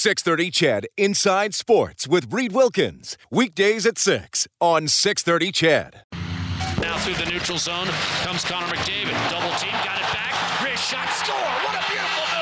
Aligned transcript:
630 0.00 0.50
CHED 0.50 0.86
Inside 0.96 1.54
Sports 1.54 2.08
with 2.08 2.32
Reid 2.32 2.52
Wilkins. 2.52 3.18
Weekdays 3.30 3.84
at 3.84 3.98
6 3.98 4.48
on 4.58 4.88
630 4.88 5.52
CHED. 5.52 6.04
Now 6.80 6.96
through 7.00 7.22
the 7.22 7.30
neutral 7.30 7.58
zone 7.58 7.86
comes 8.22 8.42
Connor 8.46 8.74
McDavid. 8.74 9.12
Double 9.30 9.54
team, 9.58 9.72
got 9.84 9.98
it 9.98 10.08
back. 10.14 10.64
Wrist 10.64 10.90
shot, 10.90 11.06
score. 11.10 11.36
What 11.36 11.74
a 11.74 11.84
beautiful 11.90 12.34
move. 12.34 12.39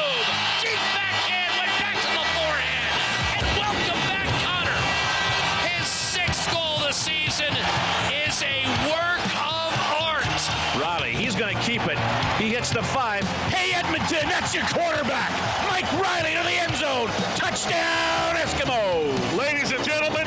He 12.69 12.75
the 12.75 12.83
five. 12.83 13.25
Hey, 13.49 13.73
Edmonton, 13.75 14.29
that's 14.29 14.55
your 14.55 14.65
quarterback. 14.65 15.31
Mike 15.71 15.91
Reilly 15.93 16.35
to 16.35 16.43
the 16.43 16.51
end 16.51 16.75
zone. 16.77 17.09
Touchdown, 17.37 18.37
Eskimo. 18.37 19.39
Ladies 19.39 19.73
and 19.73 19.83
gentlemen, 19.85 20.27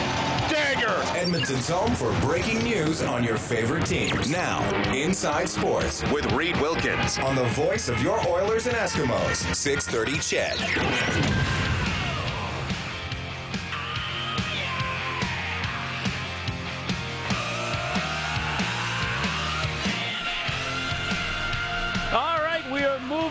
Dagger. 0.49 1.03
Edmonton's 1.17 1.69
home 1.69 1.93
for 1.93 2.11
breaking 2.21 2.63
news 2.63 3.03
on 3.03 3.23
your 3.23 3.37
favorite 3.37 3.85
teams. 3.85 4.29
Now, 4.29 4.63
Inside 4.91 5.49
Sports 5.49 6.03
with 6.11 6.31
Reid 6.31 6.59
Wilkins 6.59 7.19
on 7.19 7.35
the 7.35 7.45
voice 7.49 7.89
of 7.89 8.01
your 8.01 8.19
Oilers 8.27 8.65
and 8.65 8.75
Eskimos. 8.75 9.53
630 9.53 10.17
CHED. 10.19 11.60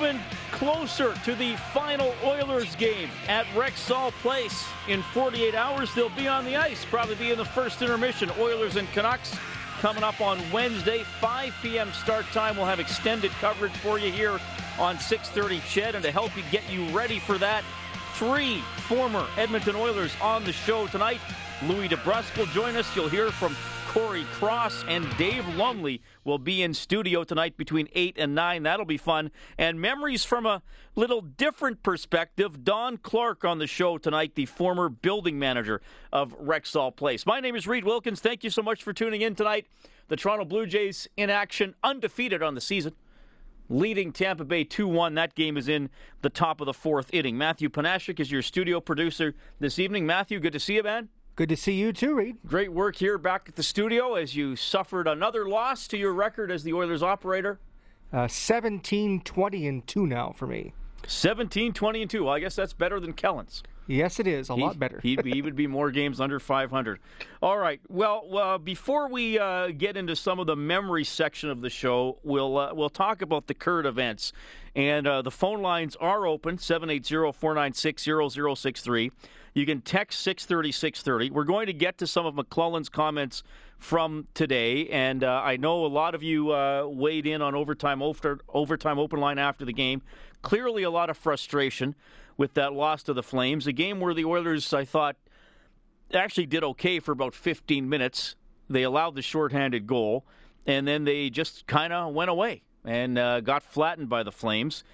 Moving 0.01 0.21
closer 0.51 1.15
to 1.27 1.35
the 1.35 1.57
final 1.75 2.15
Oilers 2.25 2.75
game 2.77 3.11
at 3.29 3.45
Rexall 3.49 4.13
Place. 4.23 4.65
In 4.89 5.03
48 5.03 5.55
hours, 5.55 5.95
they'll 5.95 6.09
be 6.09 6.27
on 6.27 6.47
the 6.47 6.57
ice, 6.57 6.87
probably 6.87 7.17
be 7.17 7.33
in 7.33 7.37
the 7.37 7.45
first 7.45 7.83
intermission. 7.83 8.31
Oilers 8.39 8.77
and 8.77 8.91
Canucks 8.93 9.37
coming 9.81 10.03
up 10.03 10.19
on 10.23 10.39
Wednesday, 10.53 11.03
5 11.21 11.55
p.m. 11.61 11.93
start 11.93 12.25
time. 12.33 12.57
We'll 12.57 12.65
have 12.65 12.81
extended 12.81 13.31
coverage 13.43 13.73
for 13.73 13.99
you 13.99 14.11
here 14.11 14.41
on 14.79 14.97
6:30 14.97 15.61
Ched, 15.61 15.95
and 15.95 16.03
to 16.03 16.11
help 16.11 16.35
you 16.35 16.45
get 16.51 16.63
you 16.71 16.87
ready 16.97 17.19
for 17.19 17.37
that, 17.37 17.63
three 18.15 18.63
former 18.89 19.27
Edmonton 19.37 19.77
Oilers 19.77 20.13
on 20.23 20.45
the 20.45 20.53
show 20.53 20.87
tonight. 20.87 21.21
Louie 21.65 21.91
DeBrusk 21.91 22.39
will 22.39 22.47
join 22.47 22.75
us. 22.75 22.97
You'll 22.97 23.11
hear 23.11 23.31
from 23.31 23.55
Cory 23.91 24.23
Cross 24.35 24.85
and 24.87 25.05
Dave 25.19 25.45
Lumley 25.57 26.01
will 26.23 26.39
be 26.39 26.63
in 26.63 26.73
studio 26.75 27.25
tonight 27.25 27.57
between 27.57 27.89
8 27.93 28.19
and 28.19 28.37
9. 28.37 28.63
That'll 28.63 28.87
be 28.87 28.97
fun. 28.97 29.33
And 29.59 29.81
memories 29.81 30.25
from 30.25 30.47
a 30.47 30.63
little 30.95 31.23
different 31.23 31.83
perspective. 31.83 32.63
Don 32.63 32.99
Clark 32.99 33.45
on 33.45 33.59
the 33.59 33.67
show 33.67 33.99
tonight, 33.99 34.37
the 34.37 34.47
former 34.47 34.89
building 34.89 35.41
manager 35.41 35.81
of 36.13 36.39
Rexall 36.39 36.95
Place. 36.95 37.27
My 37.27 37.41
name 37.41 37.57
is 37.57 37.67
Reid 37.67 37.85
Wilkins. 37.85 38.21
Thank 38.21 38.45
you 38.45 38.51
so 38.51 38.63
much 38.63 38.85
for 38.85 38.93
tuning 38.93 39.23
in 39.23 39.35
tonight. 39.35 39.67
The 40.07 40.15
Toronto 40.15 40.45
Blue 40.45 40.67
Jays 40.67 41.09
in 41.17 41.29
action, 41.29 41.75
undefeated 41.83 42.45
on 42.45 42.55
the 42.55 42.61
season 42.61 42.95
leading 43.69 44.13
Tampa 44.13 44.45
Bay 44.45 44.63
2 44.63 44.87
1. 44.87 45.15
That 45.15 45.35
game 45.35 45.57
is 45.57 45.69
in 45.69 45.91
the 46.23 46.31
top 46.31 46.61
of 46.61 46.67
the 46.67 46.75
fourth 46.75 47.13
inning. 47.13 47.37
Matthew 47.37 47.69
Panashik 47.69 48.21
is 48.21 48.31
your 48.31 48.43
studio 48.43 48.79
producer 48.81 49.35
this 49.59 49.81
evening. 49.81 50.07
Matthew, 50.07 50.39
good 50.39 50.53
to 50.53 50.61
see 50.61 50.77
you, 50.77 50.85
man. 50.85 51.09
Good 51.41 51.49
to 51.49 51.57
see 51.57 51.73
you 51.73 51.95
too, 51.95 52.17
Reid. 52.17 52.37
Great 52.47 52.71
work 52.71 52.97
here 52.97 53.17
back 53.17 53.47
at 53.49 53.57
the 53.57 53.63
studio 53.63 54.15
as 54.15 54.37
you 54.37 54.57
suffered 54.57 55.09
another 55.09 55.49
loss 55.49 55.89
to 55.89 55.97
your 55.97 56.13
record 56.13 56.51
as 56.51 56.65
the 56.65 56.75
Oilers 56.75 57.03
operator. 57.03 57.59
Uh, 58.13 58.29
17, 58.29 59.23
20, 59.23 59.67
and 59.67 59.87
2 59.87 60.07
now 60.07 60.35
for 60.37 60.47
me. 60.47 60.75
17, 61.07 61.73
20, 61.73 62.03
and 62.03 62.11
2. 62.11 62.25
Well, 62.25 62.35
I 62.35 62.41
guess 62.41 62.57
that's 62.57 62.75
better 62.75 63.01
than 63.01 63.15
Kellen's. 63.15 63.63
Yes, 63.87 64.21
it 64.21 64.27
is. 64.27 64.51
A 64.51 64.55
He- 64.55 64.61
lot 64.61 64.79
better. 64.79 65.01
he, 65.03 65.17
he 65.25 65.41
would 65.41 65.57
be 65.57 65.67
more 65.67 65.91
games 65.91 66.21
under 66.21 66.39
500. 66.39 67.01
All 67.41 67.57
right. 67.57 67.81
Well, 67.89 68.37
uh, 68.37 68.59
before 68.59 69.09
we 69.09 69.39
uh, 69.39 69.69
get 69.69 69.97
into 69.97 70.17
some 70.17 70.41
of 70.41 70.47
the 70.47 70.57
memory 70.57 71.05
section 71.05 71.49
of 71.49 71.63
the 71.63 71.71
show, 71.71 72.19
we'll 72.23 72.59
uh, 72.59 72.75
we'll 72.75 72.91
talk 72.91 73.23
about 73.23 73.47
the 73.47 73.55
current 73.55 73.87
events. 73.87 74.35
And 74.77 75.07
uh, 75.07 75.23
the 75.23 75.31
phone 75.31 75.63
lines 75.63 75.97
are 75.97 76.27
open 76.27 76.59
780-496-0063. 76.59 79.11
You 79.55 79.67
can 79.67 79.81
text 79.81 80.21
630 80.21 80.73
630. 80.73 81.31
We're 81.31 81.45
going 81.45 81.67
to 81.67 81.73
get 81.73 81.99
to 81.99 82.07
some 82.07 82.27
of 82.27 82.35
McLellan's 82.35 82.89
comments 82.89 83.43
from 83.79 84.27
today, 84.35 84.89
and 84.89 85.25
uh, 85.25 85.43
I 85.45 85.57
know 85.57 85.85
a 85.85 85.89
lot 85.89 86.15
of 86.15 86.23
you 86.23 86.53
uh, 86.53 86.87
weighed 86.87 87.27
in 87.27 87.43
on 87.43 87.55
overtime 87.55 88.03
over, 88.03 88.41
overtime 88.49 88.99
open 88.99 89.21
line 89.21 89.39
after 89.39 89.65
the 89.65 89.73
game. 89.73 90.03
Clearly, 90.43 90.83
a 90.83 90.91
lot 90.91 91.11
of 91.11 91.17
frustration 91.17 91.95
with 92.37 92.55
that 92.55 92.73
loss 92.73 93.03
to 93.05 93.13
the 93.13 93.23
Flames. 93.23 93.67
A 93.67 93.73
game 93.73 94.01
where 94.01 94.15
the 94.15 94.25
Oilers, 94.25 94.73
I 94.73 94.85
thought, 94.85 95.17
actually 96.15 96.47
did 96.47 96.63
okay 96.63 97.01
for 97.01 97.13
about 97.13 97.35
15 97.35 97.89
minutes. 97.89 98.37
They 98.69 98.83
allowed 98.83 99.15
the 99.15 99.23
shorthanded 99.23 99.87
goal, 99.87 100.25
and 100.67 100.87
then 100.87 101.05
they 101.05 101.31
just 101.31 101.67
kind 101.67 101.93
of 101.93 102.15
went 102.15 102.31
away 102.31 102.63
and 102.85 103.19
uh, 103.19 103.41
got 103.41 103.63
flattened 103.63 104.09
by 104.09 104.23
the 104.23 104.33
Flames. 104.33 104.85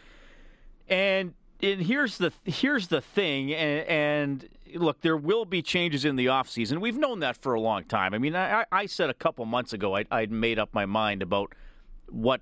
And 0.88 1.34
and 1.62 1.82
here's 1.82 2.18
the 2.18 2.32
here's 2.44 2.88
the 2.88 3.00
thing, 3.00 3.52
and, 3.54 3.88
and 3.88 4.48
look, 4.74 5.00
there 5.00 5.16
will 5.16 5.44
be 5.44 5.62
changes 5.62 6.04
in 6.04 6.16
the 6.16 6.26
offseason. 6.26 6.80
We've 6.80 6.96
known 6.96 7.20
that 7.20 7.36
for 7.36 7.54
a 7.54 7.60
long 7.60 7.84
time. 7.84 8.14
I 8.14 8.18
mean, 8.18 8.34
I, 8.34 8.64
I 8.70 8.86
said 8.86 9.10
a 9.10 9.14
couple 9.14 9.44
months 9.46 9.72
ago 9.72 9.96
I, 9.96 10.04
I'd 10.10 10.30
made 10.30 10.58
up 10.58 10.70
my 10.72 10.86
mind 10.86 11.22
about 11.22 11.54
what 12.08 12.40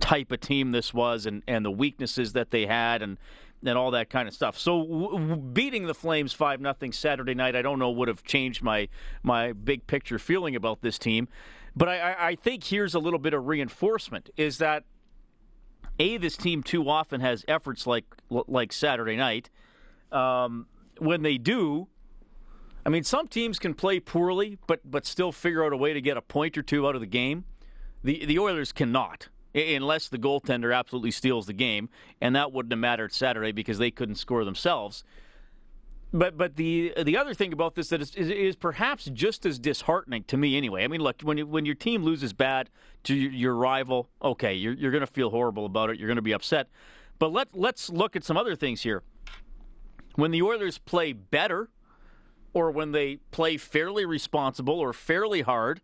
type 0.00 0.32
of 0.32 0.40
team 0.40 0.72
this 0.72 0.94
was 0.94 1.26
and, 1.26 1.42
and 1.46 1.64
the 1.64 1.70
weaknesses 1.70 2.32
that 2.32 2.50
they 2.50 2.66
had 2.66 3.02
and 3.02 3.18
and 3.62 3.76
all 3.76 3.90
that 3.90 4.08
kind 4.08 4.26
of 4.26 4.32
stuff. 4.32 4.58
So 4.58 4.82
w- 4.82 5.36
beating 5.36 5.86
the 5.86 5.94
Flames 5.94 6.32
five 6.32 6.60
nothing 6.60 6.92
Saturday 6.92 7.34
night, 7.34 7.54
I 7.54 7.62
don't 7.62 7.78
know 7.78 7.90
would 7.90 8.08
have 8.08 8.24
changed 8.24 8.62
my 8.62 8.88
my 9.22 9.52
big 9.52 9.86
picture 9.86 10.18
feeling 10.18 10.56
about 10.56 10.80
this 10.80 10.98
team, 10.98 11.28
but 11.76 11.88
I, 11.88 12.16
I 12.18 12.34
think 12.34 12.64
here's 12.64 12.94
a 12.94 12.98
little 12.98 13.18
bit 13.18 13.34
of 13.34 13.46
reinforcement 13.46 14.30
is 14.36 14.58
that 14.58 14.84
a 16.00 16.16
this 16.16 16.36
team 16.36 16.62
too 16.62 16.88
often 16.88 17.20
has 17.20 17.44
efforts 17.46 17.86
like 17.86 18.04
like 18.28 18.72
Saturday 18.72 19.16
night. 19.16 19.50
Um, 20.10 20.66
when 20.98 21.22
they 21.22 21.38
do, 21.38 21.86
I 22.84 22.88
mean, 22.88 23.04
some 23.04 23.28
teams 23.28 23.58
can 23.58 23.74
play 23.74 24.00
poorly, 24.00 24.58
but 24.66 24.80
but 24.90 25.06
still 25.06 25.30
figure 25.30 25.64
out 25.64 25.72
a 25.72 25.76
way 25.76 25.92
to 25.92 26.00
get 26.00 26.16
a 26.16 26.22
point 26.22 26.58
or 26.58 26.62
two 26.62 26.88
out 26.88 26.94
of 26.94 27.00
the 27.00 27.06
game. 27.06 27.44
The 28.02 28.24
the 28.24 28.38
Oilers 28.38 28.72
cannot 28.72 29.28
unless 29.54 30.08
the 30.08 30.18
goaltender 30.18 30.76
absolutely 30.76 31.10
steals 31.10 31.46
the 31.46 31.52
game, 31.52 31.88
and 32.20 32.34
that 32.36 32.52
wouldn't 32.52 32.72
have 32.72 32.78
mattered 32.78 33.12
Saturday 33.12 33.52
because 33.52 33.78
they 33.78 33.90
couldn't 33.90 34.14
score 34.14 34.44
themselves. 34.44 35.04
But 36.12 36.36
but 36.36 36.56
the 36.56 36.92
the 37.00 37.16
other 37.16 37.34
thing 37.34 37.52
about 37.52 37.76
this 37.76 37.88
that 37.90 38.00
is, 38.00 38.14
is, 38.16 38.28
is 38.30 38.56
perhaps 38.56 39.04
just 39.04 39.46
as 39.46 39.58
disheartening 39.60 40.24
to 40.24 40.36
me 40.36 40.56
anyway. 40.56 40.82
I 40.82 40.88
mean, 40.88 41.00
look 41.00 41.22
when 41.22 41.38
you, 41.38 41.46
when 41.46 41.64
your 41.64 41.76
team 41.76 42.02
loses 42.02 42.32
bad 42.32 42.68
to 43.04 43.14
your, 43.14 43.30
your 43.30 43.54
rival, 43.54 44.08
okay, 44.20 44.54
you're 44.54 44.74
you're 44.74 44.90
going 44.90 45.02
to 45.02 45.06
feel 45.06 45.30
horrible 45.30 45.66
about 45.66 45.90
it. 45.90 45.98
You're 45.98 46.08
going 46.08 46.16
to 46.16 46.22
be 46.22 46.32
upset. 46.32 46.68
But 47.20 47.32
let 47.32 47.54
let's 47.54 47.90
look 47.90 48.16
at 48.16 48.24
some 48.24 48.36
other 48.36 48.56
things 48.56 48.82
here. 48.82 49.04
When 50.16 50.32
the 50.32 50.42
Oilers 50.42 50.78
play 50.78 51.12
better, 51.12 51.68
or 52.52 52.72
when 52.72 52.90
they 52.90 53.16
play 53.30 53.56
fairly 53.56 54.04
responsible 54.04 54.80
or 54.80 54.92
fairly 54.92 55.42
hard, 55.42 55.80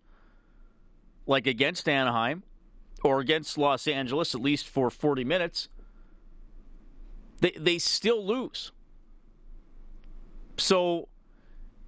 like 1.26 1.46
against 1.46 1.88
Anaheim 1.88 2.42
or 3.04 3.20
against 3.20 3.56
Los 3.56 3.86
Angeles, 3.86 4.34
at 4.34 4.40
least 4.40 4.68
for 4.68 4.90
40 4.90 5.24
minutes, 5.24 5.68
they, 7.40 7.52
they 7.52 7.78
still 7.78 8.24
lose. 8.24 8.72
So 10.58 11.08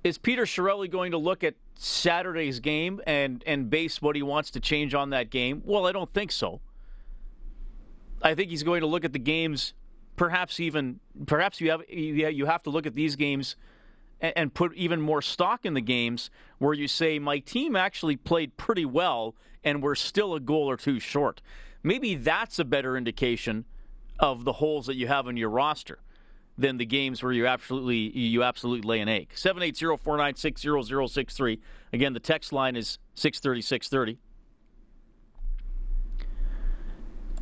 is 0.04 0.18
Peter 0.18 0.44
Chiarelli 0.44 0.90
going 0.90 1.12
to 1.12 1.18
look 1.18 1.42
at 1.44 1.54
Saturday's 1.74 2.60
game 2.60 3.00
and, 3.06 3.42
and 3.46 3.70
base 3.70 4.02
what 4.02 4.16
he 4.16 4.22
wants 4.22 4.50
to 4.52 4.60
change 4.60 4.94
on 4.94 5.10
that 5.10 5.30
game? 5.30 5.62
Well, 5.64 5.86
I 5.86 5.92
don't 5.92 6.12
think 6.12 6.32
so. 6.32 6.60
I 8.22 8.34
think 8.34 8.50
he's 8.50 8.62
going 8.62 8.80
to 8.80 8.86
look 8.86 9.04
at 9.04 9.12
the 9.12 9.18
games, 9.18 9.74
perhaps 10.16 10.58
even 10.58 10.98
perhaps 11.26 11.60
you 11.60 11.70
have 11.70 11.82
you 11.88 12.46
have 12.46 12.62
to 12.64 12.70
look 12.70 12.86
at 12.86 12.94
these 12.96 13.14
games 13.14 13.54
and, 14.20 14.32
and 14.36 14.54
put 14.54 14.74
even 14.74 15.00
more 15.00 15.22
stock 15.22 15.64
in 15.64 15.74
the 15.74 15.80
games 15.80 16.28
where 16.58 16.74
you 16.74 16.88
say 16.88 17.20
my 17.20 17.38
team 17.38 17.76
actually 17.76 18.16
played 18.16 18.56
pretty 18.56 18.84
well 18.84 19.36
and 19.62 19.82
we're 19.82 19.94
still 19.94 20.34
a 20.34 20.40
goal 20.40 20.68
or 20.68 20.76
two 20.76 20.98
short. 20.98 21.40
Maybe 21.84 22.16
that's 22.16 22.58
a 22.58 22.64
better 22.64 22.96
indication 22.96 23.64
of 24.18 24.44
the 24.44 24.54
holes 24.54 24.86
that 24.86 24.96
you 24.96 25.06
have 25.06 25.28
in 25.28 25.36
your 25.36 25.50
roster 25.50 26.00
than 26.58 26.76
the 26.76 26.84
games 26.84 27.22
where 27.22 27.32
you 27.32 27.46
absolutely 27.46 27.96
you 27.96 28.42
absolutely 28.42 28.86
lay 28.86 29.00
an 29.00 29.08
egg. 29.08 29.30
780-496-0063. 29.34 31.58
Again, 31.92 32.12
the 32.12 32.20
text 32.20 32.52
line 32.52 32.76
is 32.76 32.98
630 33.14 33.62
630. 33.62 34.18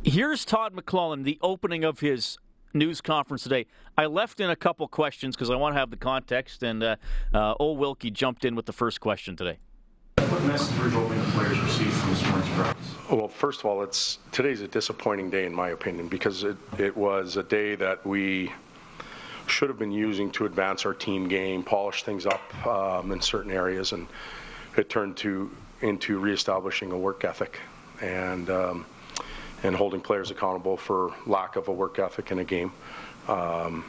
Here's 0.03 0.45
Todd 0.45 0.73
McLellan, 0.73 1.23
the 1.23 1.39
opening 1.41 1.83
of 1.83 1.99
his 1.99 2.37
news 2.73 3.01
conference 3.01 3.43
today. 3.43 3.65
I 3.97 4.05
left 4.05 4.39
in 4.39 4.51
a 4.51 4.55
couple 4.55 4.87
questions 4.87 5.35
because 5.35 5.49
I 5.49 5.55
want 5.55 5.73
to 5.73 5.79
have 5.79 5.89
the 5.89 5.97
context, 5.97 6.61
and 6.63 6.81
uh, 6.83 6.95
uh, 7.33 7.55
old 7.59 7.79
Wilkie 7.79 8.11
jumped 8.11 8.45
in 8.45 8.55
with 8.55 8.67
the 8.67 8.73
first 8.73 9.01
question 9.01 9.35
today. 9.35 9.57
What 10.17 10.43
message 10.43 10.77
were 10.77 10.85
you 10.85 10.91
hoping 10.91 11.19
the 11.19 11.25
players 11.31 11.59
received 11.59 11.91
from 11.93 12.11
this 12.11 12.23
morning's 12.27 12.53
practice? 12.53 12.95
Well, 13.09 13.27
first 13.27 13.61
of 13.61 13.65
all, 13.65 13.81
it's 13.81 14.19
today's 14.31 14.61
a 14.61 14.67
disappointing 14.67 15.29
day 15.29 15.45
in 15.45 15.53
my 15.53 15.69
opinion 15.69 16.07
because 16.07 16.43
it, 16.43 16.57
it 16.77 16.95
was 16.95 17.37
a 17.37 17.43
day 17.43 17.75
that 17.75 18.05
we 18.05 18.51
should 19.49 19.69
have 19.69 19.79
been 19.79 19.91
using 19.91 20.31
to 20.31 20.45
advance 20.45 20.85
our 20.85 20.93
team 20.93 21.27
game, 21.27 21.63
polish 21.63 22.03
things 22.03 22.25
up 22.25 22.67
um, 22.67 23.11
in 23.11 23.21
certain 23.21 23.51
areas, 23.51 23.91
and 23.93 24.07
it 24.75 24.89
turned 24.89 25.17
to 25.17 25.51
into 25.81 26.19
reestablishing 26.19 26.91
a 26.91 26.97
work 26.97 27.23
ethic 27.23 27.59
and 28.01 28.49
um, 28.49 28.85
and 29.63 29.75
holding 29.75 30.01
players 30.01 30.31
accountable 30.31 30.77
for 30.77 31.13
lack 31.25 31.55
of 31.55 31.67
a 31.67 31.71
work 31.71 31.99
ethic 31.99 32.31
in 32.31 32.39
a 32.39 32.43
game. 32.43 32.71
Um, 33.27 33.85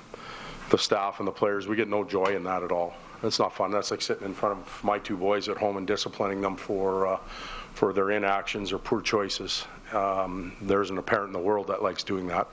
the 0.71 0.79
staff 0.79 1.19
and 1.19 1.29
the 1.29 1.33
players, 1.33 1.67
we 1.67 1.77
get 1.77 1.89
no 1.89 2.05
joy 2.05 2.37
in 2.37 2.45
that 2.45 2.63
at 2.63 2.73
all. 2.73 2.95
It's 3.23 3.39
not 3.39 3.55
fun. 3.55 3.71
That's 3.71 3.91
like 3.91 4.03
sitting 4.03 4.27
in 4.27 4.35
front 4.35 4.59
of 4.59 4.85
my 4.85 4.99
two 4.99 5.17
boys 5.17 5.49
at 5.49 5.57
home 5.57 5.77
and 5.77 5.87
disciplining 5.87 6.41
them 6.41 6.57
for 6.57 7.07
uh, 7.07 7.19
for 7.75 7.93
their 7.93 8.11
inactions 8.11 8.73
or 8.73 8.79
poor 8.79 9.01
choices. 9.01 9.65
Um, 9.93 10.53
there 10.61 10.83
isn't 10.83 10.99
a 10.99 11.03
parent 11.03 11.29
in 11.29 11.33
the 11.33 11.39
world 11.39 11.69
that 11.69 11.83
likes 11.83 12.03
doing 12.03 12.27
that, 12.29 12.49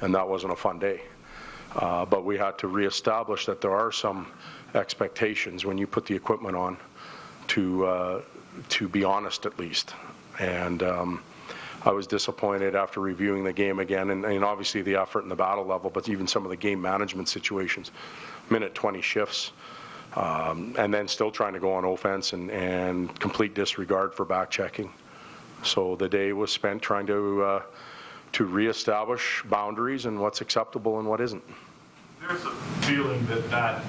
and 0.00 0.14
that 0.14 0.28
wasn't 0.28 0.52
a 0.52 0.56
fun 0.56 0.78
day. 0.78 1.02
Uh, 1.76 2.04
but 2.04 2.24
we 2.24 2.36
had 2.36 2.58
to 2.58 2.68
reestablish 2.68 3.46
that 3.46 3.60
there 3.60 3.74
are 3.74 3.92
some 3.92 4.26
expectations 4.74 5.64
when 5.64 5.78
you 5.78 5.86
put 5.86 6.04
the 6.06 6.14
equipment 6.14 6.56
on 6.56 6.76
to 7.48 7.84
uh, 7.86 8.22
to 8.68 8.88
be 8.88 9.04
honest 9.04 9.46
at 9.46 9.58
least. 9.58 9.94
And 10.38 10.82
um, 10.82 11.22
I 11.82 11.90
was 11.90 12.06
disappointed 12.06 12.74
after 12.74 13.00
reviewing 13.00 13.44
the 13.44 13.52
game 13.52 13.78
again, 13.78 14.10
and, 14.10 14.24
and, 14.24 14.44
obviously 14.44 14.82
the 14.82 14.96
effort 14.96 15.22
and 15.22 15.30
the 15.30 15.36
battle 15.36 15.64
level, 15.64 15.90
but 15.90 16.08
even 16.08 16.26
some 16.26 16.44
of 16.44 16.50
the 16.50 16.56
game 16.56 16.80
management 16.80 17.28
situations, 17.28 17.90
minute 18.50 18.74
20 18.74 19.00
shifts, 19.00 19.52
um, 20.14 20.74
and 20.78 20.92
then 20.92 21.08
still 21.08 21.30
trying 21.30 21.52
to 21.54 21.60
go 21.60 21.72
on 21.72 21.84
offense 21.84 22.32
and, 22.32 22.50
and 22.50 23.18
complete 23.18 23.54
disregard 23.54 24.12
for 24.12 24.24
back 24.24 24.50
checking. 24.50 24.92
So 25.62 25.96
the 25.96 26.08
day 26.08 26.32
was 26.32 26.50
spent 26.50 26.82
trying 26.82 27.06
to 27.06 27.42
uh, 27.42 27.62
to 28.32 28.44
reestablish 28.44 29.42
boundaries 29.48 30.06
and 30.06 30.20
what's 30.20 30.40
acceptable 30.40 30.98
and 30.98 31.08
what 31.08 31.20
isn't. 31.20 31.42
There's 32.20 32.44
a 32.44 32.50
feeling 32.82 33.24
that 33.26 33.50
that 33.50 33.82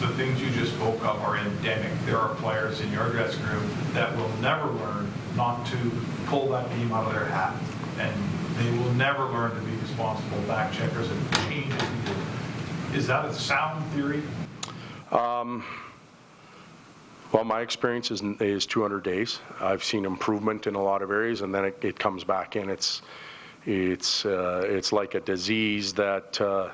the 0.00 0.08
things 0.08 0.40
you 0.40 0.50
just 0.50 0.74
spoke 0.74 1.02
of 1.04 1.20
are 1.22 1.38
endemic. 1.38 1.92
There 2.04 2.18
are 2.18 2.34
players 2.36 2.80
in 2.80 2.92
your 2.92 3.08
dressing 3.10 3.42
room 3.44 3.70
that 3.92 4.14
will 4.16 4.28
never 4.40 4.66
learn 4.66 5.10
not 5.36 5.64
to 5.66 5.90
pull 6.26 6.48
that 6.50 6.68
beam 6.70 6.92
out 6.92 7.06
of 7.06 7.12
their 7.12 7.24
hat, 7.24 7.54
and 7.98 8.14
they 8.56 8.78
will 8.78 8.92
never 8.94 9.24
learn 9.24 9.54
to 9.54 9.60
be 9.60 9.76
responsible 9.76 10.38
back 10.42 10.72
checkers 10.72 11.10
and 11.10 11.32
change 11.48 11.72
it. 11.72 12.96
Is 12.96 13.06
that 13.06 13.24
a 13.24 13.32
sound 13.32 13.84
theory? 13.92 14.22
Um, 15.10 15.64
well, 17.32 17.44
my 17.44 17.60
experience 17.60 18.10
is, 18.10 18.22
is 18.40 18.66
200 18.66 19.02
days. 19.02 19.40
I've 19.60 19.84
seen 19.84 20.04
improvement 20.04 20.66
in 20.66 20.74
a 20.74 20.82
lot 20.82 21.02
of 21.02 21.10
areas, 21.10 21.42
and 21.42 21.54
then 21.54 21.64
it, 21.66 21.78
it 21.82 21.98
comes 21.98 22.24
back 22.24 22.56
in. 22.56 22.70
It's 22.70 23.02
it's 23.66 24.24
uh, 24.24 24.64
it's 24.64 24.92
like 24.92 25.14
a 25.14 25.20
disease 25.20 25.92
that 25.94 26.40
uh, 26.40 26.70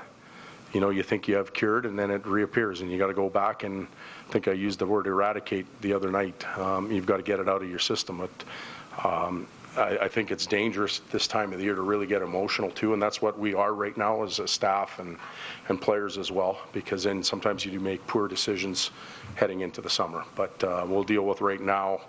you 0.73 0.79
know 0.79 0.89
you 0.89 1.03
think 1.03 1.27
you 1.27 1.35
have 1.35 1.53
cured, 1.53 1.85
and 1.85 1.97
then 1.97 2.11
it 2.11 2.25
reappears, 2.25 2.81
and 2.81 2.91
you 2.91 2.97
got 2.97 3.07
to 3.07 3.13
go 3.13 3.29
back 3.29 3.63
and 3.63 3.87
I 4.27 4.31
think 4.31 4.47
I 4.47 4.53
used 4.53 4.79
the 4.79 4.87
word 4.87 5.07
eradicate 5.07 5.65
the 5.81 5.93
other 5.93 6.09
night. 6.09 6.45
Um, 6.57 6.91
you've 6.91 7.05
got 7.05 7.17
to 7.17 7.23
get 7.23 7.39
it 7.39 7.47
out 7.47 7.61
of 7.61 7.69
your 7.69 7.79
system. 7.79 8.17
But, 8.17 9.05
um, 9.07 9.47
I, 9.75 9.97
I, 9.97 10.07
think 10.07 10.31
it's 10.31 10.45
dangerous 10.45 11.01
this 11.11 11.27
time 11.27 11.51
of 11.51 11.59
the 11.59 11.65
year 11.65 11.75
to 11.75 11.81
really 11.81 12.07
get 12.07 12.21
emotional 12.21 12.71
too, 12.71 12.93
and 12.93 13.01
that's 13.01 13.21
what 13.21 13.37
we 13.37 13.53
are 13.53 13.73
right 13.73 13.95
now 13.97 14.23
as 14.23 14.39
a 14.39 14.47
staff 14.47 14.99
and 14.99 15.17
and 15.67 15.81
players 15.81 16.17
as 16.17 16.31
well. 16.31 16.59
Because 16.73 17.03
then 17.03 17.23
sometimes 17.23 17.65
you 17.65 17.71
do 17.71 17.79
make 17.79 18.05
poor 18.07 18.27
decisions 18.27 18.91
heading 19.35 19.61
into 19.61 19.81
the 19.81 19.89
summer. 19.89 20.23
But 20.35 20.63
uh, 20.63 20.85
we'll 20.87 21.03
deal 21.03 21.25
with 21.25 21.41
right 21.41 21.61
now. 21.61 22.01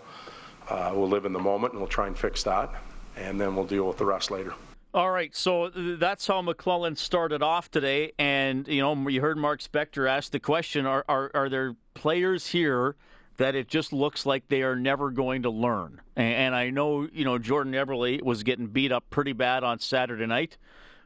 Uh, 0.69 0.92
we'll 0.94 1.08
live 1.08 1.26
in 1.26 1.32
the 1.32 1.38
moment, 1.38 1.72
and 1.72 1.81
we'll 1.81 1.90
try 1.90 2.06
and 2.06 2.16
fix 2.16 2.42
that, 2.44 2.70
and 3.16 3.40
then 3.40 3.54
we'll 3.56 3.66
deal 3.66 3.86
with 3.86 3.98
the 3.98 4.06
rest 4.06 4.31
later. 4.31 4.54
All 4.94 5.11
right, 5.11 5.35
so 5.35 5.70
that's 5.75 6.25
how 6.25 6.41
McLellan 6.41 6.96
started 6.96 7.43
off 7.43 7.69
today, 7.69 8.12
and 8.17 8.69
you 8.69 8.81
know 8.81 9.08
you 9.08 9.20
heard 9.20 9.37
Mark 9.37 9.61
Spector 9.61 10.08
ask 10.08 10.31
the 10.31 10.38
question: 10.38 10.87
Are 10.87 11.05
are, 11.08 11.32
are 11.35 11.49
there 11.49 11.75
players 11.94 12.46
here 12.46 12.94
that 13.37 13.56
it 13.56 13.67
just 13.67 13.93
looks 13.93 14.25
like 14.25 14.46
they 14.46 14.62
are 14.62 14.76
never 14.76 15.11
going 15.11 15.43
to 15.43 15.50
learn? 15.50 16.00
And, 16.14 16.35
and 16.35 16.55
I 16.55 16.70
know 16.70 17.08
you 17.12 17.25
know 17.25 17.38
Jordan 17.38 17.73
Eberle 17.73 18.23
was 18.23 18.44
getting 18.44 18.69
beat 18.69 18.93
up 18.93 19.11
pretty 19.11 19.32
bad 19.32 19.64
on 19.64 19.81
Saturday 19.81 20.26
night 20.26 20.58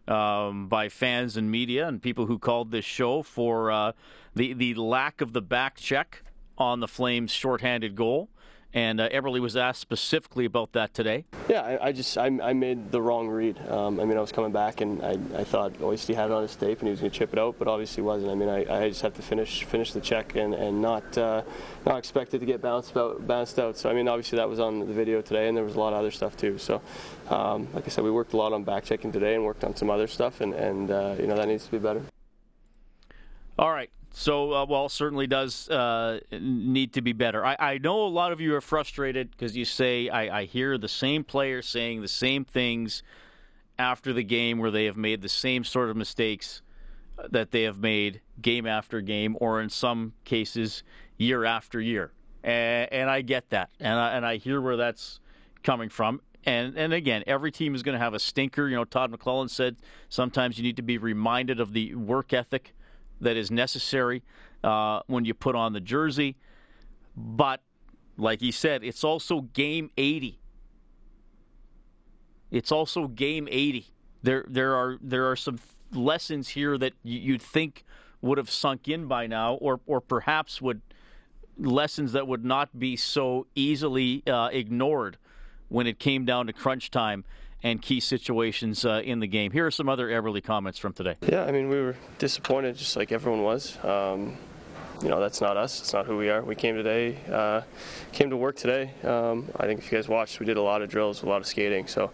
um, 0.07 0.69
by 0.69 0.91
fans 0.91 1.39
and 1.39 1.51
media 1.51 1.89
and 1.89 2.03
people 2.03 2.27
who 2.27 2.39
called 2.39 2.71
this 2.71 2.85
show 2.85 3.23
for 3.23 3.71
uh, 3.71 3.93
the 4.35 4.53
the 4.53 4.75
lack 4.75 5.23
of 5.23 5.33
the 5.33 5.41
back 5.41 5.79
check 5.79 6.25
on 6.59 6.81
the 6.81 6.89
Flames' 6.89 7.31
shorthanded 7.31 7.97
goal. 7.97 8.29
And 8.75 9.01
uh, 9.01 9.09
was 9.41 9.57
asked 9.57 9.81
specifically 9.81 10.45
about 10.45 10.73
that 10.73 10.93
today. 10.93 11.25
Yeah, 11.49 11.63
I, 11.63 11.89
I 11.89 11.93
just 11.93 12.19
I, 12.19 12.27
I, 12.27 12.53
made 12.53 12.93
the 12.93 13.01
wrong 13.01 13.29
read. 13.29 13.59
Um, 13.67 13.99
I 13.99 14.05
mean, 14.05 14.19
I 14.19 14.21
was 14.21 14.31
coming 14.31 14.53
back 14.53 14.83
and 14.83 15.03
I, 15.03 15.13
I 15.35 15.45
thought 15.45 15.73
Oisty 15.79 16.15
had 16.15 16.27
it 16.27 16.33
on 16.33 16.43
his 16.43 16.55
tape 16.55 16.81
and 16.81 16.89
he 16.89 16.91
was 16.91 17.01
going 17.01 17.11
to 17.11 17.19
chip 17.19 17.33
it 17.33 17.39
out, 17.39 17.57
but 17.59 17.67
obviously 17.67 18.03
wasn't. 18.03 18.31
I 18.31 18.35
mean, 18.35 18.51
I, 18.51 18.85
I 18.85 18.89
just 18.91 19.01
have 19.01 19.15
to 19.15 19.23
finish 19.23 19.65
finish 19.65 19.95
the 19.95 20.01
check 20.03 20.37
and, 20.37 20.53
and 20.53 20.83
not 20.83 21.17
uh, 21.17 21.43
not 21.87 21.97
expect 21.97 22.35
it 22.35 22.41
to 22.41 22.47
get 22.47 22.61
bounced 22.61 22.95
out 22.95 23.27
bounced 23.27 23.59
out. 23.59 23.79
So 23.79 23.89
I 23.89 23.95
mean, 23.95 24.07
obviously 24.07 24.37
that 24.37 24.49
was 24.49 24.61
on 24.61 24.81
the 24.81 24.87
video 24.87 25.23
today, 25.23 25.49
and 25.49 25.57
there 25.57 25.65
was 25.65 25.77
a 25.77 25.81
lot 25.81 25.95
of 25.95 26.01
other 26.01 26.11
stuff 26.11 26.37
too. 26.37 26.59
So, 26.59 26.83
um, 27.31 27.69
like 27.73 27.87
I 27.87 27.89
said, 27.89 28.05
we 28.05 28.11
worked 28.11 28.35
a 28.35 28.37
lot 28.37 28.53
on 28.53 28.65
back 28.65 28.85
checking 28.85 29.13
today 29.13 29.35
and 29.35 29.45
worked 29.45 29.65
on 29.65 29.75
some 29.77 29.89
other 29.89 30.07
stuff, 30.07 30.43
and 30.43 30.53
and 30.53 30.91
uh, 30.91 31.15
you 31.19 31.27
know 31.27 31.37
that 31.37 31.49
needs 31.49 31.65
to 31.65 31.71
be 31.71 31.79
better. 31.79 32.03
All 33.59 33.71
right. 33.71 33.91
So, 34.19 34.53
uh, 34.53 34.65
well, 34.65 34.89
certainly 34.89 35.29
does 35.29 35.71
uh, 35.71 36.19
need 36.33 36.95
to 36.95 37.03
be 37.03 37.13
better. 37.13 37.47
I, 37.47 37.57
I, 37.57 37.79
know 37.79 38.05
a 38.05 38.09
lot 38.09 38.33
of 38.33 38.41
you 38.41 38.53
are 38.57 38.61
frustrated 38.61 39.31
because 39.31 39.57
you 39.57 39.65
say, 39.65 40.09
I, 40.09 40.41
I, 40.41 40.45
hear 40.45 40.77
the 40.77 40.89
same 40.89 41.23
players 41.23 41.69
saying 41.69 42.01
the 42.01 42.09
same 42.09 42.45
things 42.45 43.05
after 43.79 44.13
the 44.13 44.25
game 44.25 44.59
where 44.59 44.73
they 44.73 44.87
have 44.87 44.97
made 44.97 45.23
the 45.23 45.29
same 45.29 45.63
sort 45.63 45.89
of 45.89 45.97
mistakes 45.97 46.63
that 47.31 47.53
they 47.53 47.63
have 47.63 47.79
made 47.79 48.21
game 48.43 48.67
after 48.67 49.01
game, 49.01 49.37
or 49.41 49.63
in 49.63 49.71
some 49.71 50.13
cases, 50.25 50.83
year 51.17 51.45
after 51.45 51.81
year. 51.81 52.11
And, 52.43 52.93
and 52.93 53.09
I 53.09 53.21
get 53.21 53.49
that. 53.51 53.71
And 53.79 54.01
I, 54.01 54.15
and 54.15 54.27
I 54.27 54.39
hear 54.39 54.61
where 54.61 54.77
that's 54.77 55.21
coming 55.63 55.91
from. 55.91 56.21
And, 56.45 56.77
and 56.77 56.93
again, 56.93 57.23
every 57.29 57.53
team 57.53 57.73
is 57.77 57.85
going 57.85 57.97
to 57.97 58.03
have 58.03 58.15
a 58.15 58.19
stinker. 58.19 58.67
You 58.67 58.75
know, 58.75 58.85
Todd 58.85 59.13
McLellan 59.13 59.49
said 59.49 59.77
sometimes 60.09 60.59
you 60.59 60.65
need 60.65 60.77
to 60.77 60.83
be 60.83 60.99
reminded 60.99 61.61
of 61.61 61.73
the 61.73 61.95
work 61.95 62.33
ethic 62.33 62.75
that 63.21 63.37
is 63.37 63.51
necessary 63.51 64.23
uh, 64.65 65.01
when 65.07 65.25
you 65.25 65.35
put 65.35 65.55
on 65.55 65.73
the 65.73 65.81
jersey. 65.81 66.37
But 67.17 67.63
like 68.17 68.41
he 68.41 68.53
said, 68.53 68.85
it's 68.85 69.05
also 69.05 69.43
game 69.43 69.91
80. 69.97 70.39
It's 72.51 72.73
also 72.73 73.09
game 73.09 73.49
80. 73.51 73.87
There, 74.23 74.45
there 74.49 74.75
are 74.75 74.99
there 75.01 75.31
are 75.31 75.37
some 75.37 75.59
lessons 75.93 76.49
here 76.49 76.77
that 76.79 76.93
you'd 77.03 77.43
think 77.43 77.85
would 78.21 78.39
have 78.39 78.51
sunk 78.51 78.89
in 78.89 79.07
by 79.07 79.27
now, 79.27 79.55
or 79.55 79.81
or 79.87 80.01
perhaps 80.01 80.61
would 80.61 80.83
lessons 81.57 82.13
that 82.13 82.27
would 82.27 82.45
not 82.45 82.79
be 82.79 82.97
so 82.97 83.47
easily 83.55 84.23
uh, 84.27 84.49
ignored 84.53 85.19
when 85.69 85.87
it 85.87 85.99
came 85.99 86.25
down 86.25 86.47
to 86.47 86.53
crunch 86.53 86.91
time 86.91 87.25
and 87.63 87.83
key 87.83 88.01
situations 88.01 88.85
uh, 88.85 89.03
in 89.05 89.21
the 89.21 89.27
game. 89.27 89.51
Here 89.51 89.67
are 89.67 89.71
some 89.71 89.89
other 89.89 90.09
Eberle 90.09 90.43
comments 90.43 90.79
from 90.79 90.93
today. 90.93 91.17
Yeah, 91.21 91.45
I 91.45 91.53
mean, 91.53 91.69
we 91.69 91.81
were 91.81 91.97
disappointed 92.19 92.77
just 92.77 92.97
like 92.97 93.13
everyone 93.13 93.43
was. 93.43 93.83
Um, 93.85 94.37
you 95.03 95.09
know, 95.09 95.21
that's 95.21 95.41
not 95.41 95.57
us. 95.57 95.81
It's 95.81 95.93
not 95.93 96.07
who 96.07 96.17
we 96.17 96.29
are. 96.29 96.43
We 96.43 96.57
came 96.57 96.75
today, 96.75 97.19
uh, 97.31 97.63
came 98.13 98.31
to 98.31 98.37
work 98.37 98.57
today. 98.57 98.91
Um, 99.05 99.49
I 99.57 99.67
think 99.67 99.81
if 99.81 99.91
you 99.91 99.99
guys 99.99 100.09
watched, 100.09 100.41
we 100.41 100.47
did 100.47 100.57
a 100.57 100.63
lot 100.63 100.83
of 100.83 100.89
drills, 100.89 101.23
a 101.23 101.27
lot 101.27 101.41
of 101.41 101.47
skating. 101.47 101.87
So, 101.87 102.11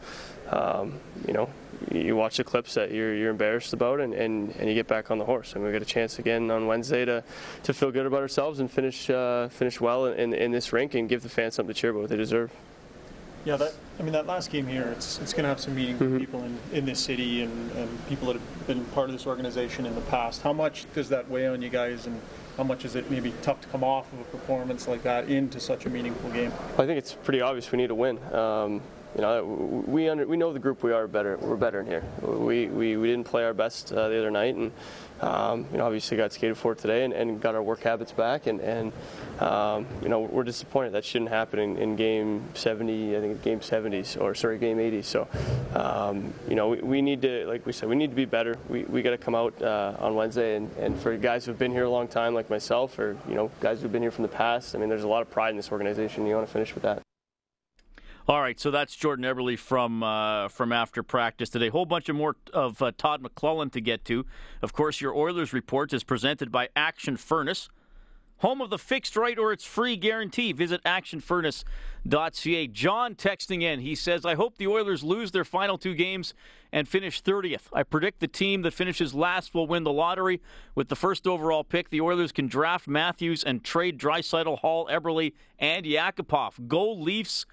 um, 0.51 1.01
you 1.27 1.33
know, 1.33 1.49
you 1.91 2.15
watch 2.15 2.37
the 2.37 2.45
clips 2.45 2.75
that 2.75 2.91
you're, 2.91 3.15
you're 3.15 3.31
embarrassed 3.31 3.73
about 3.73 4.01
and, 4.01 4.13
and, 4.13 4.55
and 4.57 4.69
you 4.69 4.75
get 4.75 4.87
back 4.87 5.11
on 5.11 5.19
the 5.19 5.25
horse. 5.25 5.55
And 5.55 5.65
we 5.65 5.73
get 5.73 5.81
a 5.81 5.87
chance 5.87 6.19
again 6.19 6.51
on 6.51 6.67
Wednesday 6.67 7.05
to, 7.07 7.25
to 7.63 7.73
feel 7.73 7.91
good 7.91 8.07
about 8.07 8.21
ourselves 8.21 8.61
and 8.61 8.71
finish 8.71 9.09
uh, 9.09 9.49
finish 9.49 9.81
well 9.81 10.07
in, 10.07 10.35
in 10.35 10.53
this 10.53 10.73
rink 10.73 10.95
and 10.95 11.09
give 11.09 11.23
the 11.23 11.29
fans 11.29 11.55
something 11.55 11.75
to 11.75 11.81
cheer 11.81 11.91
about 11.91 12.09
they 12.09 12.17
deserve. 12.17 12.51
Yeah, 13.45 13.57
that 13.57 13.75
I 13.99 14.03
mean 14.03 14.13
that 14.13 14.27
last 14.27 14.51
game 14.51 14.67
here, 14.67 14.89
it's 14.89 15.19
it's 15.21 15.33
going 15.33 15.43
to 15.43 15.49
have 15.49 15.61
some 15.61 15.75
meaning 15.75 15.99
for 15.99 16.05
mm-hmm. 16.05 16.19
people 16.19 16.43
in, 16.45 16.59
in 16.73 16.87
this 16.87 16.99
city 16.99 17.43
and, 17.43 17.71
and 17.73 18.07
people 18.09 18.27
that 18.29 18.35
have 18.35 18.67
been 18.67 18.85
part 18.87 19.09
of 19.09 19.13
this 19.13 19.27
organization 19.27 19.85
in 19.85 19.95
the 19.95 20.01
past. 20.03 20.43
How 20.43 20.53
much 20.53 20.87
does 20.95 21.09
that 21.11 21.29
weigh 21.29 21.47
on 21.47 21.61
you 21.61 21.69
guys, 21.69 22.07
and 22.07 22.21
how 22.57 22.65
much 22.65 22.85
is 22.85 22.97
it 22.97 23.11
maybe 23.11 23.35
tough 23.43 23.61
to 23.61 23.69
come 23.69 23.85
off 23.85 24.11
of 24.15 24.21
a 24.21 24.25
performance 24.25 24.89
like 24.89 25.03
that 25.03 25.29
into 25.29 25.61
such 25.61 25.85
a 25.85 25.91
meaningful 25.91 26.31
game? 26.31 26.53
I 26.79 26.87
think 26.87 26.99
it's 26.99 27.13
pretty 27.13 27.43
obvious 27.43 27.71
we 27.71 27.79
need 27.79 27.89
to 27.89 27.95
win. 27.95 28.19
Um, 28.33 28.81
you 29.15 29.21
know, 29.21 29.45
we 29.87 30.09
under, 30.09 30.27
we 30.27 30.37
know 30.37 30.53
the 30.53 30.59
group 30.59 30.83
we 30.83 30.93
are 30.93 31.07
better. 31.07 31.37
We're 31.37 31.57
better 31.57 31.81
in 31.81 31.87
here. 31.87 32.03
We 32.23 32.67
we, 32.67 32.97
we 32.97 33.09
didn't 33.09 33.27
play 33.27 33.45
our 33.45 33.55
best 33.55 33.93
uh, 33.93 34.09
the 34.09 34.19
other 34.19 34.31
night, 34.31 34.55
and 34.55 34.73
um, 35.21 35.67
you 35.71 35.79
know, 35.79 35.87
obviously 35.87 36.17
got 36.17 36.33
skated 36.33 36.57
for 36.57 36.75
today 36.75 37.05
and, 37.05 37.13
and, 37.13 37.41
got 37.41 37.55
our 37.55 37.63
work 37.63 37.83
habits 37.83 38.13
back, 38.13 38.47
and, 38.47 38.61
and 38.61 38.93
um, 39.41 39.87
you 40.03 40.09
know, 40.09 40.21
we're 40.21 40.45
disappointed 40.45 40.93
that 40.93 41.05
shouldn't 41.05 41.31
happen 41.31 41.59
in, 41.59 41.77
in, 41.77 41.97
game 41.97 42.43
70. 42.55 43.17
I 43.17 43.21
think 43.21 43.43
game 43.43 43.61
70s 43.61 44.21
or 44.21 44.35
sorry, 44.35 44.59
game 44.59 44.81
80. 44.81 45.03
So, 45.03 45.29
um, 45.75 46.35
you 46.49 46.57
know, 46.57 46.69
we, 46.69 46.79
we, 46.79 47.03
need 47.03 47.23
to, 47.23 47.47
like 47.47 47.65
we 47.65 47.73
said, 47.73 47.89
we 47.89 47.97
need 47.97 48.11
to 48.11 48.17
be 48.17 48.25
better. 48.25 48.57
We, 48.69 48.85
we 48.85 49.03
got 49.03 49.11
to 49.11 49.19
come 49.19 49.35
out 49.35 49.61
uh, 49.63 49.97
on 49.99 50.15
Wednesday, 50.15 50.57
and, 50.57 50.71
and 50.79 50.99
for 50.99 51.17
guys 51.17 51.47
who've 51.47 51.59
been 51.59 51.73
here 51.73 51.85
a 51.85 51.91
long 51.91 52.09
time, 52.09 52.35
like 52.35 52.51
myself, 52.51 52.99
or 52.99 53.17
you 53.29 53.35
know, 53.35 53.51
guys 53.61 53.81
who've 53.81 53.93
been 53.93 54.03
here 54.03 54.11
from 54.11 54.23
the 54.23 54.29
past. 54.29 54.75
I 54.75 54.79
mean, 54.79 54.89
there's 54.89 55.05
a 55.05 55.09
lot 55.09 55.23
of 55.23 55.31
pride 55.31 55.51
in 55.51 55.57
this 55.57 55.71
organization. 55.71 56.27
You 56.27 56.35
want 56.35 56.47
to 56.47 56.53
finish 56.53 56.75
with 56.75 56.83
that. 56.83 57.03
All 58.27 58.41
right, 58.41 58.59
so 58.59 58.71
that's 58.71 58.97
Jordan 58.97 59.27
Eberle 59.27 59.59
from 59.59 60.03
uh, 60.03 60.49
from 60.49 60.73
after 60.73 61.03
practice 61.03 61.51
today. 61.51 61.69
Whole 61.69 61.85
bunch 61.85 62.09
of 62.09 62.17
more 62.17 62.37
of 62.55 62.81
uh, 62.81 62.93
Todd 62.97 63.23
McLellan 63.23 63.71
to 63.73 63.83
get 63.83 64.07
to. 64.07 64.25
Of 64.63 64.73
course, 64.73 64.99
your 64.99 65.15
Oilers 65.15 65.53
report 65.53 65.93
is 65.93 66.05
presented 66.05 66.51
by 66.51 66.71
Action 66.75 67.19
Furnace, 67.19 67.69
home 68.39 68.63
of 68.63 68.71
the 68.71 68.79
fixed 68.79 69.15
right 69.15 69.39
or 69.39 69.53
it's 69.53 69.67
free 69.67 69.97
guarantee. 69.97 70.53
Visit 70.53 70.83
actionfurnace.ca. 70.85 72.67
John 72.69 73.15
texting 73.15 73.61
in, 73.61 73.81
he 73.81 73.95
says, 73.95 74.25
"I 74.25 74.37
hope 74.37 74.57
the 74.57 74.69
Oilers 74.69 75.05
lose 75.05 75.33
their 75.33 75.45
final 75.45 75.77
two 75.77 75.93
games 75.93 76.33
and 76.73 76.89
finish 76.89 77.23
30th. 77.23 77.69
I 77.75 77.83
predict 77.83 78.21
the 78.21 78.27
team 78.27 78.63
that 78.63 78.73
finishes 78.73 79.13
last 79.13 79.53
will 79.53 79.67
win 79.67 79.85
the 79.85 79.93
lottery 79.93 80.41
with 80.75 80.89
the 80.89 80.97
first 80.97 81.27
overall 81.27 81.63
pick. 81.63 81.91
The 81.91 82.01
Oilers 82.01 82.33
can 82.33 82.47
draft 82.47 82.89
Matthews 82.89 83.45
and 83.45 83.63
trade 83.63 83.99
Draisaitl, 83.99 84.61
Hall, 84.61 84.89
Eberle, 84.91 85.35
and 85.59 85.85
Yakupov. 85.85 86.69
Go 86.69 86.91
Leafs." 86.91 87.45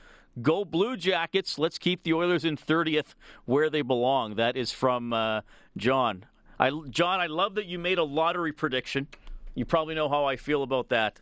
Go 0.42 0.64
Blue 0.64 0.96
Jackets. 0.96 1.60
Let's 1.60 1.78
keep 1.78 2.04
the 2.04 2.14
Oilers 2.14 2.46
in 2.46 2.56
30th 2.56 3.16
where 3.46 3.70
they 3.70 3.82
belong. 3.82 4.36
That 4.36 4.56
is 4.56 4.72
from 4.72 5.12
uh, 5.12 5.42
John. 5.76 6.26
I, 6.60 6.72
John, 6.90 7.20
I 7.20 7.28
love 7.28 7.56
that 7.56 7.66
you 7.66 7.80
made 7.80 7.98
a 7.98 8.04
lottery 8.04 8.54
prediction. 8.54 9.08
You 9.56 9.66
probably 9.66 9.96
know 9.96 10.08
how 10.08 10.26
I 10.26 10.38
feel 10.38 10.64
about 10.64 10.90
that. 10.90 11.20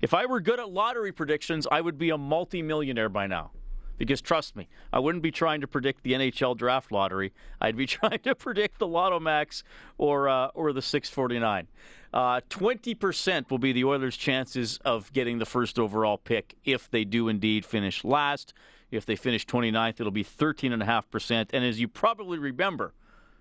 If 0.00 0.14
I 0.14 0.26
were 0.26 0.40
good 0.40 0.60
at 0.60 0.70
lottery 0.70 1.12
predictions, 1.12 1.66
I 1.70 1.80
would 1.80 1.98
be 1.98 2.10
a 2.10 2.18
multimillionaire 2.18 3.08
by 3.08 3.26
now. 3.26 3.50
Because 4.00 4.22
trust 4.22 4.56
me, 4.56 4.66
I 4.94 4.98
wouldn't 4.98 5.22
be 5.22 5.30
trying 5.30 5.60
to 5.60 5.66
predict 5.66 6.04
the 6.04 6.14
NHL 6.14 6.56
draft 6.56 6.90
lottery. 6.90 7.34
I'd 7.60 7.76
be 7.76 7.84
trying 7.98 8.20
to 8.20 8.34
predict 8.34 8.78
the 8.78 8.86
Lotto 8.86 9.20
Max 9.20 9.62
or 9.98 10.26
uh, 10.26 10.46
or 10.54 10.72
the 10.72 10.80
649. 10.80 11.68
Uh, 12.14 12.40
20% 12.48 13.50
will 13.50 13.58
be 13.58 13.72
the 13.72 13.84
Oilers' 13.84 14.16
chances 14.16 14.78
of 14.86 15.12
getting 15.12 15.38
the 15.38 15.44
first 15.44 15.78
overall 15.78 16.16
pick 16.16 16.56
if 16.64 16.90
they 16.90 17.04
do 17.04 17.28
indeed 17.28 17.66
finish 17.66 18.02
last. 18.02 18.54
If 18.90 19.04
they 19.04 19.16
finish 19.16 19.46
29th, 19.46 20.00
it'll 20.00 20.10
be 20.10 20.24
13.5%. 20.24 21.50
And 21.52 21.62
as 21.62 21.78
you 21.78 21.86
probably 21.86 22.38
remember 22.38 22.94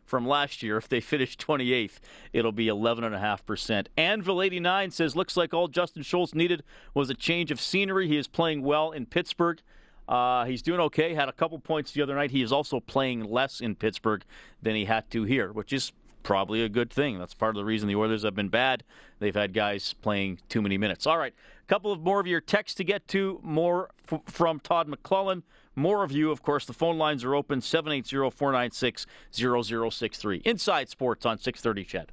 from 0.04 0.28
last 0.28 0.62
year, 0.62 0.76
if 0.76 0.90
they 0.90 1.00
finish 1.00 1.38
28th, 1.38 2.00
it'll 2.34 2.52
be 2.52 2.66
11.5%. 2.66 3.88
Anvil 3.96 4.42
89 4.42 4.92
says, 4.92 5.16
looks 5.16 5.38
like 5.38 5.54
all 5.54 5.70
Justin 5.70 6.04
Schultz 6.04 6.36
needed 6.36 6.64
was 6.94 7.10
a 7.10 7.16
change 7.16 7.50
of 7.50 7.62
scenery. 7.62 8.10
He 8.10 8.18
is 8.18 8.28
playing 8.28 8.62
well 8.62 8.92
in 8.92 9.06
Pittsburgh. 9.06 9.62
Uh, 10.10 10.44
he's 10.46 10.64
doing 10.64 10.80
okay. 10.80 11.14
Had 11.14 11.30
a 11.30 11.32
couple 11.32 11.60
points 11.60 11.92
the 11.92 12.02
other 12.02 12.16
night. 12.16 12.32
He 12.32 12.42
is 12.42 12.52
also 12.52 12.80
playing 12.80 13.24
less 13.24 13.62
in 13.62 13.76
Pittsburgh 13.76 14.24
than 14.62 14.76
he 14.76 14.86
had 14.86 15.10
to 15.12 15.24
here, 15.24 15.54
which 15.54 15.72
is 15.72 15.92
probably 16.24 16.64
a 16.64 16.70
good 16.70 16.90
thing. 16.90 17.20
That's 17.20 17.36
part 17.36 17.56
of 17.56 17.60
the 17.60 17.66
reason 17.66 17.88
the 17.88 17.96
Oilers 17.96 18.24
have 18.24 18.34
been 18.36 18.50
bad. 18.50 18.84
They've 19.20 19.36
had 19.36 19.54
guys 19.54 19.94
playing 20.02 20.40
too 20.50 20.64
many 20.64 20.80
minutes. 20.80 21.06
All 21.06 21.20
right, 21.20 21.34
a 21.64 21.68
couple 21.68 21.92
of 21.92 22.02
more 22.02 22.20
of 22.20 22.26
your 22.26 22.42
texts 22.42 22.76
to 22.78 22.84
get 22.84 23.08
to. 23.10 23.40
More 23.44 23.92
f- 24.12 24.22
from 24.26 24.60
Todd 24.60 24.88
McLellan. 24.88 25.44
More 25.76 26.04
of 26.04 26.12
you, 26.12 26.32
of 26.32 26.42
course. 26.42 26.66
The 26.66 26.74
phone 26.74 26.98
lines 26.98 27.24
are 27.24 27.36
open 27.36 27.62
780 27.62 28.32
496 28.36 29.06
0063. 29.32 30.42
Inside 30.44 30.90
Sports 30.90 31.28
on 31.28 31.38
630 31.38 31.84
CHED. 31.86 32.10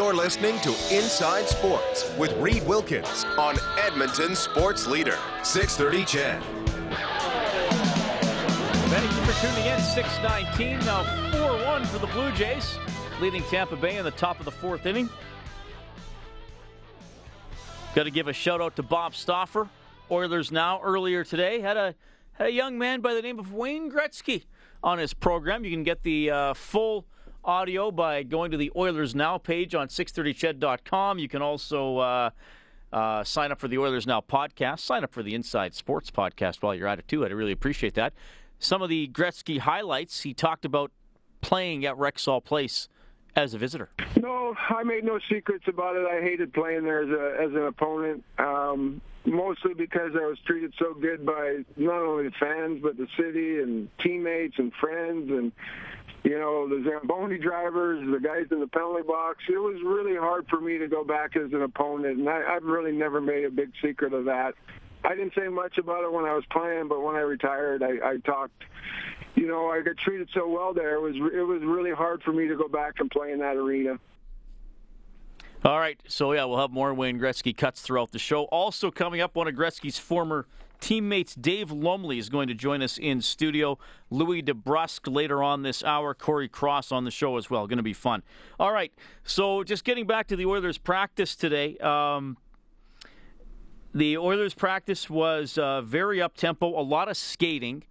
You're 0.00 0.14
listening 0.14 0.58
to 0.60 0.70
Inside 0.90 1.46
Sports 1.46 2.10
with 2.16 2.34
Reid 2.38 2.66
Wilkins 2.66 3.26
on 3.36 3.56
Edmonton 3.78 4.34
Sports 4.34 4.86
Leader, 4.86 5.18
630 5.42 6.04
CHED. 6.06 6.42
Thank 8.88 9.04
you 9.04 9.30
for 9.30 9.46
tuning 9.46 9.66
in. 9.66 9.78
619, 9.78 10.78
now 10.86 11.02
4 11.32 11.66
1 11.66 11.84
for 11.84 11.98
the 11.98 12.06
Blue 12.06 12.32
Jays, 12.32 12.78
leading 13.20 13.42
Tampa 13.42 13.76
Bay 13.76 13.98
in 13.98 14.04
the 14.06 14.10
top 14.12 14.38
of 14.38 14.46
the 14.46 14.50
fourth 14.50 14.86
inning. 14.86 15.10
Got 17.94 18.04
to 18.04 18.10
give 18.10 18.26
a 18.26 18.32
shout 18.32 18.62
out 18.62 18.76
to 18.76 18.82
Bob 18.82 19.14
Stauffer. 19.14 19.68
Oilers 20.10 20.50
Now 20.50 20.80
earlier 20.80 21.24
today 21.24 21.60
had 21.60 21.76
a, 21.76 21.94
had 22.32 22.46
a 22.46 22.52
young 22.52 22.78
man 22.78 23.02
by 23.02 23.12
the 23.12 23.20
name 23.20 23.38
of 23.38 23.52
Wayne 23.52 23.92
Gretzky 23.92 24.44
on 24.82 24.98
his 24.98 25.12
program. 25.12 25.62
You 25.62 25.70
can 25.70 25.82
get 25.82 26.02
the 26.04 26.30
uh, 26.30 26.54
full 26.54 27.04
audio 27.44 27.90
by 27.90 28.22
going 28.22 28.50
to 28.50 28.56
the 28.56 28.70
Oilers 28.76 29.14
Now 29.14 29.38
page 29.38 29.74
on 29.74 29.88
630ched.com. 29.88 31.18
You 31.18 31.28
can 31.28 31.42
also 31.42 31.98
uh, 31.98 32.30
uh, 32.92 33.24
sign 33.24 33.52
up 33.52 33.60
for 33.60 33.68
the 33.68 33.78
Oilers 33.78 34.06
Now 34.06 34.20
podcast. 34.20 34.80
Sign 34.80 35.04
up 35.04 35.12
for 35.12 35.22
the 35.22 35.34
Inside 35.34 35.74
Sports 35.74 36.10
podcast 36.10 36.62
while 36.62 36.74
you're 36.74 36.88
at 36.88 36.98
it, 36.98 37.08
too. 37.08 37.24
I'd 37.24 37.32
really 37.32 37.52
appreciate 37.52 37.94
that. 37.94 38.12
Some 38.58 38.82
of 38.82 38.88
the 38.88 39.08
Gretzky 39.08 39.58
highlights, 39.58 40.22
he 40.22 40.34
talked 40.34 40.64
about 40.64 40.90
playing 41.40 41.86
at 41.86 41.96
Rexall 41.96 42.44
Place 42.44 42.88
as 43.36 43.54
a 43.54 43.58
visitor. 43.58 43.90
No, 44.16 44.54
I 44.68 44.82
made 44.82 45.04
no 45.04 45.18
secrets 45.30 45.64
about 45.66 45.96
it. 45.96 46.06
I 46.06 46.20
hated 46.20 46.52
playing 46.52 46.84
there 46.84 47.02
as, 47.02 47.08
a, 47.08 47.42
as 47.42 47.50
an 47.52 47.66
opponent, 47.66 48.24
um, 48.38 49.00
mostly 49.24 49.74
because 49.74 50.12
I 50.14 50.26
was 50.26 50.38
treated 50.44 50.74
so 50.78 50.94
good 50.94 51.24
by 51.24 51.64
not 51.76 52.02
only 52.02 52.24
the 52.24 52.34
fans, 52.38 52.80
but 52.82 52.96
the 52.96 53.06
city 53.16 53.60
and 53.60 53.88
teammates 53.98 54.58
and 54.58 54.72
friends. 54.74 55.30
And 55.30 55.52
you 56.22 56.38
know, 56.38 56.68
the 56.68 56.84
Zamboni 56.88 57.38
drivers, 57.38 58.06
the 58.10 58.20
guys 58.20 58.46
in 58.50 58.60
the 58.60 58.66
penalty 58.66 59.02
box. 59.02 59.44
It 59.48 59.58
was 59.58 59.80
really 59.82 60.16
hard 60.16 60.46
for 60.48 60.60
me 60.60 60.78
to 60.78 60.86
go 60.86 61.02
back 61.02 61.36
as 61.36 61.52
an 61.52 61.62
opponent, 61.62 62.18
and 62.18 62.28
I, 62.28 62.42
I've 62.56 62.64
really 62.64 62.92
never 62.92 63.20
made 63.20 63.44
a 63.44 63.50
big 63.50 63.72
secret 63.82 64.12
of 64.12 64.26
that. 64.26 64.54
I 65.02 65.14
didn't 65.14 65.32
say 65.34 65.48
much 65.48 65.78
about 65.78 66.04
it 66.04 66.12
when 66.12 66.26
I 66.26 66.34
was 66.34 66.44
playing, 66.50 66.88
but 66.88 67.02
when 67.02 67.16
I 67.16 67.20
retired, 67.20 67.82
I, 67.82 68.10
I 68.10 68.16
talked. 68.18 68.64
You 69.34 69.46
know, 69.46 69.68
I 69.68 69.80
got 69.80 69.96
treated 69.96 70.28
so 70.34 70.46
well 70.46 70.74
there. 70.74 70.96
It 70.96 71.00
was 71.00 71.16
it 71.16 71.46
was 71.46 71.62
really 71.62 71.92
hard 71.92 72.22
for 72.22 72.32
me 72.32 72.48
to 72.48 72.56
go 72.56 72.68
back 72.68 72.94
and 72.98 73.10
play 73.10 73.32
in 73.32 73.38
that 73.38 73.56
arena. 73.56 73.98
All 75.64 75.78
right, 75.78 76.00
so 76.08 76.32
yeah, 76.32 76.44
we'll 76.44 76.58
have 76.58 76.70
more 76.70 76.92
Wayne 76.92 77.18
Gretzky 77.18 77.56
cuts 77.56 77.80
throughout 77.80 78.12
the 78.12 78.18
show. 78.18 78.44
Also 78.44 78.90
coming 78.90 79.20
up, 79.20 79.36
one 79.36 79.46
of 79.46 79.54
Gretzky's 79.54 79.98
former 79.98 80.46
teammates 80.80 81.34
Dave 81.34 81.70
Lumley 81.70 82.18
is 82.18 82.28
going 82.28 82.48
to 82.48 82.54
join 82.54 82.82
us 82.82 82.98
in 82.98 83.20
studio. 83.20 83.78
Louie 84.10 84.42
DeBrusk 84.42 85.12
later 85.12 85.42
on 85.42 85.62
this 85.62 85.84
hour. 85.84 86.14
Cory 86.14 86.48
Cross 86.48 86.92
on 86.92 87.04
the 87.04 87.10
show 87.10 87.36
as 87.36 87.50
well. 87.50 87.66
Going 87.66 87.76
to 87.76 87.82
be 87.82 87.92
fun. 87.92 88.22
All 88.58 88.72
right. 88.72 88.92
So 89.24 89.62
just 89.62 89.84
getting 89.84 90.06
back 90.06 90.26
to 90.28 90.36
the 90.36 90.46
Oilers 90.46 90.78
practice 90.78 91.36
today. 91.36 91.76
Um, 91.78 92.36
the 93.94 94.18
Oilers 94.18 94.54
practice 94.54 95.10
was 95.10 95.58
uh, 95.58 95.82
very 95.82 96.22
up 96.22 96.36
tempo, 96.36 96.68
a 96.78 96.82
lot 96.82 97.08
of 97.08 97.16
skating. 97.16 97.84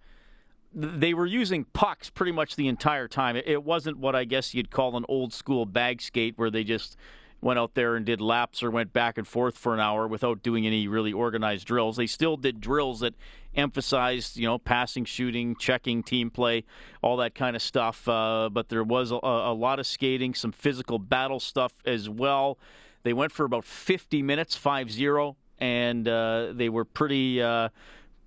They 0.72 1.14
were 1.14 1.26
using 1.26 1.64
pucks 1.64 2.10
pretty 2.10 2.32
much 2.32 2.56
the 2.56 2.68
entire 2.68 3.08
time. 3.08 3.36
It 3.36 3.64
wasn't 3.64 3.98
what 3.98 4.14
I 4.14 4.24
guess 4.24 4.54
you'd 4.54 4.70
call 4.70 4.96
an 4.96 5.04
old 5.08 5.32
school 5.32 5.66
bag 5.66 6.00
skate 6.00 6.34
where 6.36 6.50
they 6.50 6.64
just 6.64 6.96
went 7.40 7.58
out 7.58 7.74
there 7.74 7.96
and 7.96 8.04
did 8.04 8.20
laps 8.20 8.62
or 8.62 8.70
went 8.70 8.92
back 8.92 9.16
and 9.16 9.26
forth 9.26 9.56
for 9.56 9.72
an 9.74 9.80
hour 9.80 10.06
without 10.06 10.42
doing 10.42 10.66
any 10.66 10.88
really 10.88 11.12
organized 11.12 11.66
drills. 11.66 11.96
They 11.96 12.06
still 12.06 12.36
did 12.36 12.60
drills 12.60 13.00
that 13.00 13.14
emphasized, 13.54 14.36
you 14.36 14.46
know, 14.46 14.58
passing, 14.58 15.04
shooting, 15.04 15.56
checking, 15.56 16.02
team 16.02 16.30
play, 16.30 16.64
all 17.02 17.16
that 17.16 17.34
kind 17.34 17.56
of 17.56 17.62
stuff. 17.62 18.06
Uh, 18.08 18.48
but 18.52 18.68
there 18.68 18.84
was 18.84 19.10
a, 19.10 19.18
a, 19.22 19.54
lot 19.54 19.78
of 19.78 19.86
skating, 19.86 20.34
some 20.34 20.52
physical 20.52 20.98
battle 20.98 21.40
stuff 21.40 21.72
as 21.84 22.08
well. 22.08 22.58
They 23.02 23.12
went 23.12 23.32
for 23.32 23.44
about 23.44 23.64
50 23.64 24.22
minutes, 24.22 24.56
5 24.56 24.90
0, 24.92 25.36
and 25.58 26.06
uh, 26.06 26.52
they 26.52 26.68
were 26.68 26.84
pretty, 26.84 27.42
uh, 27.42 27.70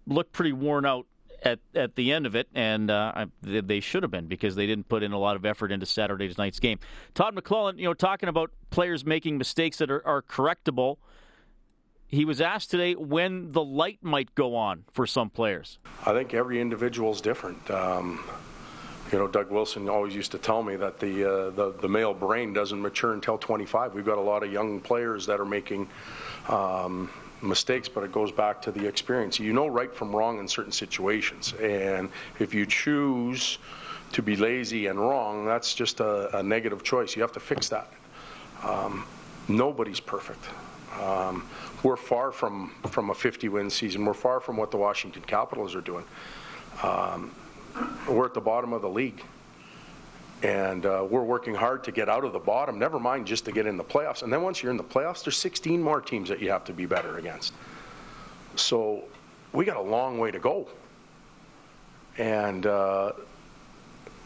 looked 0.08 0.32
pretty 0.32 0.54
worn 0.54 0.86
out 0.86 1.06
at 1.44 1.60
at 1.76 1.96
the 1.96 2.12
end 2.12 2.26
of 2.26 2.36
it, 2.36 2.48
and 2.56 2.90
uh, 2.90 3.26
they 3.42 3.80
should 3.80 4.04
have 4.04 4.12
been 4.12 4.28
because 4.28 4.56
they 4.56 4.66
didn't 4.66 4.88
put 4.88 5.04
in 5.04 5.12
a 5.12 5.18
lot 5.18 5.36
of 5.36 5.46
effort 5.46 5.72
into 5.72 5.86
Saturday 5.86 6.34
night's 6.38 6.60
game. 6.60 6.80
Todd 7.14 7.36
McLellan, 7.36 7.78
you 7.78 7.86
know, 7.86 7.94
talking 7.94 8.30
about 8.30 8.52
players 8.70 9.06
making 9.06 9.38
mistakes 9.38 9.78
that 9.78 9.92
are, 9.92 10.06
are 10.08 10.22
correctable. 10.22 10.98
He 12.08 12.26
was 12.26 12.42
asked 12.42 12.70
today 12.70 12.94
when 12.94 13.52
the 13.52 13.64
light 13.64 14.00
might 14.04 14.36
go 14.36 14.56
on 14.56 14.84
for 14.92 15.08
some 15.08 15.30
players. 15.30 15.80
I 16.06 16.14
think 16.14 16.34
every 16.34 16.62
individual 16.62 17.12
is 17.12 17.22
different. 17.22 17.70
Um, 17.72 18.24
you 19.12 19.18
know, 19.18 19.28
Doug 19.28 19.52
Wilson 19.52 19.90
always 19.90 20.16
used 20.16 20.32
to 20.32 20.38
tell 20.38 20.62
me 20.62 20.76
that 20.76 21.00
the, 21.00 21.24
uh, 21.24 21.50
the, 21.52 21.74
the 21.82 21.90
male 21.90 22.14
brain 22.14 22.54
doesn't 22.54 22.80
mature 22.80 23.14
until 23.14 23.38
25. 23.38 23.94
We've 23.94 24.06
got 24.06 24.20
a 24.20 24.22
lot 24.22 24.44
of 24.44 24.52
young 24.52 24.80
players 24.80 25.26
that 25.26 25.40
are 25.40 25.46
making 25.46 25.88
um, 26.50 27.10
mistakes, 27.44 27.88
but 27.88 28.04
it 28.04 28.12
goes 28.12 28.32
back 28.32 28.62
to 28.64 28.72
the 28.72 28.86
experience. 28.86 29.40
You 29.40 29.54
know 29.54 29.68
right 29.68 29.94
from 29.94 30.16
wrong 30.16 30.40
in 30.40 30.48
certain 30.48 30.72
situations, 30.72 31.54
and 31.62 32.10
if 32.40 32.54
you 32.54 32.66
choose 32.66 33.60
to 34.14 34.22
be 34.22 34.36
lazy 34.36 34.88
and 34.88 35.00
wrong, 35.00 35.46
that's 35.46 35.74
just 35.74 36.00
a, 36.00 36.38
a 36.38 36.44
negative 36.44 36.84
choice. 36.84 37.16
You 37.16 37.22
have 37.22 37.32
to 37.34 37.40
fix 37.40 37.70
that. 37.70 37.92
Um, 38.64 39.06
nobody's 39.48 40.00
perfect. 40.00 40.46
Um, 41.02 41.48
we're 41.82 41.98
far 41.98 42.32
from 42.32 42.72
from 42.90 43.10
a 43.10 43.14
50-win 43.14 43.70
season. 43.70 44.06
We're 44.06 44.14
far 44.14 44.40
from 44.40 44.58
what 44.58 44.72
the 44.72 44.78
Washington 44.78 45.24
Capitals 45.24 45.76
are 45.76 45.82
doing. 45.82 46.06
Um, 46.82 47.32
we're 48.08 48.26
at 48.26 48.34
the 48.34 48.42
bottom 48.42 48.74
of 48.74 48.82
the 48.82 48.90
league 48.90 49.24
and 50.44 50.86
uh, 50.86 51.08
we're 51.10 51.24
working 51.24 51.56
hard 51.56 51.84
to 51.86 51.92
get 51.92 52.10
out 52.10 52.26
of 52.26 52.34
the 52.34 52.40
bottom. 52.40 52.78
Never 52.78 53.00
mind 53.00 53.26
just 53.26 53.46
to 53.46 53.52
get 53.52 53.66
in 53.66 53.78
the 53.78 53.84
playoffs. 53.84 54.24
And 54.24 54.32
then 54.32 54.42
once 54.42 54.62
you're 54.62 54.72
in 54.72 54.78
the 54.78 54.84
playoffs, 54.84 55.24
there's 55.24 55.38
16 55.38 55.82
more 55.82 56.02
teams 56.02 56.28
that 56.30 56.42
you 56.42 56.52
have 56.52 56.66
to 56.66 56.74
be 56.74 56.86
better 56.86 57.18
against. 57.18 57.54
So 58.56 59.06
we 59.54 59.64
got 59.64 59.78
a 59.78 59.82
long 59.82 60.20
way 60.20 60.32
to 60.32 60.40
go. 60.40 60.68
And 62.18 62.66
uh, 62.66 63.14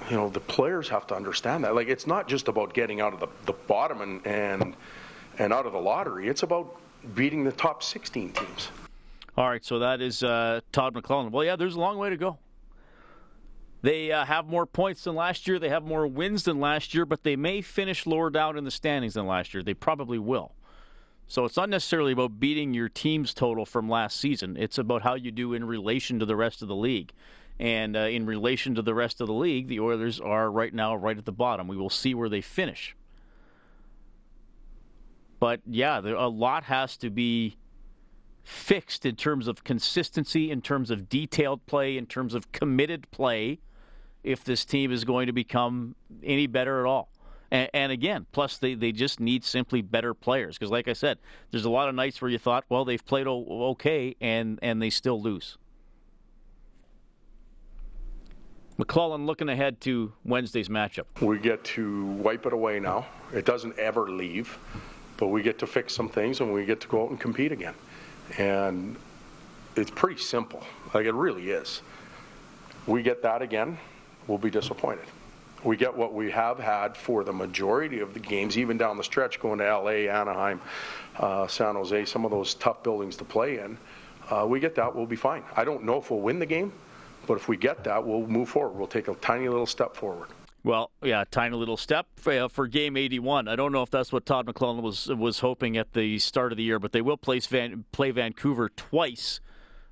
you 0.10 0.18
know 0.18 0.30
the 0.30 0.40
players 0.40 0.90
have 0.90 1.08
to 1.08 1.16
understand 1.16 1.64
that. 1.64 1.76
Like 1.76 1.88
it's 1.88 2.08
not 2.08 2.28
just 2.28 2.48
about 2.48 2.74
getting 2.74 3.00
out 3.00 3.14
of 3.14 3.20
the, 3.20 3.28
the 3.46 3.54
bottom 3.54 4.02
and 4.02 4.26
and 4.26 4.76
And 5.40 5.54
out 5.54 5.66
of 5.68 5.72
the 5.72 5.80
lottery, 5.80 6.28
it's 6.28 6.44
about 6.44 6.80
beating 7.14 7.44
the 7.44 7.52
top 7.52 7.84
16 7.84 8.32
teams. 8.34 8.70
All 9.38 9.48
right, 9.48 9.64
so 9.64 9.78
that 9.78 10.02
is 10.02 10.24
uh, 10.24 10.62
Todd 10.72 10.96
McLellan. 10.96 11.30
Well, 11.30 11.46
yeah, 11.46 11.56
there's 11.56 11.76
a 11.76 11.80
long 11.80 12.00
way 12.00 12.10
to 12.10 12.18
go. 12.18 12.40
They 13.81 14.12
uh, 14.12 14.25
have 14.25 14.48
more 14.48 14.65
points 14.65 15.03
than 15.03 15.15
last 15.15 15.48
year. 15.48 15.60
They 15.60 15.69
have 15.69 15.84
more 15.84 16.07
wins 16.07 16.43
than 16.43 16.60
last 16.60 16.93
year, 16.93 17.05
but 17.05 17.24
they 17.24 17.36
may 17.36 17.62
finish 17.62 18.05
lower 18.05 18.29
down 18.29 18.57
in 18.57 18.63
the 18.63 18.72
standings 18.72 19.13
than 19.13 19.27
last 19.27 19.53
year. 19.53 19.63
They 19.63 19.74
probably 19.74 20.17
will. 20.17 20.53
So 21.27 21.46
it's 21.46 21.57
not 21.57 21.69
necessarily 21.69 22.13
about 22.13 22.39
beating 22.39 22.74
your 22.74 22.89
team's 22.89 23.34
total 23.34 23.65
from 23.65 23.89
last 23.89 24.19
season. 24.19 24.55
It's 24.57 24.77
about 24.77 25.01
how 25.01 25.15
you 25.15 25.31
do 25.31 25.53
in 25.53 25.65
relation 25.65 26.19
to 26.19 26.25
the 26.25 26.36
rest 26.36 26.62
of 26.62 26.69
the 26.69 26.75
league. 26.75 27.12
And 27.60 27.98
uh, 27.98 28.01
in 28.01 28.25
relation 28.25 28.75
to 28.75 28.81
the 28.81 28.93
rest 28.93 29.19
of 29.19 29.27
the 29.27 29.34
league, 29.34 29.67
the 29.67 29.79
Oilers 29.79 30.19
are 30.22 30.50
right 30.50 30.74
now 30.74 30.96
right 30.96 31.17
at 31.17 31.25
the 31.25 31.31
bottom. 31.31 31.67
We 31.67 31.75
will 31.75 31.89
see 31.89 32.13
where 32.13 32.29
they 32.29 32.41
finish. 32.41 32.96
But 35.39 35.62
yeah, 35.65 36.00
a 36.00 36.29
lot 36.29 36.63
has 36.63 36.98
to 36.98 37.10
be 37.10 37.57
fixed 38.48 39.06
in 39.06 39.16
terms 39.16 39.48
of 39.48 39.63
consistency, 39.66 40.51
in 40.51 40.62
terms 40.62 40.89
of 40.89 41.10
detailed 41.10 41.66
play, 41.66 41.98
in 41.98 42.06
terms 42.06 42.34
of 42.34 42.50
committed 42.54 43.10
play, 43.12 43.60
if 44.24 44.44
this 44.44 44.63
team 44.63 44.92
is 44.92 45.04
going 45.04 45.27
to 45.27 45.34
become 45.34 45.96
any 46.24 46.48
better 46.48 46.80
at 46.80 46.86
all. 46.86 47.10
And, 47.51 47.70
and 47.74 47.92
again, 47.92 48.25
plus 48.32 48.58
they, 48.58 48.74
they 48.74 48.94
just 48.94 49.20
need 49.20 49.44
simply 49.44 49.82
better 49.82 50.13
players. 50.13 50.58
Because, 50.58 50.72
like 50.72 50.88
I 50.88 50.94
said, 50.94 51.18
there's 51.51 51.66
a 51.66 51.70
lot 51.70 51.89
of 51.89 51.96
nights 51.96 52.22
where 52.22 52.32
you 52.32 52.38
thought, 52.38 52.63
well, 52.70 52.86
they've 52.86 53.06
played 53.06 53.27
okay, 53.27 54.16
and, 54.22 54.60
and 54.62 54.82
they 54.82 54.89
still 54.89 55.22
lose. 55.22 55.58
McLellan 58.80 59.25
looking 59.25 59.50
ahead 59.50 59.82
to 59.82 60.13
Wednesday's 60.24 60.70
matchup. 60.70 61.06
We 61.20 61.39
get 61.39 61.63
to 61.66 62.06
wipe 62.06 62.46
it 62.46 62.54
away 62.54 62.80
now. 62.80 63.08
It 63.34 63.44
doesn't 63.44 63.77
ever 63.77 64.10
leave, 64.10 64.58
but 65.18 65.27
we 65.27 65.42
get 65.42 65.60
to 65.60 65.68
fix 65.68 65.94
some 65.94 66.08
things 66.08 66.39
and 66.39 66.54
we 66.54 66.63
get 66.63 66.80
to 66.82 66.88
go 66.88 67.04
out 67.04 67.10
and 67.10 67.20
compete 67.20 67.51
again. 67.51 67.74
And 68.38 68.96
it's 69.75 69.91
pretty 69.91 70.19
simple. 70.19 70.63
Like 70.93 71.05
it 71.05 71.13
really 71.13 71.51
is. 71.51 71.81
We 72.86 73.03
get 73.03 73.22
that 73.24 73.41
again, 73.41 73.77
we'll 74.27 74.38
be 74.38 74.50
disappointed. 74.50 75.05
We 75.63 75.75
get 75.75 75.96
what 75.96 76.13
we 76.13 76.31
have 76.31 76.60
had 76.60 76.96
for 76.96 77.24
the 77.24 77.34
majority 77.34 78.00
of 78.00 78.13
the 78.13 78.19
games, 78.19 78.57
even 78.57 78.77
down 78.77 78.96
the 78.96 79.03
stretch, 79.03 79.39
going 79.39 79.60
to 79.60 79.65
LA, 79.65 80.10
Anaheim, 80.10 80.62
uh, 81.17 81.48
San 81.48 81.75
Jose, 81.75 82.05
some 82.05 82.24
of 82.25 82.31
those 82.31 82.53
tough 82.55 82.84
buildings 82.84 83.17
to 83.17 83.25
play 83.25 83.60
in. 83.60 83.77
Uh, 84.29 84.46
we 84.48 84.60
get 84.60 84.75
that, 84.75 84.93
we'll 84.93 85.05
be 85.05 85.15
fine. 85.15 85.43
I 85.55 85.63
don't 85.63 85.84
know 85.84 85.98
if 85.98 86.12
we'll 86.12 86.19
win 86.19 86.39
the 86.39 86.46
game, 86.46 86.72
but 87.25 87.36
if 87.36 87.48
we 87.48 87.57
get 87.57 87.84
that, 87.84 88.05
we'll 88.05 88.27
move 88.27 88.50
forward. 88.50 88.77
We'll 88.77 88.88
take 88.88 89.07
a 89.07 89.15
tiny 89.15 89.50
little 89.50 89.65
step 89.65 89.96
forward. 89.96 90.29
Well, 90.64 90.92
yeah, 91.02 91.24
tiny 91.30 91.56
little 91.56 91.78
step 91.78 92.08
for, 92.16 92.34
uh, 92.34 92.48
for, 92.48 92.68
game 92.68 92.98
81. 92.98 93.48
I 93.48 93.56
don't 93.56 93.72
know 93.72 93.84
if 93.84 93.90
that's 93.90 94.12
what 94.12 94.26
Todd 94.26 94.48
McLellan 94.48 94.82
was 94.82 95.08
was 95.08 95.40
hoping 95.40 95.78
at 95.78 95.94
the 95.94 96.20
start 96.20 96.52
of 96.52 96.58
the 96.58 96.64
year, 96.64 96.80
but 96.80 96.92
they 96.92 97.02
will 97.02 97.18
play, 97.18 97.40
Van, 97.40 97.86
play 97.92 98.12
Vancouver 98.12 98.70
twice 98.70 99.40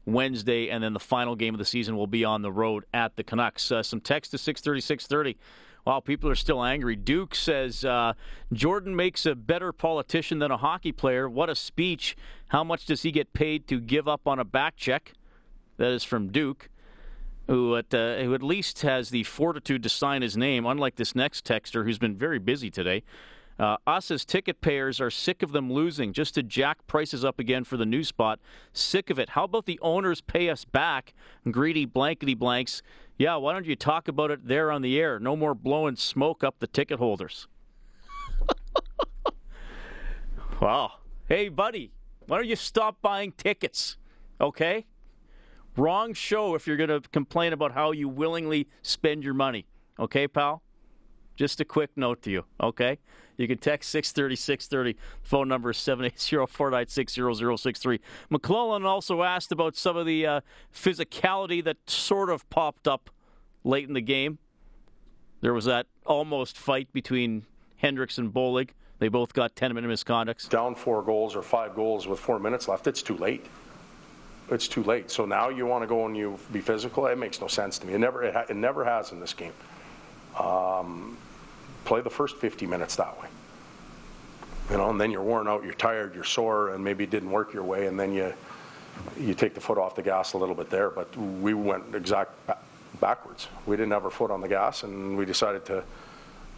Wednesday, 0.06 0.70
and 0.70 0.84
then 0.84 0.94
the 0.94 1.00
final 1.00 1.36
game 1.36 1.54
of 1.54 1.60
the 1.60 1.66
season 1.66 1.96
will 1.96 2.08
be 2.08 2.26
on 2.26 2.42
the 2.42 2.52
road 2.52 2.86
at 2.94 3.16
the 3.16 3.24
Canucks. 3.24 3.72
Uh, 3.72 3.84
some 3.84 4.02
text 4.02 4.32
to 4.32 4.38
630, 4.38 4.82
630. 4.82 5.38
Wow, 5.86 6.00
people 6.00 6.30
are 6.30 6.36
still 6.36 6.64
angry. 6.64 6.96
Duke 6.96 7.36
says 7.36 7.86
uh, 7.86 8.14
Jordan 8.52 8.96
makes 8.96 9.26
a 9.26 9.36
better 9.36 9.72
politician 9.72 10.40
than 10.40 10.50
a 10.50 10.58
hockey 10.58 10.92
player. 10.92 11.30
What 11.30 11.50
a 11.50 11.56
speech. 11.56 12.18
How 12.48 12.64
much 12.64 12.86
does 12.88 13.04
he 13.04 13.12
get 13.12 13.34
paid 13.34 13.68
to 13.68 13.80
give 13.80 14.08
up 14.08 14.28
on 14.28 14.40
a 14.40 14.44
back 14.44 14.76
check? 14.78 15.14
That 15.78 15.92
is 15.92 16.04
from 16.04 16.32
Duke 16.32 16.70
who 17.48 17.76
at, 17.76 17.94
uh, 17.94 18.18
who 18.18 18.34
at 18.34 18.44
least 18.44 18.82
has 18.82 19.10
the 19.10 19.24
fortitude 19.24 19.84
to 19.84 19.90
sign 19.90 20.22
his 20.22 20.36
name, 20.36 20.66
unlike 20.66 20.96
this 20.96 21.16
next 21.16 21.46
texter 21.46 21.84
who's 21.84 22.00
been 22.00 22.16
very 22.16 22.40
busy 22.40 22.70
today. 22.70 23.04
Uh, 23.58 23.78
us 23.88 24.12
as 24.12 24.26
ticket 24.26 24.60
payers 24.60 25.00
are 25.00 25.10
sick 25.10 25.42
of 25.42 25.54
them 25.54 25.72
losing 25.72 26.12
just 26.12 26.36
to 26.36 26.44
jack 26.44 26.86
prices 26.88 27.24
up 27.24 27.40
again 27.40 27.64
for 27.64 27.78
the 27.78 27.86
new 27.86 28.04
spot. 28.04 28.40
Sick 28.74 29.10
of 29.10 29.18
it. 29.18 29.30
How 29.30 29.46
about 29.46 29.66
the 29.66 29.80
owners 29.82 30.20
pay 30.20 30.50
us 30.50 30.66
back? 30.66 31.14
Greedy 31.50 31.86
blankety 31.86 32.34
blanks. 32.34 32.82
Yeah, 33.18 33.38
why 33.38 33.54
don't 33.54 33.66
you 33.66 33.78
talk 33.78 34.10
about 34.10 34.30
it 34.30 34.46
there 34.46 34.72
on 34.72 34.82
the 34.82 35.00
air? 35.00 35.20
No 35.20 35.38
more 35.38 35.56
blowing 35.56 35.96
smoke 35.96 36.44
up 36.44 36.56
the 36.60 36.68
ticket 36.68 37.00
holders. 37.00 37.48
wow. 40.62 40.92
Hey, 41.30 41.48
buddy, 41.48 41.94
why 42.28 42.38
don't 42.38 42.48
you 42.48 42.58
stop 42.58 43.02
buying 43.02 43.32
tickets? 43.32 43.96
Okay? 44.42 44.86
Wrong 45.78 46.14
show 46.14 46.56
if 46.56 46.68
you're 46.68 46.78
going 46.78 46.90
to 46.90 47.02
complain 47.10 47.52
about 47.52 47.74
how 47.74 47.92
you 47.92 48.08
willingly 48.08 48.68
spend 48.82 49.24
your 49.24 49.34
money. 49.34 49.66
Okay, 50.00 50.28
pal? 50.28 50.62
Just 51.36 51.60
a 51.60 51.66
quick 51.66 51.90
note 51.98 52.22
to 52.22 52.32
you, 52.32 52.46
okay? 52.62 52.98
You 53.38 53.48
can 53.48 53.58
text 53.58 53.90
630 53.90 54.38
630. 54.38 54.98
Phone 55.22 55.50
number 55.50 55.72
is 55.72 55.78
780 55.78 56.50
496 56.50 57.14
0063. 57.14 58.00
McLellan 58.32 58.86
also 58.86 59.24
asked 59.24 59.52
about 59.52 59.76
some 59.76 59.98
of 59.98 60.06
the 60.06 60.26
uh, 60.26 60.42
physicality 60.74 61.62
that 61.66 61.78
sort 61.88 62.30
of 62.30 62.50
popped 62.50 62.88
up 62.88 63.10
late 63.66 63.86
in 63.86 63.94
the 63.94 64.02
game. 64.02 64.38
There 65.42 65.54
was 65.54 65.66
that 65.66 65.88
almost 66.06 66.58
fight 66.58 66.92
between 66.94 67.46
Hendricks 67.76 68.18
and 68.18 68.34
Bollig. 68.34 68.70
They 69.00 69.10
both 69.10 69.34
got 69.34 69.58
10 69.58 69.74
minute 69.74 69.90
misconducts. 69.92 70.48
Down 70.48 70.74
four 70.74 71.04
goals 71.04 71.36
or 71.36 71.42
five 71.42 71.76
goals 71.76 72.08
with 72.08 72.20
four 72.20 72.40
minutes 72.40 72.70
left, 72.70 72.88
it's 72.88 73.02
too 73.02 73.18
late 73.18 73.46
it's 74.50 74.68
too 74.68 74.84
late. 74.84 75.10
So 75.10 75.26
now 75.26 75.50
you 75.50 75.66
want 75.66 75.84
to 75.84 75.88
go 75.88 76.06
and 76.06 76.16
you 76.16 76.38
be 76.52 76.62
physical? 76.62 77.08
It 77.08 77.18
makes 77.18 77.42
no 77.42 77.48
sense 77.48 77.80
to 77.80 77.88
me. 77.88 77.94
It 77.94 78.00
never, 78.00 78.24
it, 78.24 78.34
ha- 78.34 78.46
it 78.50 78.56
never 78.56 78.86
has 78.86 79.12
in 79.12 79.20
this 79.20 79.34
game. 79.34 79.54
Um, 80.40 81.18
play 81.86 82.02
the 82.02 82.10
first 82.10 82.38
50 82.38 82.66
minutes 82.68 82.96
that 82.98 83.20
way. 83.22 83.28
You 84.70 84.78
know, 84.78 84.90
and 84.90 85.00
then 85.00 85.12
you're 85.12 85.24
worn 85.24 85.48
out, 85.48 85.64
you're 85.64 85.74
tired, 85.74 86.16
you're 86.16 86.24
sore, 86.24 86.70
and 86.70 86.84
maybe 86.84 87.04
it 87.04 87.12
didn't 87.12 87.32
work 87.32 87.54
your 87.54 87.64
way, 87.64 87.88
and 87.88 88.00
then 88.00 88.14
you 88.14 88.34
you 89.20 89.34
take 89.34 89.54
the 89.54 89.60
foot 89.60 89.78
off 89.78 89.94
the 89.96 90.02
gas 90.02 90.34
a 90.34 90.38
little 90.38 90.56
bit 90.56 90.70
there. 90.70 90.90
But 90.90 91.16
we 91.16 91.54
went 91.54 91.94
exact 91.94 92.32
backwards. 93.00 93.48
We 93.66 93.76
didn't 93.76 93.92
have 93.92 94.06
our 94.06 94.12
foot 94.12 94.32
on 94.32 94.42
the 94.42 94.48
gas, 94.48 94.84
and 94.84 95.18
we 95.18 95.26
decided 95.26 95.66
to, 95.66 95.84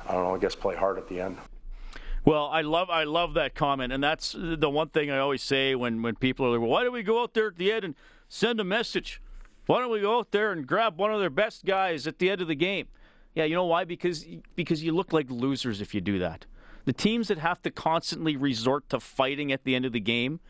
I 0.08 0.14
don't 0.14 0.24
know, 0.24 0.36
I 0.36 0.40
guess 0.40 0.56
play 0.56 0.76
hard 0.76 0.98
at 0.98 1.10
the 1.10 1.20
end. 1.20 1.38
Well, 2.28 2.50
I 2.52 2.60
love 2.60 2.90
I 2.90 3.06
love 3.06 3.36
that 3.36 3.56
comment, 3.56 3.94
and 3.94 4.04
that's 4.04 4.36
the 4.38 4.70
one 4.70 4.90
thing 4.90 5.10
I 5.10 5.18
always 5.18 5.42
say 5.42 5.76
when 5.76 6.02
when 6.02 6.16
people 6.16 6.46
are 6.46 6.50
like, 6.50 6.60
well, 6.60 6.70
"Why 6.70 6.84
don't 6.84 6.92
we 6.92 7.02
go 7.02 7.24
out 7.24 7.34
there 7.34 7.48
at 7.48 7.56
the 7.56 7.72
end 7.72 7.86
and 7.86 7.96
send 8.28 8.60
a 8.60 8.66
message? 8.66 9.22
Why 9.66 9.80
don't 9.80 9.90
we 9.90 10.02
go 10.02 10.20
out 10.20 10.32
there 10.32 10.52
and 10.52 10.68
grab 10.68 10.98
one 10.98 11.14
of 11.14 11.22
their 11.22 11.30
best 11.30 11.64
guys 11.64 12.06
at 12.06 12.20
the 12.20 12.30
end 12.30 12.42
of 12.42 12.50
the 12.50 12.56
game?" 12.56 12.90
Yeah, 13.34 13.46
you 13.46 13.56
know 13.56 13.64
why? 13.64 13.86
Because 13.86 14.26
because 14.58 14.84
you 14.84 14.92
look 14.92 15.14
like 15.14 15.30
losers 15.30 15.80
if 15.80 15.96
you 15.96 16.02
do 16.02 16.20
that. 16.20 16.46
The 16.84 16.92
teams 16.92 17.30
that 17.30 17.38
have 17.38 17.62
to 17.62 17.72
constantly 17.72 18.36
resort 18.36 18.90
to 18.90 19.00
fighting 19.00 19.54
at 19.54 19.64
the 19.64 19.74
end 19.74 19.86
of 19.86 19.94
the 19.94 20.02
game 20.02 20.42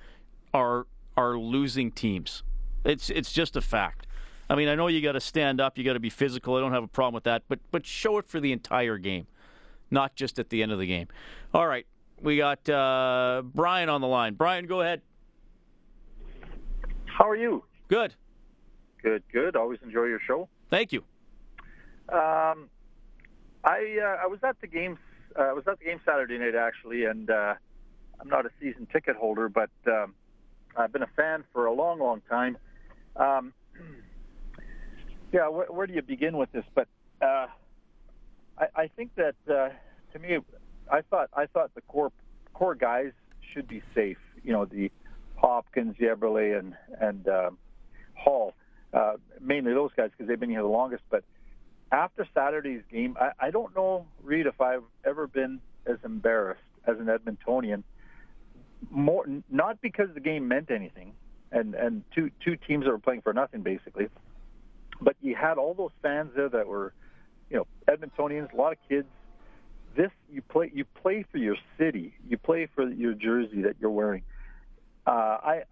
are 0.56 0.88
are 1.16 1.38
losing 1.38 1.92
teams. 1.92 2.42
It's 2.86 3.12
it's 3.12 3.32
just 3.32 3.56
a 3.56 3.62
fact. 3.62 4.08
I 4.50 4.56
mean, 4.56 4.68
I 4.68 4.74
know 4.74 4.88
you 4.88 5.00
got 5.00 5.12
to 5.12 5.22
stand 5.22 5.62
up, 5.62 5.78
you 5.78 5.84
got 5.84 5.94
to 5.94 6.00
be 6.00 6.10
physical. 6.10 6.56
I 6.56 6.60
don't 6.60 6.74
have 6.74 6.84
a 6.84 6.88
problem 6.88 7.14
with 7.14 7.26
that, 7.26 7.44
but 7.48 7.60
but 7.70 7.86
show 7.86 8.18
it 8.18 8.28
for 8.28 8.40
the 8.40 8.52
entire 8.52 8.98
game 8.98 9.28
not 9.92 10.16
just 10.16 10.40
at 10.40 10.50
the 10.50 10.64
end 10.64 10.72
of 10.72 10.80
the 10.80 10.88
game. 10.88 11.08
All 11.54 11.68
right, 11.68 11.86
we 12.22 12.38
got 12.38 12.68
uh, 12.70 13.44
Brian 13.44 13.90
on 13.90 14.02
the 14.02 14.08
line. 14.08 14.34
Brian, 14.34 14.68
go 14.68 14.82
ahead. 14.82 15.02
How 17.06 17.28
are 17.28 17.36
you? 17.36 17.64
Good. 17.88 18.14
Good, 19.02 19.24
good. 19.32 19.56
Always 19.56 19.80
enjoy 19.84 20.06
your 20.06 20.20
show. 20.20 20.50
Thank 20.70 20.92
you. 20.92 21.04
Um, 22.10 22.70
I 23.64 23.98
uh, 24.02 24.24
I 24.24 24.28
was 24.28 24.40
at 24.44 24.60
the 24.62 24.68
game. 24.68 24.98
Uh, 25.38 25.44
I 25.44 25.54
was 25.54 25.64
at 25.68 25.80
the 25.80 25.86
game 25.86 26.00
Saturday 26.06 26.38
night 26.38 26.56
actually, 26.56 27.06
and 27.06 27.30
uh, 27.30 27.56
I'm 28.20 28.30
not 28.30 28.46
a 28.46 28.50
season 28.60 28.88
ticket 28.92 29.16
holder, 29.16 29.50
but 29.50 29.70
um, 29.88 30.14
I've 30.76 30.92
been 30.92 31.04
a 31.04 31.10
fan 31.16 31.44
for 31.54 31.66
a 31.66 31.74
long, 31.74 32.00
long 32.00 32.22
time. 32.30 32.58
Um, 33.16 33.54
yeah, 35.34 35.48
where, 35.50 35.68
where 35.68 35.88
do 35.88 35.94
you 35.94 36.02
begin 36.02 36.38
with 36.38 36.52
this? 36.52 36.66
But 36.74 36.88
uh, 37.22 37.48
I, 38.58 38.66
I 38.76 38.88
think 38.88 39.12
that 39.16 39.36
uh, 39.50 39.70
to 40.14 40.20
me, 40.20 40.38
I 40.92 41.02
thought 41.02 41.30
I 41.36 41.46
thought 41.46 41.74
the 41.76 41.82
core 41.82 42.12
core 42.54 42.76
guys 42.76 43.12
should 43.54 43.68
be 43.68 43.82
safe. 43.94 44.18
You 44.44 44.54
know, 44.54 44.66
the 44.66 44.92
Hopkins, 45.36 45.96
Eberle, 45.98 46.60
and 46.60 46.76
and 47.00 47.28
uh, 47.28 47.52
Hall, 48.16 48.54
uh, 48.94 49.14
mainly 49.42 49.74
those 49.74 49.92
guys 49.96 50.10
because 50.12 50.28
they've 50.28 50.40
been 50.40 50.50
here 50.50 50.62
the 50.62 50.68
longest. 50.68 51.04
But 51.10 51.24
after 51.92 52.28
Saturday's 52.34 52.84
game, 52.92 53.18
I, 53.20 53.48
I 53.48 53.52
don't 53.52 53.76
know, 53.76 54.06
Reid, 54.24 54.48
if 54.48 54.60
I've 54.60 54.84
ever 55.06 55.28
been 55.28 55.62
as 55.86 55.98
embarrassed 56.04 56.62
as 56.86 56.98
an 57.00 57.06
Edmontonian. 57.06 57.84
More 58.92 59.26
not 59.50 59.82
because 59.82 60.10
the 60.14 60.20
game 60.20 60.48
meant 60.48 60.70
anything, 60.70 61.14
and 61.52 61.74
and 61.74 62.04
two 62.14 62.30
two 62.44 62.56
teams 62.56 62.86
that 62.86 62.92
were 62.92 63.00
playing 63.00 63.22
for 63.22 63.34
nothing 63.34 63.62
basically, 63.62 64.08
but 65.02 65.16
you 65.20 65.36
had 65.36 65.58
all 65.58 65.74
those 65.74 65.92
fans 66.04 66.32
there 66.36 66.50
that 66.50 66.68
were 66.68 66.94
you 67.50 67.58
know, 67.58 67.68
Edmontonians, 67.88 68.54
a 68.54 68.56
lot 68.56 68.74
of 68.74 68.78
kids. 68.88 69.08
This 69.96 70.12
you 70.32 70.42
play 70.42 70.72
you 70.74 70.86
play 70.86 71.26
for 71.32 71.38
your 71.38 71.56
city. 71.78 72.14
You 72.28 72.38
play 72.38 72.68
for 72.76 72.88
your 72.88 73.14
jersey 73.14 73.62
that 73.64 73.76
you're 73.80 73.92
wearing. 73.92 74.24
Uh, 75.06 75.38
I 75.44 75.64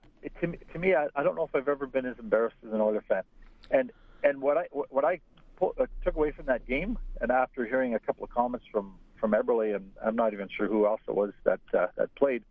to 0.41 0.47
me, 0.47 0.57
to 0.73 0.79
me 0.79 0.95
I, 0.95 1.07
I 1.15 1.23
don't 1.23 1.35
know 1.35 1.43
if 1.43 1.53
I've 1.53 1.67
ever 1.67 1.85
been 1.85 2.05
as 2.05 2.17
embarrassed 2.17 2.55
as 2.65 2.73
an 2.73 2.81
Oilers 2.81 3.03
fan. 3.07 3.23
And 3.69 3.91
and 4.23 4.41
what 4.41 4.57
I 4.57 4.65
what 4.71 5.05
I 5.05 5.19
put, 5.57 5.79
uh, 5.79 5.85
took 6.03 6.15
away 6.15 6.31
from 6.31 6.47
that 6.47 6.67
game, 6.67 6.97
and 7.21 7.31
after 7.31 7.65
hearing 7.65 7.93
a 7.93 7.99
couple 7.99 8.23
of 8.23 8.31
comments 8.31 8.65
from 8.71 8.95
from 9.19 9.31
Eberle, 9.31 9.75
and 9.75 9.91
I'm 10.03 10.15
not 10.15 10.33
even 10.33 10.49
sure 10.55 10.67
who 10.67 10.85
else 10.85 11.01
it 11.07 11.15
was 11.15 11.31
that 11.43 11.59
uh, 11.73 11.87
that 11.97 12.13
played, 12.15 12.43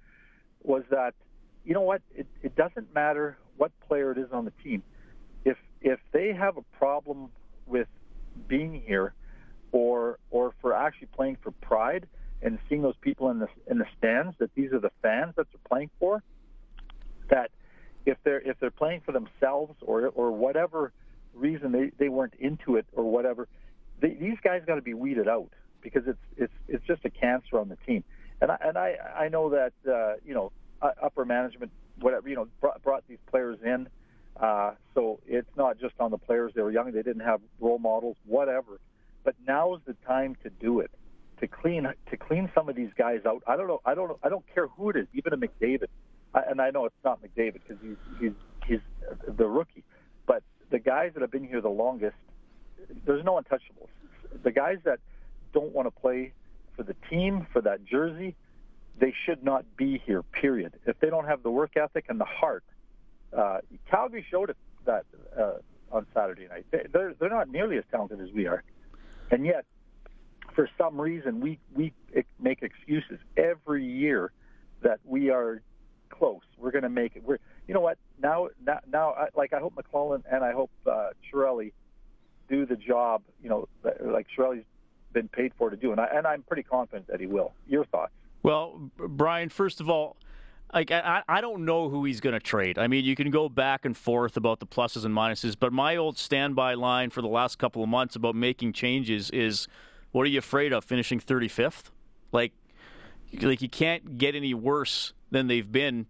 was 0.62 0.84
that 0.90 1.14
you 1.64 1.74
know 1.74 1.80
what? 1.80 2.02
It, 2.14 2.26
it 2.42 2.54
doesn't 2.54 2.94
matter 2.94 3.38
what 3.56 3.72
player 3.88 4.12
it 4.12 4.18
is 4.18 4.30
on 4.32 4.44
the 4.44 4.52
team. 4.62 4.82
If 5.44 5.56
if 5.80 5.98
they 6.12 6.32
have 6.32 6.56
a 6.56 6.62
problem 6.78 7.30
with 7.66 7.88
being 8.48 8.82
here, 8.86 9.14
or 9.72 10.18
or 10.30 10.54
for 10.60 10.72
actually 10.74 11.08
playing 11.08 11.38
for 11.42 11.50
pride 11.50 12.06
and 12.42 12.58
seeing 12.68 12.82
those 12.82 12.96
people 13.00 13.30
in 13.30 13.38
the 13.38 13.48
in 13.66 13.78
the 13.78 13.86
stands, 13.98 14.36
that 14.38 14.54
these 14.54 14.72
are 14.72 14.80
the 14.80 14.92
fans 15.02 15.34
that 15.36 15.46
they're 15.52 15.68
playing 15.68 15.90
for. 15.98 16.22
That 17.30 17.50
if 18.06 18.18
they're 18.24 18.40
if 18.40 18.58
they're 18.60 18.70
playing 18.70 19.02
for 19.04 19.12
themselves 19.12 19.74
or 19.82 20.08
or 20.08 20.32
whatever 20.32 20.92
reason 21.34 21.72
they, 21.72 21.90
they 21.98 22.08
weren't 22.08 22.34
into 22.38 22.76
it 22.76 22.86
or 22.92 23.04
whatever, 23.04 23.48
they, 24.00 24.10
these 24.10 24.36
guys 24.42 24.62
got 24.66 24.76
to 24.76 24.82
be 24.82 24.94
weeded 24.94 25.28
out 25.28 25.50
because 25.80 26.02
it's 26.06 26.18
it's 26.36 26.52
it's 26.68 26.86
just 26.86 27.04
a 27.04 27.10
cancer 27.10 27.58
on 27.58 27.68
the 27.68 27.76
team. 27.86 28.04
And 28.40 28.50
I 28.50 28.56
and 28.60 28.78
I 28.78 28.96
I 29.16 29.28
know 29.28 29.50
that 29.50 29.72
uh, 29.88 30.14
you 30.24 30.34
know 30.34 30.52
upper 30.82 31.24
management 31.24 31.72
whatever 32.00 32.28
you 32.28 32.36
know 32.36 32.48
brought, 32.60 32.82
brought 32.82 33.04
these 33.08 33.18
players 33.30 33.58
in. 33.64 33.88
Uh, 34.38 34.72
so 34.94 35.20
it's 35.26 35.48
not 35.56 35.78
just 35.78 35.94
on 36.00 36.10
the 36.10 36.18
players. 36.18 36.52
They 36.54 36.62
were 36.62 36.72
young. 36.72 36.90
They 36.92 37.02
didn't 37.02 37.24
have 37.24 37.40
role 37.60 37.78
models, 37.78 38.16
whatever. 38.26 38.80
But 39.22 39.36
now 39.46 39.74
is 39.74 39.80
the 39.86 39.94
time 40.06 40.36
to 40.42 40.50
do 40.50 40.80
it, 40.80 40.90
to 41.40 41.46
clean 41.46 41.84
to 42.10 42.16
clean 42.16 42.50
some 42.54 42.68
of 42.68 42.76
these 42.76 42.90
guys 42.96 43.20
out. 43.26 43.42
I 43.46 43.56
don't 43.56 43.68
know. 43.68 43.80
I 43.84 43.94
don't. 43.94 44.18
I 44.22 44.28
don't 44.28 44.44
care 44.54 44.66
who 44.66 44.90
it 44.90 44.96
is, 44.96 45.06
even 45.14 45.32
a 45.32 45.36
McDavid. 45.36 45.86
I, 46.34 46.42
and 46.50 46.60
I 46.60 46.70
know 46.70 46.84
it's 46.84 46.94
not 47.04 47.20
McDavid 47.22 47.60
because 47.66 47.78
he's 47.82 47.96
he's 48.20 48.32
he's 48.66 48.80
the 49.26 49.46
rookie. 49.46 49.84
But 50.26 50.42
the 50.70 50.78
guys 50.78 51.12
that 51.14 51.20
have 51.20 51.30
been 51.30 51.46
here 51.46 51.60
the 51.60 51.68
longest, 51.68 52.16
there's 53.06 53.24
no 53.24 53.40
untouchables. 53.40 53.88
The 54.42 54.50
guys 54.50 54.78
that 54.84 54.98
don't 55.52 55.72
want 55.72 55.86
to 55.86 56.00
play 56.00 56.32
for 56.76 56.82
the 56.82 56.96
team, 57.08 57.46
for 57.52 57.62
that 57.62 57.84
jersey, 57.84 58.34
they 58.98 59.14
should 59.24 59.44
not 59.44 59.64
be 59.76 60.02
here, 60.04 60.22
period. 60.22 60.74
If 60.86 60.98
they 61.00 61.08
don't 61.08 61.26
have 61.26 61.42
the 61.42 61.50
work 61.50 61.76
ethic 61.76 62.06
and 62.08 62.20
the 62.20 62.24
heart, 62.24 62.64
uh, 63.36 63.58
Calgary 63.90 64.24
showed 64.30 64.50
it 64.50 64.56
that 64.86 65.04
uh, 65.38 65.54
on 65.90 66.06
Saturday 66.14 66.46
night. 66.48 66.66
They're, 66.70 67.14
they're 67.18 67.30
not 67.30 67.48
nearly 67.48 67.78
as 67.78 67.84
talented 67.90 68.20
as 68.20 68.32
we 68.32 68.46
are. 68.46 68.62
And 69.30 69.46
yet, 69.46 69.64
for 70.54 70.68
some 70.78 71.00
reason, 71.00 71.40
we, 71.40 71.58
we 71.74 71.92
make 72.40 72.62
excuses 72.62 73.18
every 73.36 73.84
year 73.84 74.32
that 74.82 75.00
we 75.04 75.30
are 75.30 75.62
close. 76.10 76.42
We're 76.58 76.70
going 76.70 76.82
to 76.82 76.88
make 76.90 77.16
it. 77.16 77.24
We're, 77.24 77.38
you 77.66 77.74
know 77.74 77.80
what? 77.80 77.98
Now, 78.22 78.48
now, 78.64 78.80
now 78.90 79.10
I, 79.12 79.28
like 79.34 79.52
I 79.52 79.60
hope 79.60 79.74
McLellan 79.74 80.22
and 80.30 80.44
I 80.44 80.52
hope 80.52 80.70
uh, 80.86 81.10
do 82.48 82.66
the 82.66 82.76
job. 82.76 83.22
You 83.42 83.48
know, 83.48 83.68
like 84.00 84.26
Chiarelli's 84.36 84.64
been 85.12 85.28
paid 85.28 85.52
for 85.56 85.70
to 85.70 85.76
do, 85.76 85.92
and 85.92 86.00
I 86.00 86.06
and 86.12 86.26
I'm 86.26 86.42
pretty 86.42 86.62
confident 86.62 87.06
that 87.08 87.20
he 87.20 87.26
will. 87.26 87.52
Your 87.66 87.84
thoughts? 87.84 88.12
Well, 88.42 88.90
Brian, 88.98 89.48
first 89.48 89.80
of 89.80 89.88
all, 89.88 90.16
like 90.74 90.90
I, 90.90 91.22
I 91.28 91.40
don't 91.40 91.64
know 91.64 91.88
who 91.88 92.04
he's 92.04 92.20
going 92.20 92.32
to 92.32 92.40
trade. 92.40 92.78
I 92.78 92.88
mean, 92.88 93.04
you 93.04 93.14
can 93.14 93.30
go 93.30 93.48
back 93.48 93.84
and 93.84 93.96
forth 93.96 94.36
about 94.36 94.58
the 94.58 94.66
pluses 94.66 95.04
and 95.04 95.14
minuses, 95.14 95.54
but 95.58 95.72
my 95.72 95.96
old 95.96 96.18
standby 96.18 96.74
line 96.74 97.10
for 97.10 97.22
the 97.22 97.28
last 97.28 97.58
couple 97.58 97.82
of 97.82 97.88
months 97.88 98.16
about 98.16 98.34
making 98.34 98.72
changes 98.72 99.30
is, 99.30 99.68
what 100.10 100.22
are 100.22 100.30
you 100.30 100.40
afraid 100.40 100.72
of? 100.72 100.84
Finishing 100.84 101.20
35th? 101.20 101.84
Like, 102.32 102.52
like 103.40 103.62
you 103.62 103.68
can't 103.68 104.18
get 104.18 104.34
any 104.34 104.52
worse 104.52 105.12
than 105.30 105.46
they've 105.46 105.70
been 105.70 106.06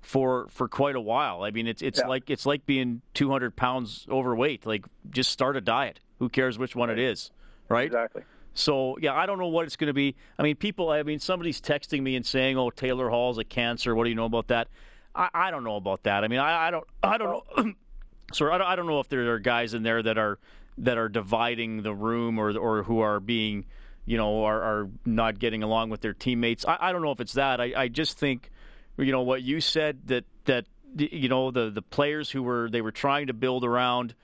for 0.00 0.48
for 0.48 0.68
quite 0.68 0.96
a 0.96 1.00
while. 1.00 1.42
I 1.42 1.50
mean, 1.50 1.66
it's 1.66 1.82
it's 1.82 2.00
yeah. 2.00 2.08
like 2.08 2.28
it's 2.28 2.46
like 2.46 2.66
being 2.66 3.02
200 3.14 3.54
pounds 3.54 4.06
overweight. 4.10 4.66
Like, 4.66 4.84
just 5.10 5.30
start 5.30 5.56
a 5.56 5.60
diet. 5.60 6.00
Who 6.18 6.28
cares 6.28 6.58
which 6.58 6.74
one 6.74 6.90
it 6.90 6.98
is, 6.98 7.30
right? 7.68 7.86
Exactly. 7.86 8.22
So 8.58 8.98
yeah, 9.00 9.14
I 9.14 9.26
don't 9.26 9.38
know 9.38 9.46
what 9.46 9.66
it's 9.66 9.76
going 9.76 9.86
to 9.86 9.94
be. 9.94 10.16
I 10.38 10.42
mean, 10.42 10.56
people. 10.56 10.90
I 10.90 11.02
mean, 11.04 11.20
somebody's 11.20 11.60
texting 11.60 12.02
me 12.02 12.16
and 12.16 12.26
saying, 12.26 12.58
"Oh, 12.58 12.70
Taylor 12.70 13.08
Hall's 13.08 13.38
a 13.38 13.44
cancer." 13.44 13.94
What 13.94 14.04
do 14.04 14.10
you 14.10 14.16
know 14.16 14.24
about 14.24 14.48
that? 14.48 14.68
I, 15.14 15.28
I 15.32 15.50
don't 15.50 15.64
know 15.64 15.76
about 15.76 16.02
that. 16.02 16.24
I 16.24 16.28
mean, 16.28 16.40
I, 16.40 16.66
I 16.66 16.70
don't. 16.70 16.84
I 17.02 17.18
don't 17.18 17.30
know. 17.30 17.44
Oh. 17.56 17.72
Sorry, 18.32 18.52
I 18.52 18.58
don't, 18.58 18.66
I 18.66 18.76
don't 18.76 18.86
know 18.86 19.00
if 19.00 19.08
there 19.08 19.32
are 19.32 19.38
guys 19.38 19.72
in 19.72 19.82
there 19.84 20.02
that 20.02 20.18
are 20.18 20.38
that 20.78 20.98
are 20.98 21.08
dividing 21.08 21.82
the 21.82 21.94
room 21.94 22.38
or 22.38 22.56
or 22.58 22.82
who 22.82 23.00
are 23.00 23.20
being, 23.20 23.64
you 24.04 24.16
know, 24.16 24.44
are, 24.44 24.60
are 24.60 24.90
not 25.06 25.38
getting 25.38 25.62
along 25.62 25.90
with 25.90 26.00
their 26.00 26.12
teammates. 26.12 26.66
I, 26.66 26.76
I 26.80 26.92
don't 26.92 27.00
know 27.00 27.12
if 27.12 27.20
it's 27.20 27.34
that. 27.34 27.60
I, 27.60 27.72
I 27.76 27.88
just 27.88 28.18
think, 28.18 28.50
you 28.98 29.12
know, 29.12 29.22
what 29.22 29.42
you 29.42 29.60
said 29.60 30.08
that 30.08 30.24
that 30.44 30.66
you 30.96 31.28
know 31.28 31.50
the 31.50 31.70
the 31.70 31.80
players 31.80 32.30
who 32.30 32.42
were 32.42 32.68
they 32.68 32.82
were 32.82 32.92
trying 32.92 33.28
to 33.28 33.32
build 33.32 33.64
around, 33.64 34.14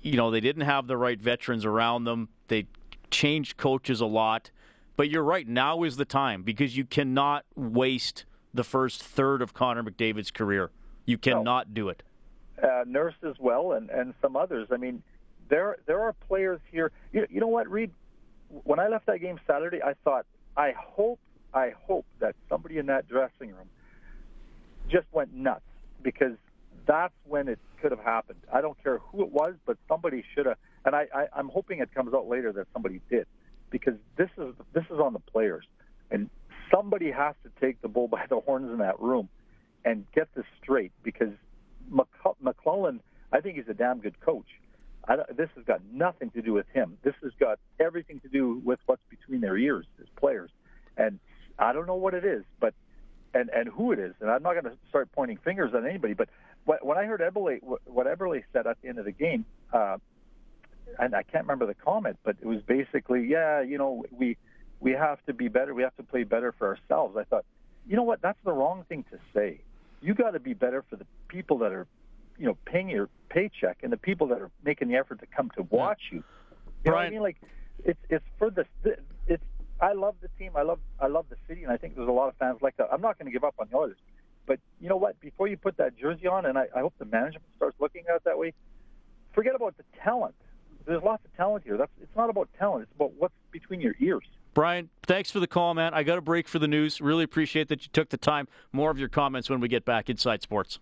you 0.00 0.16
know, 0.16 0.30
they 0.30 0.40
didn't 0.40 0.62
have 0.62 0.86
the 0.86 0.96
right 0.96 1.20
veterans 1.20 1.64
around 1.64 2.04
them. 2.04 2.28
They 2.48 2.66
changed 3.12 3.56
coaches 3.56 4.00
a 4.00 4.06
lot. 4.06 4.50
But 4.96 5.08
you're 5.08 5.22
right. 5.22 5.46
Now 5.46 5.84
is 5.84 5.96
the 5.96 6.04
time 6.04 6.42
because 6.42 6.76
you 6.76 6.84
cannot 6.84 7.44
waste 7.54 8.24
the 8.52 8.64
first 8.64 9.02
third 9.02 9.40
of 9.40 9.54
Connor 9.54 9.82
McDavid's 9.82 10.30
career. 10.30 10.70
You 11.06 11.18
cannot 11.18 11.68
no. 11.68 11.74
do 11.74 11.88
it. 11.88 12.02
Uh, 12.62 12.84
Nurse 12.86 13.14
as 13.26 13.34
well, 13.38 13.72
and, 13.72 13.90
and 13.90 14.14
some 14.20 14.36
others. 14.36 14.68
I 14.70 14.76
mean, 14.76 15.02
there 15.48 15.76
there 15.86 16.00
are 16.02 16.12
players 16.12 16.60
here. 16.70 16.92
You, 17.12 17.26
you 17.30 17.40
know 17.40 17.48
what, 17.48 17.68
Reid? 17.68 17.90
When 18.64 18.78
I 18.78 18.88
left 18.88 19.06
that 19.06 19.20
game 19.20 19.40
Saturday, 19.46 19.82
I 19.82 19.94
thought, 20.04 20.26
I 20.56 20.74
hope, 20.76 21.18
I 21.54 21.72
hope 21.86 22.04
that 22.20 22.36
somebody 22.48 22.76
in 22.76 22.86
that 22.86 23.08
dressing 23.08 23.48
room 23.48 23.68
just 24.90 25.06
went 25.12 25.32
nuts 25.32 25.62
because 26.02 26.36
that's 26.86 27.14
when 27.24 27.48
it 27.48 27.58
could 27.80 27.92
have 27.92 28.00
happened. 28.00 28.40
I 28.52 28.60
don't 28.60 28.80
care 28.82 28.98
who 28.98 29.22
it 29.22 29.32
was, 29.32 29.54
but 29.64 29.78
somebody 29.88 30.22
should 30.34 30.46
have 30.46 30.58
and 30.84 30.94
I, 30.94 31.06
I, 31.14 31.26
I'm 31.34 31.48
hoping 31.48 31.80
it 31.80 31.94
comes 31.94 32.14
out 32.14 32.28
later 32.28 32.52
that 32.52 32.66
somebody 32.72 33.00
did, 33.10 33.26
because 33.70 33.94
this 34.16 34.28
is 34.38 34.54
this 34.72 34.84
is 34.90 34.98
on 34.98 35.12
the 35.12 35.20
players, 35.20 35.64
and 36.10 36.28
somebody 36.74 37.10
has 37.10 37.34
to 37.44 37.50
take 37.60 37.80
the 37.82 37.88
bull 37.88 38.08
by 38.16 38.26
the 38.28 38.40
horns 38.40 38.70
in 38.70 38.78
that 38.78 39.00
room, 39.00 39.28
and 39.84 40.04
get 40.14 40.28
this 40.34 40.44
straight. 40.62 40.92
Because 41.02 41.32
McLellan, 41.90 43.00
I 43.32 43.40
think 43.40 43.56
he's 43.56 43.68
a 43.68 43.74
damn 43.74 44.00
good 44.00 44.20
coach. 44.20 44.46
I, 45.08 45.16
this 45.36 45.48
has 45.56 45.64
got 45.64 45.80
nothing 45.92 46.30
to 46.30 46.42
do 46.42 46.52
with 46.52 46.66
him. 46.72 46.96
This 47.02 47.14
has 47.22 47.32
got 47.40 47.58
everything 47.80 48.20
to 48.20 48.28
do 48.28 48.60
with 48.64 48.78
what's 48.86 49.02
between 49.10 49.40
their 49.40 49.56
ears 49.56 49.86
as 50.00 50.06
players, 50.16 50.50
and 50.96 51.18
I 51.58 51.72
don't 51.72 51.86
know 51.86 51.96
what 51.96 52.14
it 52.14 52.24
is, 52.24 52.44
but 52.60 52.74
and 53.34 53.50
and 53.50 53.68
who 53.68 53.92
it 53.92 53.98
is. 53.98 54.14
And 54.20 54.30
I'm 54.30 54.42
not 54.42 54.52
going 54.52 54.64
to 54.64 54.78
start 54.88 55.10
pointing 55.12 55.38
fingers 55.38 55.72
at 55.74 55.84
anybody, 55.84 56.14
but 56.14 56.28
when 56.64 56.96
I 56.96 57.04
heard 57.04 57.20
Eberle, 57.20 57.58
what 57.86 58.06
Eberle 58.06 58.42
said 58.52 58.66
at 58.66 58.80
the 58.82 58.88
end 58.88 58.98
of 58.98 59.04
the 59.04 59.12
game, 59.12 59.44
uh, 59.72 59.98
and 60.98 61.14
I 61.14 61.22
can't 61.22 61.44
remember 61.44 61.66
the 61.66 61.74
comment, 61.74 62.18
but 62.24 62.36
it 62.40 62.46
was 62.46 62.60
basically, 62.62 63.26
yeah, 63.26 63.60
you 63.60 63.78
know, 63.78 64.04
we 64.10 64.36
we 64.80 64.92
have 64.92 65.24
to 65.26 65.32
be 65.32 65.48
better. 65.48 65.74
We 65.74 65.82
have 65.82 65.96
to 65.96 66.02
play 66.02 66.24
better 66.24 66.52
for 66.52 66.68
ourselves. 66.68 67.16
I 67.16 67.24
thought, 67.24 67.44
you 67.86 67.96
know 67.96 68.02
what? 68.02 68.20
That's 68.20 68.38
the 68.44 68.52
wrong 68.52 68.84
thing 68.88 69.04
to 69.10 69.18
say. 69.34 69.60
You 70.00 70.14
got 70.14 70.32
to 70.32 70.40
be 70.40 70.54
better 70.54 70.84
for 70.90 70.96
the 70.96 71.06
people 71.28 71.58
that 71.58 71.72
are, 71.72 71.86
you 72.36 72.46
know, 72.46 72.56
paying 72.64 72.88
your 72.88 73.08
paycheck 73.28 73.78
and 73.82 73.92
the 73.92 73.96
people 73.96 74.26
that 74.28 74.40
are 74.40 74.50
making 74.64 74.88
the 74.88 74.96
effort 74.96 75.20
to 75.20 75.26
come 75.26 75.50
to 75.56 75.62
watch 75.70 76.00
you. 76.10 76.18
You 76.84 76.90
Brian, 76.90 76.92
know 76.92 76.92
what 76.92 77.06
I 77.06 77.10
mean? 77.10 77.22
Like, 77.22 77.36
it's 77.84 78.00
it's 78.10 78.24
for 78.38 78.50
the 78.50 78.66
it's. 79.26 79.42
I 79.80 79.94
love 79.94 80.14
the 80.20 80.28
team. 80.38 80.52
I 80.56 80.62
love 80.62 80.80
I 81.00 81.06
love 81.06 81.26
the 81.30 81.36
city, 81.48 81.62
and 81.62 81.72
I 81.72 81.76
think 81.76 81.96
there's 81.96 82.08
a 82.08 82.12
lot 82.12 82.28
of 82.28 82.36
fans 82.36 82.58
like 82.60 82.76
that. 82.76 82.88
I'm 82.92 83.00
not 83.00 83.18
going 83.18 83.26
to 83.26 83.32
give 83.32 83.44
up 83.44 83.54
on 83.58 83.68
the 83.70 83.78
others, 83.78 83.98
but 84.46 84.58
you 84.80 84.88
know 84.88 84.96
what? 84.96 85.20
Before 85.20 85.46
you 85.46 85.56
put 85.56 85.76
that 85.76 85.96
jersey 85.96 86.26
on, 86.26 86.46
and 86.46 86.58
I, 86.58 86.66
I 86.74 86.80
hope 86.80 86.94
the 86.98 87.04
management 87.04 87.44
starts 87.56 87.76
looking 87.80 88.02
at 88.08 88.16
it 88.16 88.24
that 88.24 88.38
way. 88.38 88.52
Forget 89.32 89.54
about 89.54 89.76
the 89.76 89.84
talent 90.02 90.34
there's 90.86 91.02
lots 91.02 91.24
of 91.24 91.36
talent 91.36 91.64
here. 91.64 91.76
That's 91.76 91.90
it's 92.00 92.16
not 92.16 92.30
about 92.30 92.48
talent. 92.58 92.84
It's 92.84 92.94
about 92.94 93.12
what's 93.18 93.34
between 93.50 93.80
your 93.80 93.94
ears. 94.00 94.24
Brian, 94.54 94.90
thanks 95.04 95.30
for 95.30 95.40
the 95.40 95.46
call, 95.46 95.72
man. 95.74 95.94
I 95.94 96.02
got 96.02 96.18
a 96.18 96.20
break 96.20 96.46
for 96.46 96.58
the 96.58 96.68
news. 96.68 97.00
Really 97.00 97.24
appreciate 97.24 97.68
that 97.68 97.82
you 97.84 97.88
took 97.92 98.10
the 98.10 98.18
time. 98.18 98.48
More 98.72 98.90
of 98.90 98.98
your 98.98 99.08
comments 99.08 99.48
when 99.48 99.60
we 99.60 99.68
get 99.68 99.84
back 99.84 100.10
inside 100.10 100.42
sports. 100.42 100.78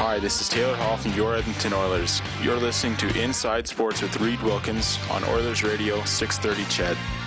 Hi, 0.00 0.18
this 0.18 0.40
is 0.40 0.48
Taylor 0.48 0.74
Hall 0.74 0.96
from 0.96 1.12
your 1.12 1.36
Edmonton 1.36 1.72
Oilers. 1.72 2.20
You're 2.42 2.56
listening 2.56 2.96
to 2.96 3.22
Inside 3.22 3.68
Sports 3.68 4.02
with 4.02 4.18
Reid 4.20 4.42
Wilkins 4.42 4.98
on 5.10 5.22
Oilers 5.24 5.62
Radio 5.62 6.02
630 6.02 6.68
CHED. 6.68 7.19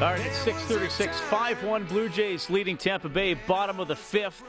All 0.00 0.12
right, 0.12 0.24
it's 0.24 0.36
636. 0.38 1.20
5-1 1.22 1.88
Blue 1.88 2.08
Jays 2.08 2.48
leading 2.48 2.76
Tampa 2.76 3.08
Bay, 3.08 3.34
bottom 3.34 3.80
of 3.80 3.88
the 3.88 3.96
fifth. 3.96 4.44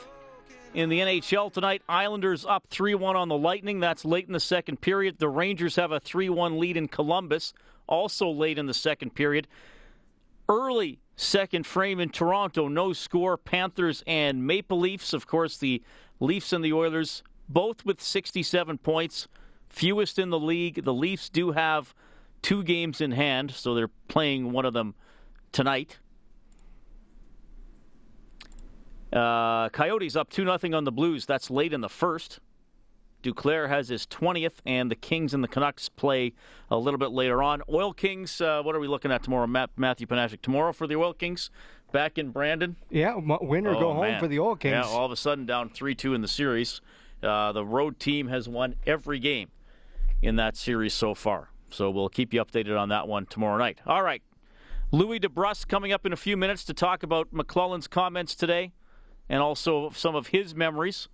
In 0.76 0.90
the 0.90 1.00
NHL 1.00 1.52
tonight, 1.52 1.82
Islanders 1.90 2.46
up 2.46 2.70
3-1 2.70 3.16
on 3.16 3.30
the 3.30 3.38
Lightning. 3.38 3.80
That's 3.80 4.06
late 4.06 4.28
in 4.28 4.34
the 4.34 4.40
second 4.40 4.80
period. 4.80 5.18
The 5.18 5.28
Rangers 5.28 5.76
have 5.78 5.92
a 5.92 6.00
3-1 6.00 6.60
lead 6.60 6.78
in 6.78 6.88
Columbus, 6.88 7.54
also 7.88 8.30
late 8.30 8.60
in 8.60 8.68
the 8.68 8.76
second 8.76 9.16
period. 9.16 9.48
Early 10.48 11.00
second 11.16 11.66
frame 11.66 12.00
in 12.00 12.10
Toronto, 12.10 12.68
no 12.68 12.94
score. 12.94 13.36
Panthers 13.36 14.04
and 14.06 14.46
Maple 14.46 14.80
Leafs. 14.80 15.14
Of 15.14 15.26
course, 15.26 15.58
the 15.58 15.82
Leafs 16.20 16.54
and 16.54 16.64
the 16.64 16.74
Oilers, 16.74 17.24
both 17.50 17.84
with 17.84 18.00
67 18.00 18.78
points, 18.78 19.28
fewest 19.68 20.20
in 20.20 20.30
the 20.30 20.40
league. 20.40 20.84
The 20.84 20.94
Leafs 20.94 21.28
do 21.28 21.54
have 21.54 21.96
two 22.44 22.62
games 22.62 23.02
in 23.02 23.14
hand, 23.14 23.50
so 23.50 23.74
they're 23.74 23.90
playing 24.08 24.52
one 24.52 24.66
of 24.66 24.74
them– 24.74 24.94
tonight. 25.52 26.00
Uh, 29.12 29.70
Coyotes 29.70 30.16
up 30.16 30.30
2 30.30 30.44
0 30.44 30.78
on 30.78 30.84
the 30.84 30.92
Blues. 30.92 31.26
That's 31.26 31.50
late 31.50 31.74
in 31.74 31.82
the 31.82 31.90
first. 31.90 32.40
Duclair 33.24 33.68
has 33.68 33.90
his 33.90 34.06
20th, 34.06 34.60
and 34.66 34.90
the 34.90 34.96
Kings 34.96 35.34
and 35.34 35.44
the 35.44 35.48
Canucks 35.48 35.90
play 35.90 36.34
a 36.72 36.78
little 36.78 36.98
bit 36.98 37.12
later 37.12 37.44
on. 37.44 37.62
Oil 37.70 37.92
Kings, 37.92 38.40
uh, 38.40 38.62
what 38.64 38.76
are 38.76 38.80
we 38.80 38.88
looking 38.88 39.12
at 39.12 39.24
tomorrow? 39.24 39.46
Matt, 39.46 39.72
Matthew 39.76 40.08
Panashik. 40.08 40.42
Tomorrow 40.42 40.72
for 40.72 40.88
the 40.88 40.96
Oil 40.96 41.14
Kings, 41.14 41.50
back 41.92 42.18
in 42.18 42.30
Brandon. 42.30 42.78
Yeah, 42.90 43.16
win 43.18 43.68
or 43.68 43.76
oh, 43.76 43.80
go 43.80 43.94
home 43.94 44.04
man. 44.04 44.20
for 44.20 44.28
the 44.28 44.40
Oil 44.40 44.56
Kings. 44.56 44.74
Yeah, 44.74 44.84
all 44.84 45.06
of 45.06 45.12
a 45.12 45.18
sudden 45.18 45.46
down 45.46 45.70
3 45.70 45.96
2 45.96 46.14
in 46.14 46.22
the 46.22 46.28
series. 46.28 46.82
Uh, 47.22 47.52
the 47.52 47.66
road 47.66 48.00
team 48.00 48.30
has 48.30 48.48
won 48.48 48.76
every 48.88 49.20
game 49.20 49.50
in 50.22 50.38
that 50.38 50.56
series 50.56 50.94
so 50.94 51.14
far. 51.14 51.50
So 51.72 51.90
we'll 51.90 52.10
keep 52.10 52.34
you 52.34 52.44
updated 52.44 52.80
on 52.80 52.90
that 52.90 53.08
one 53.08 53.26
tomorrow 53.26 53.58
night. 53.58 53.80
All 53.86 54.02
right. 54.02 54.24
Louie 54.92 55.20
DeBrusk 55.20 55.68
coming 55.68 55.92
up 55.92 56.08
in 56.08 56.14
a 56.14 56.18
few 56.18 56.36
minutes 56.36 56.64
to 56.64 56.74
talk 56.74 57.04
about 57.04 57.32
McLellan's 57.32 57.88
comments 57.88 58.34
today 58.34 58.72
and 59.30 59.40
also 59.40 59.92
some 59.92 60.16
of 60.16 60.28
his 60.28 60.56
memories 60.56 61.10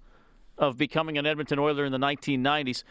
of 0.58 0.78
becoming 0.78 1.18
an 1.18 1.26
Edmonton 1.26 1.60
Oiler 1.60 1.84
in 1.84 1.92
the 1.92 1.98
1990s. 1.98 2.84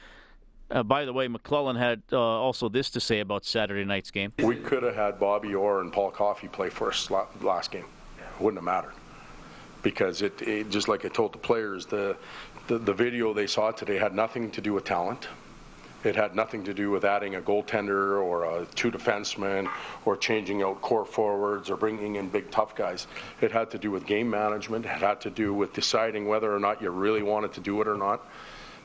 Uh, 0.71 0.83
by 0.83 1.07
the 1.07 1.13
way, 1.15 1.27
McLellan 1.27 1.79
had 1.79 2.03
uh, 2.13 2.19
also 2.19 2.69
this 2.69 2.91
to 2.91 3.01
say 3.01 3.21
about 3.21 3.47
Saturday 3.47 3.85
night's 3.85 4.11
game. 4.11 4.35
We 4.39 4.57
could 4.57 4.83
have 4.83 4.95
had 4.95 5.19
Bobby 5.19 5.55
Orr 5.55 5.81
and 5.81 5.91
Paul 5.91 6.11
Coffey 6.11 6.49
play 6.49 6.69
us 6.69 7.11
last 7.11 7.71
game. 7.71 7.87
Wouldn't 8.39 8.59
have 8.59 8.65
mattered 8.65 8.93
because 9.83 10.21
it, 10.21 10.43
it 10.43 10.69
just 10.69 10.89
like 10.89 11.07
I 11.07 11.09
told 11.09 11.33
the 11.33 11.39
players, 11.39 11.87
the, 11.87 12.17
the 12.67 12.79
the 12.79 12.93
video 12.93 13.33
they 13.33 13.47
saw 13.47 13.71
today 13.71 13.97
had 13.97 14.15
nothing 14.15 14.51
to 14.51 14.61
do 14.61 14.75
with 14.75 14.85
talent. 14.85 15.29
It 16.05 16.17
had 16.17 16.37
nothing 16.37 16.65
to 16.65 16.75
do 16.75 16.91
with 16.91 17.05
adding 17.05 17.35
a 17.35 17.41
goaltender 17.41 18.23
or 18.23 18.45
a 18.45 18.67
two 18.75 18.91
defensemen 18.91 19.71
or 20.05 20.17
changing 20.17 20.63
out 20.63 20.83
core 20.83 21.07
forwards 21.07 21.71
or 21.71 21.77
bringing 21.77 22.17
in 22.17 22.29
big 22.29 22.51
tough 22.51 22.77
guys. 22.77 23.07
It 23.41 23.51
had 23.51 23.71
to 23.71 23.79
do 23.79 23.91
with 23.91 24.05
game 24.05 24.29
management. 24.29 24.85
It 24.85 24.89
had 24.89 25.21
to 25.23 25.31
do 25.31 25.55
with 25.55 25.73
deciding 25.73 26.29
whether 26.29 26.55
or 26.55 26.61
not 26.61 26.83
you 26.83 26.91
really 26.91 27.23
wanted 27.23 27.55
to 27.55 27.61
do 27.61 27.81
it 27.81 27.89
or 27.89 27.97
not. 27.97 28.27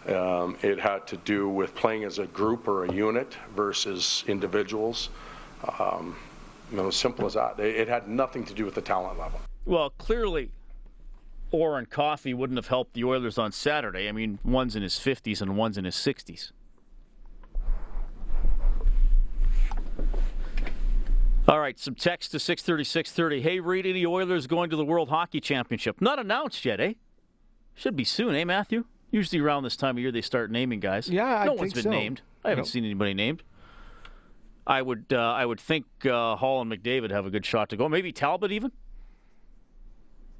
Um, 0.08 0.58
it 0.62 0.80
had 0.80 1.06
to 1.08 1.18
do 1.18 1.50
with 1.50 1.76
playing 1.76 2.06
as 2.06 2.20
a 2.20 2.26
group 2.28 2.68
or 2.70 2.86
a 2.86 2.94
unit 2.94 3.36
versus 3.54 4.24
individuals. 4.28 5.10
Um, 5.78 6.16
you 6.72 6.78
know, 6.78 6.90
simple 6.90 7.26
as 7.26 7.34
that. 7.34 7.60
It, 7.60 7.76
it 7.76 7.88
had 7.90 8.08
nothing 8.08 8.46
to 8.46 8.54
do 8.54 8.64
with 8.64 8.76
the 8.76 8.82
talent 8.82 9.20
level. 9.20 9.42
Well, 9.66 9.90
clearly, 9.98 10.52
Orr 11.52 11.78
and 11.78 11.90
Coffey 11.90 12.34
wouldn't 12.34 12.58
have 12.58 12.68
helped 12.68 12.94
the 12.94 13.04
Oilers 13.04 13.38
on 13.38 13.52
Saturday. 13.52 14.08
I 14.08 14.14
mean, 14.14 14.40
one's 14.46 14.76
in 14.76 14.84
his 14.84 14.96
50s 14.96 15.42
and 15.42 15.58
one's 15.58 15.78
in 15.78 15.84
his 15.84 15.96
60s. 15.96 16.52
All 21.50 21.60
right, 21.60 21.80
some 21.80 21.96
text 21.96 22.30
to 22.34 22.40
630, 22.40 22.84
630. 22.84 23.42
Hey, 23.42 23.60
Reid, 23.60 23.88
any 23.88 24.06
Oilers 24.06 24.46
going 24.46 24.70
to 24.70 24.76
the 24.76 24.86
World 24.86 25.10
Hockey 25.10 25.40
Championship? 25.40 26.00
Not 26.00 26.20
announced 26.20 26.64
yet, 26.64 26.80
eh? 26.80 26.94
Should 27.74 27.96
be 27.96 28.04
soon, 28.04 28.36
eh, 28.36 28.44
Matthew? 28.44 28.86
Usually 29.10 29.42
around 29.42 29.64
this 29.64 29.76
time 29.76 29.98
of 29.98 30.00
year 30.00 30.12
they 30.12 30.22
start 30.22 30.52
naming 30.52 30.80
guys. 30.80 31.10
Yeah, 31.10 31.26
I 31.26 31.46
no 31.46 31.54
think 31.54 31.62
one's 31.62 31.74
been 31.74 31.84
so. 31.84 31.90
named. 31.90 32.22
I 32.46 32.50
haven't 32.50 32.66
seen 32.66 32.86
anybody 32.86 33.16
named. 33.16 33.42
I 34.68 34.84
would, 34.84 35.06
uh, 35.12 35.18
I 35.18 35.44
would 35.44 35.60
think 35.60 35.88
uh, 36.06 36.36
Hall 36.36 36.62
and 36.62 36.72
McDavid 36.72 37.10
have 37.10 37.26
a 37.26 37.32
good 37.32 37.48
shot 37.48 37.70
to 37.70 37.78
go. 37.78 37.90
Maybe 37.90 38.12
Talbot 38.12 38.52
even. 38.52 38.72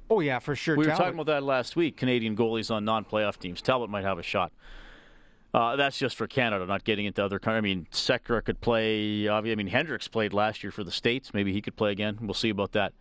Oh 0.08 0.20
yeah, 0.20 0.38
for 0.38 0.54
sure. 0.54 0.76
We 0.76 0.84
were 0.84 0.90
Talbot. 0.90 0.98
talking 1.06 1.20
about 1.20 1.32
that 1.32 1.42
last 1.42 1.74
week. 1.74 1.96
Canadian 1.96 2.36
goalies 2.36 2.70
on 2.70 2.84
non-playoff 2.84 3.36
teams. 3.36 3.60
Talbot 3.60 3.90
might 3.90 4.04
have 4.04 4.20
a 4.20 4.22
shot. 4.22 4.52
Uh, 5.52 5.74
that's 5.74 5.98
just 5.98 6.16
for 6.16 6.28
Canada, 6.28 6.64
not 6.64 6.84
getting 6.84 7.06
into 7.06 7.24
other 7.24 7.40
countries. 7.40 7.58
I 7.58 7.60
mean, 7.62 7.86
Sekera 7.90 8.44
could 8.44 8.60
play. 8.60 9.22
obvi- 9.24 9.50
I 9.50 9.54
mean, 9.56 9.66
Hendricks 9.66 10.06
played 10.06 10.32
last 10.32 10.62
year 10.62 10.70
for 10.70 10.84
the 10.84 10.92
States. 10.92 11.34
Maybe 11.34 11.52
he 11.52 11.60
could 11.60 11.76
play 11.76 11.90
again. 11.90 12.18
We'll 12.20 12.34
see 12.34 12.50
about 12.50 12.72
that. 12.72 12.92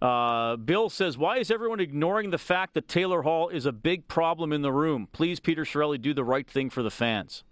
Uh, 0.00 0.54
Bill 0.54 0.88
says, 0.88 1.18
"Why 1.18 1.38
is 1.38 1.50
everyone 1.50 1.80
ignoring 1.80 2.30
the 2.30 2.38
fact 2.38 2.74
that 2.74 2.86
Taylor 2.86 3.22
Hall 3.22 3.48
is 3.48 3.66
a 3.66 3.72
big 3.72 4.06
problem 4.06 4.52
in 4.52 4.62
the 4.62 4.70
room? 4.70 5.08
Please, 5.12 5.40
Peter 5.40 5.64
Chiarelli, 5.64 6.00
do 6.00 6.14
the 6.14 6.22
right 6.22 6.48
thing 6.48 6.70
for 6.70 6.84
the 6.84 6.90
fans." 6.90 7.42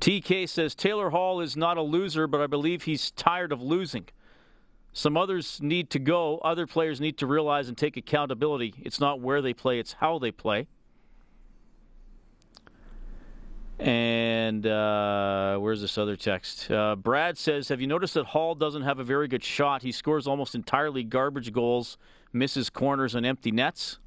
TK 0.00 0.48
says 0.48 0.74
Taylor 0.76 1.10
Hall 1.10 1.40
is 1.40 1.56
not 1.56 1.76
a 1.76 1.82
loser, 1.82 2.28
but 2.28 2.40
I 2.40 2.46
believe 2.46 2.84
he's 2.84 3.10
tired 3.12 3.52
of 3.52 3.60
losing. 3.60 4.08
Some 4.92 5.16
others 5.16 5.60
need 5.62 5.90
to 5.90 5.98
go. 5.98 6.38
Other 6.38 6.66
players 6.66 7.00
need 7.00 7.16
to 7.18 7.26
realize 7.26 7.68
and 7.68 7.76
take 7.76 7.96
accountability. 7.96 8.74
It's 8.78 9.00
not 9.00 9.20
where 9.20 9.40
they 9.40 9.54
play, 9.54 9.78
it's 9.78 9.94
how 9.94 10.18
they 10.18 10.30
play. 10.30 10.68
And 13.82 14.64
uh, 14.66 15.58
where's 15.58 15.80
this 15.80 15.98
other 15.98 16.16
text? 16.16 16.70
Uh, 16.70 16.94
Brad 16.94 17.36
says, 17.36 17.68
Have 17.68 17.80
you 17.80 17.88
noticed 17.88 18.14
that 18.14 18.26
Hall 18.26 18.54
doesn't 18.54 18.82
have 18.82 19.00
a 19.00 19.04
very 19.04 19.26
good 19.26 19.42
shot? 19.42 19.82
He 19.82 19.90
scores 19.90 20.26
almost 20.26 20.54
entirely 20.54 21.02
garbage 21.02 21.52
goals, 21.52 21.98
misses 22.32 22.70
corners 22.70 23.16
and 23.16 23.26
empty 23.26 23.50
nets. 23.50 23.98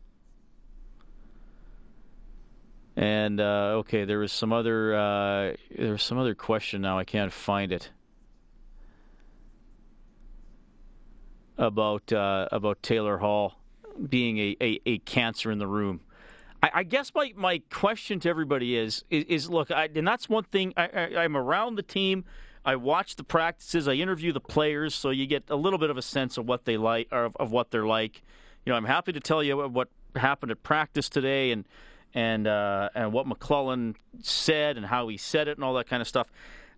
And 2.95 3.41
uh, 3.41 3.79
okay, 3.79 4.05
there 4.05 4.19
was 4.19 4.31
some 4.31 4.53
other 4.53 4.95
uh, 4.95 5.53
there 5.77 5.91
was 5.91 6.03
some 6.03 6.17
other 6.17 6.35
question. 6.35 6.81
Now 6.81 6.97
I 6.97 7.03
can't 7.03 7.33
find 7.33 7.73
it. 7.73 7.89
about 11.57 12.11
uh, 12.11 12.47
about 12.51 12.81
Taylor 12.83 13.17
Hall 13.17 13.59
being 14.09 14.37
a, 14.37 14.57
a, 14.61 14.79
a 14.85 14.97
cancer 14.99 15.51
in 15.51 15.57
the 15.57 15.67
room. 15.67 16.01
I, 16.63 16.71
I 16.73 16.83
guess 16.83 17.11
my, 17.13 17.31
my 17.35 17.61
question 17.71 18.19
to 18.21 18.29
everybody 18.29 18.75
is 18.75 19.03
is, 19.09 19.23
is 19.25 19.49
look, 19.49 19.71
I, 19.71 19.89
and 19.93 20.07
that's 20.07 20.27
one 20.29 20.43
thing. 20.43 20.73
I, 20.77 20.87
I, 20.87 21.23
I'm 21.23 21.37
around 21.37 21.75
the 21.75 21.83
team. 21.83 22.25
I 22.65 22.75
watch 22.77 23.15
the 23.15 23.23
practices. 23.23 23.87
I 23.87 23.93
interview 23.93 24.33
the 24.33 24.39
players, 24.39 24.95
so 24.95 25.11
you 25.11 25.27
get 25.27 25.43
a 25.49 25.55
little 25.55 25.77
bit 25.77 25.91
of 25.91 25.97
a 25.97 26.01
sense 26.01 26.37
of 26.37 26.47
what 26.47 26.65
they 26.65 26.77
like 26.77 27.07
of, 27.11 27.35
of 27.37 27.51
what 27.51 27.69
they're 27.69 27.85
like. 27.85 28.23
You 28.65 28.71
know, 28.71 28.77
I'm 28.77 28.85
happy 28.85 29.13
to 29.13 29.19
tell 29.19 29.43
you 29.43 29.67
what, 29.67 29.89
happened 30.15 30.49
at 30.51 30.63
practice 30.63 31.09
today 31.09 31.51
and 31.51 31.65
and 32.13 32.47
uh, 32.47 32.89
and 32.95 33.11
what 33.11 33.27
McLellan 33.27 33.95
said 34.21 34.77
and 34.77 34.85
how 34.85 35.07
he 35.09 35.17
said 35.17 35.47
it 35.47 35.57
and 35.57 35.63
all 35.63 35.73
that 35.75 35.87
kind 35.87 36.01
of 36.01 36.07
stuff. 36.07 36.31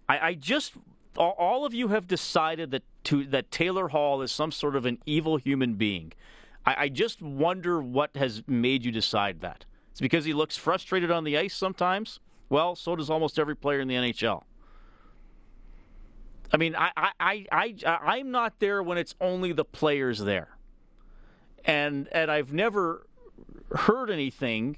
I, 0.09 0.19
I 0.19 0.33
just 0.33 0.73
all, 1.15 1.35
all 1.37 1.65
of 1.65 1.73
you 1.73 1.89
have 1.89 2.07
decided 2.07 2.71
that 2.71 2.83
to 3.05 3.25
that 3.25 3.51
Taylor 3.51 3.89
Hall 3.89 4.21
is 4.21 4.31
some 4.31 4.51
sort 4.51 4.75
of 4.75 4.85
an 4.85 4.97
evil 5.05 5.37
human 5.37 5.75
being. 5.75 6.13
I, 6.67 6.75
I 6.83 6.89
just 6.89 7.21
wonder 7.21 7.81
what 7.81 8.15
has 8.17 8.43
made 8.45 8.83
you 8.83 8.91
decide 8.91 9.39
that. 9.39 9.65
It's 9.91 10.01
because 10.01 10.25
he 10.25 10.33
looks 10.33 10.57
frustrated 10.57 11.09
on 11.09 11.23
the 11.23 11.37
ice 11.37 11.55
sometimes. 11.55 12.19
Well, 12.49 12.75
so 12.75 12.95
does 12.95 13.09
almost 13.09 13.39
every 13.39 13.55
player 13.55 13.79
in 13.79 13.87
the 13.87 13.95
NHL. 13.95 14.43
I 16.51 16.57
mean, 16.57 16.75
I, 16.75 16.91
I, 16.97 17.11
I, 17.19 17.45
I, 17.85 17.97
I'm 18.17 18.31
not 18.31 18.59
there 18.59 18.83
when 18.83 18.97
it's 18.97 19.15
only 19.21 19.53
the 19.53 19.65
players 19.65 20.19
there, 20.19 20.49
and 21.65 22.07
and 22.13 22.31
I've 22.31 22.53
never 22.53 23.07
heard 23.75 24.09
anything 24.09 24.77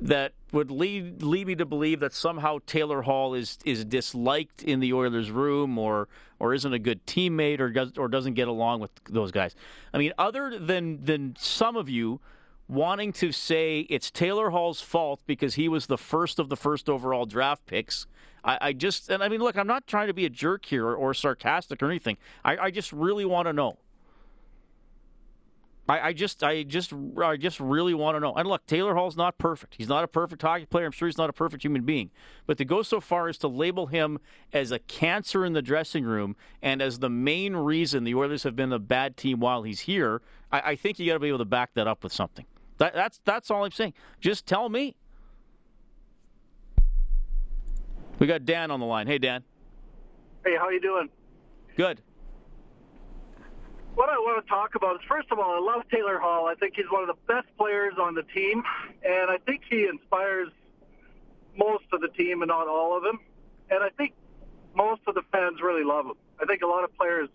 that 0.00 0.32
would 0.52 0.70
lead 0.70 1.22
lead 1.22 1.46
me 1.46 1.54
to 1.54 1.64
believe 1.64 2.00
that 2.00 2.12
somehow 2.12 2.58
Taylor 2.66 3.02
Hall 3.02 3.34
is 3.34 3.58
is 3.64 3.84
disliked 3.84 4.62
in 4.62 4.80
the 4.80 4.92
Oilers 4.92 5.30
room 5.30 5.78
or 5.78 6.08
or 6.38 6.54
isn't 6.54 6.72
a 6.72 6.78
good 6.78 7.06
teammate 7.06 7.60
or 7.60 7.70
does, 7.70 7.96
or 7.96 8.08
doesn't 8.08 8.34
get 8.34 8.48
along 8.48 8.80
with 8.80 8.90
those 9.08 9.30
guys. 9.30 9.54
I 9.94 9.98
mean, 9.98 10.12
other 10.18 10.58
than 10.58 11.04
than 11.04 11.36
some 11.38 11.76
of 11.76 11.88
you 11.88 12.20
wanting 12.68 13.12
to 13.12 13.32
say 13.32 13.80
it's 13.90 14.10
Taylor 14.10 14.50
Hall's 14.50 14.80
fault 14.80 15.20
because 15.26 15.54
he 15.54 15.68
was 15.68 15.86
the 15.86 15.98
first 15.98 16.38
of 16.38 16.48
the 16.48 16.56
first 16.56 16.88
overall 16.88 17.26
draft 17.26 17.66
picks. 17.66 18.06
I, 18.44 18.58
I 18.60 18.72
just 18.72 19.08
and 19.08 19.22
I 19.22 19.28
mean, 19.28 19.40
look, 19.40 19.56
I'm 19.56 19.66
not 19.66 19.86
trying 19.86 20.08
to 20.08 20.14
be 20.14 20.24
a 20.24 20.30
jerk 20.30 20.66
here 20.66 20.86
or, 20.86 20.96
or 20.96 21.14
sarcastic 21.14 21.82
or 21.82 21.86
anything. 21.86 22.16
I, 22.44 22.56
I 22.56 22.70
just 22.70 22.92
really 22.92 23.24
want 23.24 23.46
to 23.46 23.52
know. 23.52 23.78
I, 25.88 26.00
I 26.00 26.12
just, 26.12 26.44
I 26.44 26.62
just, 26.62 26.92
I 27.20 27.36
just 27.36 27.58
really 27.58 27.92
want 27.92 28.14
to 28.16 28.20
know. 28.20 28.32
And 28.34 28.48
look, 28.48 28.64
Taylor 28.66 28.94
Hall's 28.94 29.16
not 29.16 29.36
perfect. 29.36 29.74
He's 29.76 29.88
not 29.88 30.04
a 30.04 30.08
perfect 30.08 30.40
hockey 30.42 30.64
player. 30.66 30.86
I'm 30.86 30.92
sure 30.92 31.08
he's 31.08 31.18
not 31.18 31.28
a 31.28 31.32
perfect 31.32 31.64
human 31.64 31.82
being. 31.82 32.10
But 32.46 32.58
to 32.58 32.64
go 32.64 32.82
so 32.82 33.00
far 33.00 33.28
as 33.28 33.36
to 33.38 33.48
label 33.48 33.86
him 33.86 34.18
as 34.52 34.70
a 34.70 34.78
cancer 34.78 35.44
in 35.44 35.54
the 35.54 35.62
dressing 35.62 36.04
room 36.04 36.36
and 36.62 36.80
as 36.80 37.00
the 37.00 37.10
main 37.10 37.56
reason 37.56 38.04
the 38.04 38.14
Oilers 38.14 38.44
have 38.44 38.54
been 38.54 38.72
a 38.72 38.78
bad 38.78 39.16
team 39.16 39.40
while 39.40 39.64
he's 39.64 39.80
here, 39.80 40.22
I, 40.52 40.60
I 40.60 40.76
think 40.76 41.00
you 41.00 41.06
got 41.06 41.14
to 41.14 41.20
be 41.20 41.28
able 41.28 41.38
to 41.38 41.44
back 41.44 41.74
that 41.74 41.88
up 41.88 42.04
with 42.04 42.12
something. 42.12 42.46
That, 42.78 42.94
that's 42.94 43.20
that's 43.24 43.50
all 43.50 43.64
I'm 43.64 43.72
saying. 43.72 43.94
Just 44.20 44.46
tell 44.46 44.68
me. 44.68 44.94
We 48.18 48.28
got 48.28 48.44
Dan 48.44 48.70
on 48.70 48.78
the 48.78 48.86
line. 48.86 49.08
Hey, 49.08 49.18
Dan. 49.18 49.42
Hey, 50.44 50.56
how 50.56 50.68
you 50.68 50.80
doing? 50.80 51.08
Good. 51.76 52.00
What 53.94 54.08
I 54.08 54.16
want 54.16 54.44
to 54.44 54.48
talk 54.48 54.74
about 54.74 54.96
is, 54.96 55.02
first 55.06 55.30
of 55.30 55.38
all, 55.38 55.54
I 55.54 55.58
love 55.58 55.82
Taylor 55.90 56.18
Hall. 56.18 56.46
I 56.46 56.54
think 56.54 56.74
he's 56.76 56.90
one 56.90 57.02
of 57.02 57.08
the 57.08 57.20
best 57.26 57.46
players 57.58 57.94
on 58.00 58.14
the 58.14 58.22
team, 58.22 58.62
and 59.04 59.30
I 59.30 59.36
think 59.44 59.62
he 59.68 59.86
inspires 59.86 60.48
most 61.56 61.84
of 61.92 62.00
the 62.00 62.08
team 62.08 62.40
and 62.40 62.48
not 62.48 62.68
all 62.68 62.96
of 62.96 63.02
them. 63.02 63.20
And 63.70 63.82
I 63.82 63.90
think 63.90 64.14
most 64.74 65.02
of 65.06 65.14
the 65.14 65.22
fans 65.30 65.60
really 65.60 65.84
love 65.84 66.06
him. 66.06 66.14
I 66.40 66.46
think 66.46 66.62
a 66.62 66.66
lot 66.66 66.84
of 66.84 66.96
players, 66.96 67.28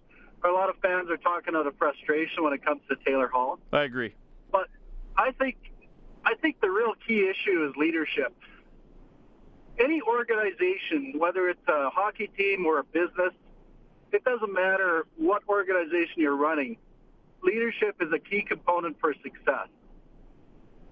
or 0.43 0.49
a 0.49 0.53
lot 0.53 0.69
of 0.69 0.77
fans 0.81 1.11
are 1.11 1.17
talking 1.17 1.55
out 1.55 1.67
of 1.67 1.77
frustration 1.77 2.43
when 2.43 2.53
it 2.53 2.65
comes 2.65 2.81
to 2.89 2.95
Taylor 3.05 3.27
Hall. 3.27 3.59
I 3.71 3.83
agree. 3.83 4.15
But 4.51 4.67
I 5.15 5.31
think, 5.33 5.57
I 6.25 6.33
think 6.35 6.59
the 6.59 6.71
real 6.71 6.93
key 7.07 7.29
issue 7.29 7.69
is 7.69 7.75
leadership. 7.75 8.33
Any 9.79 10.01
organization, 10.01 11.19
whether 11.19 11.49
it's 11.49 11.67
a 11.67 11.91
hockey 11.91 12.31
team 12.35 12.65
or 12.65 12.79
a 12.79 12.83
business, 12.83 13.33
it 14.11 14.23
doesn't 14.23 14.53
matter 14.53 15.05
what 15.17 15.43
organization 15.47 16.15
you're 16.17 16.35
running. 16.35 16.77
Leadership 17.43 17.95
is 18.01 18.11
a 18.13 18.19
key 18.19 18.41
component 18.41 18.99
for 18.99 19.13
success. 19.21 19.67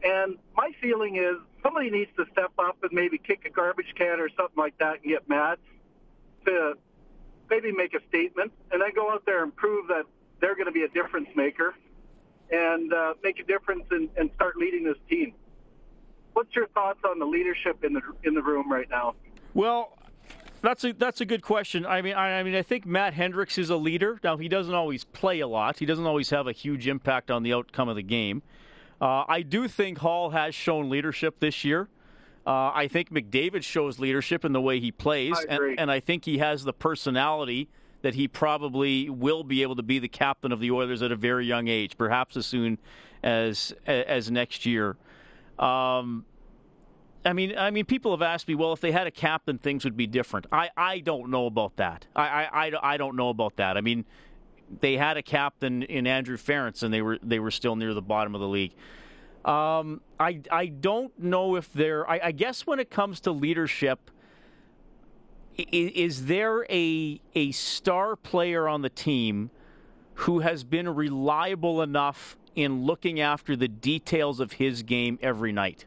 And 0.04 0.38
my 0.56 0.72
feeling 0.82 1.16
is 1.16 1.38
somebody 1.64 1.90
needs 1.90 2.12
to 2.18 2.26
step 2.32 2.52
up 2.60 2.78
and 2.84 2.92
maybe 2.92 3.18
kick 3.18 3.46
a 3.46 3.50
garbage 3.50 3.94
can 3.96 4.20
or 4.20 4.30
something 4.30 4.58
like 4.58 4.78
that 4.78 5.02
and 5.02 5.04
get 5.06 5.28
mad 5.28 5.58
to 6.46 6.76
maybe 7.50 7.72
make 7.72 7.94
a 7.94 8.00
statement 8.08 8.52
and 8.72 8.82
then 8.82 8.94
go 8.94 9.12
out 9.12 9.26
there 9.26 9.44
and 9.44 9.56
prove 9.56 9.88
that 9.88 10.06
they're 10.40 10.56
going 10.56 10.68
to 10.68 10.72
be 10.72 10.84
a 10.84 10.90
difference 10.90 11.30
maker 11.36 11.74
and 12.52 12.94
uh, 12.94 13.14
make 13.24 13.40
a 13.40 13.44
difference 13.44 13.86
and, 13.92 14.10
and 14.18 14.30
start 14.36 14.58
leading 14.58 14.84
this 14.84 14.98
team. 15.10 15.34
What's 16.34 16.54
your 16.56 16.68
thoughts 16.68 17.00
on 17.08 17.18
the 17.18 17.26
leadership 17.26 17.84
in 17.84 17.94
the 17.94 18.02
in 18.24 18.34
the 18.34 18.44
room 18.44 18.70
right 18.70 18.90
now? 18.90 19.16
Well, 19.54 19.98
that's 20.66 20.84
a 20.84 20.94
that's 20.94 21.22
a 21.22 21.26
good 21.26 21.42
question. 21.42 21.86
I 21.86 22.02
mean, 22.02 22.14
I, 22.14 22.40
I, 22.40 22.44
mean, 22.44 22.56
I 22.56 22.62
think 22.62 22.86
Matt 22.86 23.14
Hendricks 23.14 23.58
is 23.58 23.70
a 23.70 23.76
leader. 23.76 24.20
Now 24.24 24.38
he 24.38 24.48
doesn't 24.48 24.74
always 24.74 25.04
play 25.04 25.40
a 25.40 25.48
lot. 25.48 25.80
He 25.80 25.86
doesn't 25.86 26.06
always 26.06 26.30
have 26.32 26.48
a 26.48 26.52
huge 26.52 26.88
impact 26.88 27.30
on 27.32 27.44
the 27.44 27.54
outcome 27.54 27.90
of 27.90 27.96
the 27.96 28.04
game. 28.04 28.42
Uh, 29.02 29.26
I 29.28 29.42
do 29.42 29.68
think 29.68 30.00
Hall 30.00 30.30
has 30.32 30.56
shown 30.56 30.90
leadership 30.90 31.40
this 31.40 31.64
year. 31.64 31.90
Uh, 32.48 32.72
I 32.74 32.88
think 32.88 33.12
McDavid 33.12 33.64
shows 33.64 34.00
leadership 34.00 34.46
in 34.46 34.54
the 34.54 34.62
way 34.62 34.80
he 34.80 34.92
plays, 34.92 35.36
and, 35.50 35.80
and 35.80 35.92
I 35.92 36.00
think 36.00 36.26
he 36.26 36.38
has 36.38 36.64
the 36.64 36.74
personality 36.74 37.70
that 38.04 38.14
he 38.14 38.28
probably 38.28 39.10
will 39.10 39.44
be 39.44 39.64
able 39.64 39.76
to 39.76 39.84
be 39.84 39.98
the 39.98 40.08
captain 40.08 40.52
of 40.52 40.60
the 40.60 40.70
Oilers 40.70 41.02
at 41.02 41.12
a 41.12 41.16
very 41.16 41.46
young 41.48 41.68
age, 41.68 41.98
perhaps 41.98 42.38
as 42.38 42.46
soon 42.46 42.78
as 43.24 43.74
as 43.88 44.30
next 44.30 44.66
year. 44.66 44.96
Um, 45.58 46.24
I 47.26 47.34
mean, 47.34 47.58
I 47.58 47.72
mean, 47.72 47.86
people 47.86 48.12
have 48.12 48.22
asked 48.22 48.48
me, 48.48 48.54
well, 48.54 48.72
if 48.72 48.80
they 48.80 48.92
had 48.92 49.08
a 49.08 49.12
captain, 49.12 49.58
things 49.58 49.84
would 49.84 49.98
be 49.98 50.06
different. 50.06 50.46
I, 50.52 50.70
I 50.78 51.00
don't 51.00 51.32
know 51.32 51.48
about 51.48 51.76
that. 51.78 52.06
I, 52.16 52.22
I, 52.46 52.94
I, 52.94 52.98
don't 52.98 53.16
know 53.16 53.30
about 53.30 53.56
that. 53.56 53.78
I 53.78 53.82
mean, 53.82 54.06
they 54.80 54.96
had 54.96 55.18
a 55.18 55.24
captain 55.24 55.82
in 55.84 56.06
Andrew 56.06 56.38
Ference, 56.38 56.84
and 56.84 56.94
they 56.94 57.02
were 57.02 57.18
they 57.24 57.40
were 57.40 57.52
still 57.52 57.76
near 57.76 57.94
the 57.94 58.02
bottom 58.02 58.36
of 58.36 58.42
the 58.42 58.48
league. 58.48 58.74
Um, 59.44 60.02
I, 60.20 60.42
I 60.52 60.68
don't 60.68 61.18
know 61.20 61.56
if 61.56 61.72
they're. 61.74 62.08
I, 62.10 62.20
I 62.26 62.32
guess 62.32 62.68
when 62.68 62.80
it 62.80 62.90
comes 62.90 63.20
to 63.22 63.32
leadership, 63.32 64.12
is, 65.58 65.92
is 65.94 66.26
there 66.26 66.66
a 66.70 67.20
a 67.34 67.52
star 67.52 68.16
player 68.16 68.68
on 68.68 68.82
the 68.82 68.90
team 68.90 69.50
who 70.16 70.40
has 70.40 70.64
been 70.64 70.94
reliable 70.94 71.82
enough 71.82 72.38
in 72.56 72.84
looking 72.86 73.20
after 73.20 73.56
the 73.56 73.68
details 73.68 74.40
of 74.40 74.54
his 74.54 74.84
game 74.84 75.18
every 75.22 75.52
night? 75.52 75.86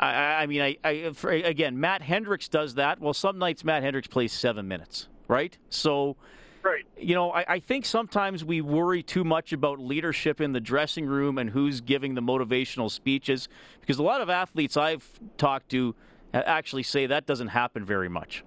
I, 0.00 0.42
I 0.42 0.46
mean, 0.46 0.60
I, 0.60 0.76
I, 0.84 1.12
again, 1.44 1.78
Matt 1.78 2.02
Hendricks 2.02 2.48
does 2.48 2.74
that. 2.74 3.00
Well, 3.00 3.14
some 3.14 3.38
nights 3.38 3.64
Matt 3.64 3.82
Hendricks 3.82 4.08
plays 4.08 4.32
seven 4.32 4.66
minutes, 4.66 5.08
right? 5.28 5.56
So, 5.68 6.16
right. 6.62 6.84
You 6.98 7.14
know, 7.14 7.30
I, 7.30 7.44
I 7.54 7.58
think 7.60 7.86
sometimes 7.86 8.44
we 8.44 8.60
worry 8.60 9.02
too 9.02 9.24
much 9.24 9.52
about 9.52 9.78
leadership 9.78 10.40
in 10.40 10.52
the 10.52 10.60
dressing 10.60 11.06
room 11.06 11.38
and 11.38 11.50
who's 11.50 11.80
giving 11.80 12.14
the 12.14 12.22
motivational 12.22 12.90
speeches 12.90 13.48
because 13.80 13.98
a 13.98 14.02
lot 14.02 14.20
of 14.20 14.28
athletes 14.28 14.76
I've 14.76 15.08
talked 15.36 15.70
to 15.70 15.94
actually 16.32 16.82
say 16.82 17.06
that 17.06 17.26
doesn't 17.26 17.48
happen 17.48 17.84
very 17.84 18.08
much. 18.08 18.44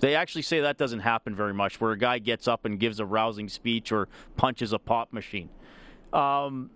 They 0.00 0.14
actually 0.14 0.42
say 0.42 0.60
that 0.60 0.76
doesn't 0.76 1.00
happen 1.00 1.34
very 1.34 1.54
much, 1.54 1.80
where 1.80 1.92
a 1.92 1.98
guy 1.98 2.18
gets 2.18 2.46
up 2.46 2.64
and 2.64 2.78
gives 2.78 3.00
a 3.00 3.06
rousing 3.06 3.48
speech 3.48 3.90
or 3.90 4.08
punches 4.36 4.72
a 4.72 4.78
pop 4.78 5.12
machine. 5.12 5.48
Um, 6.12 6.70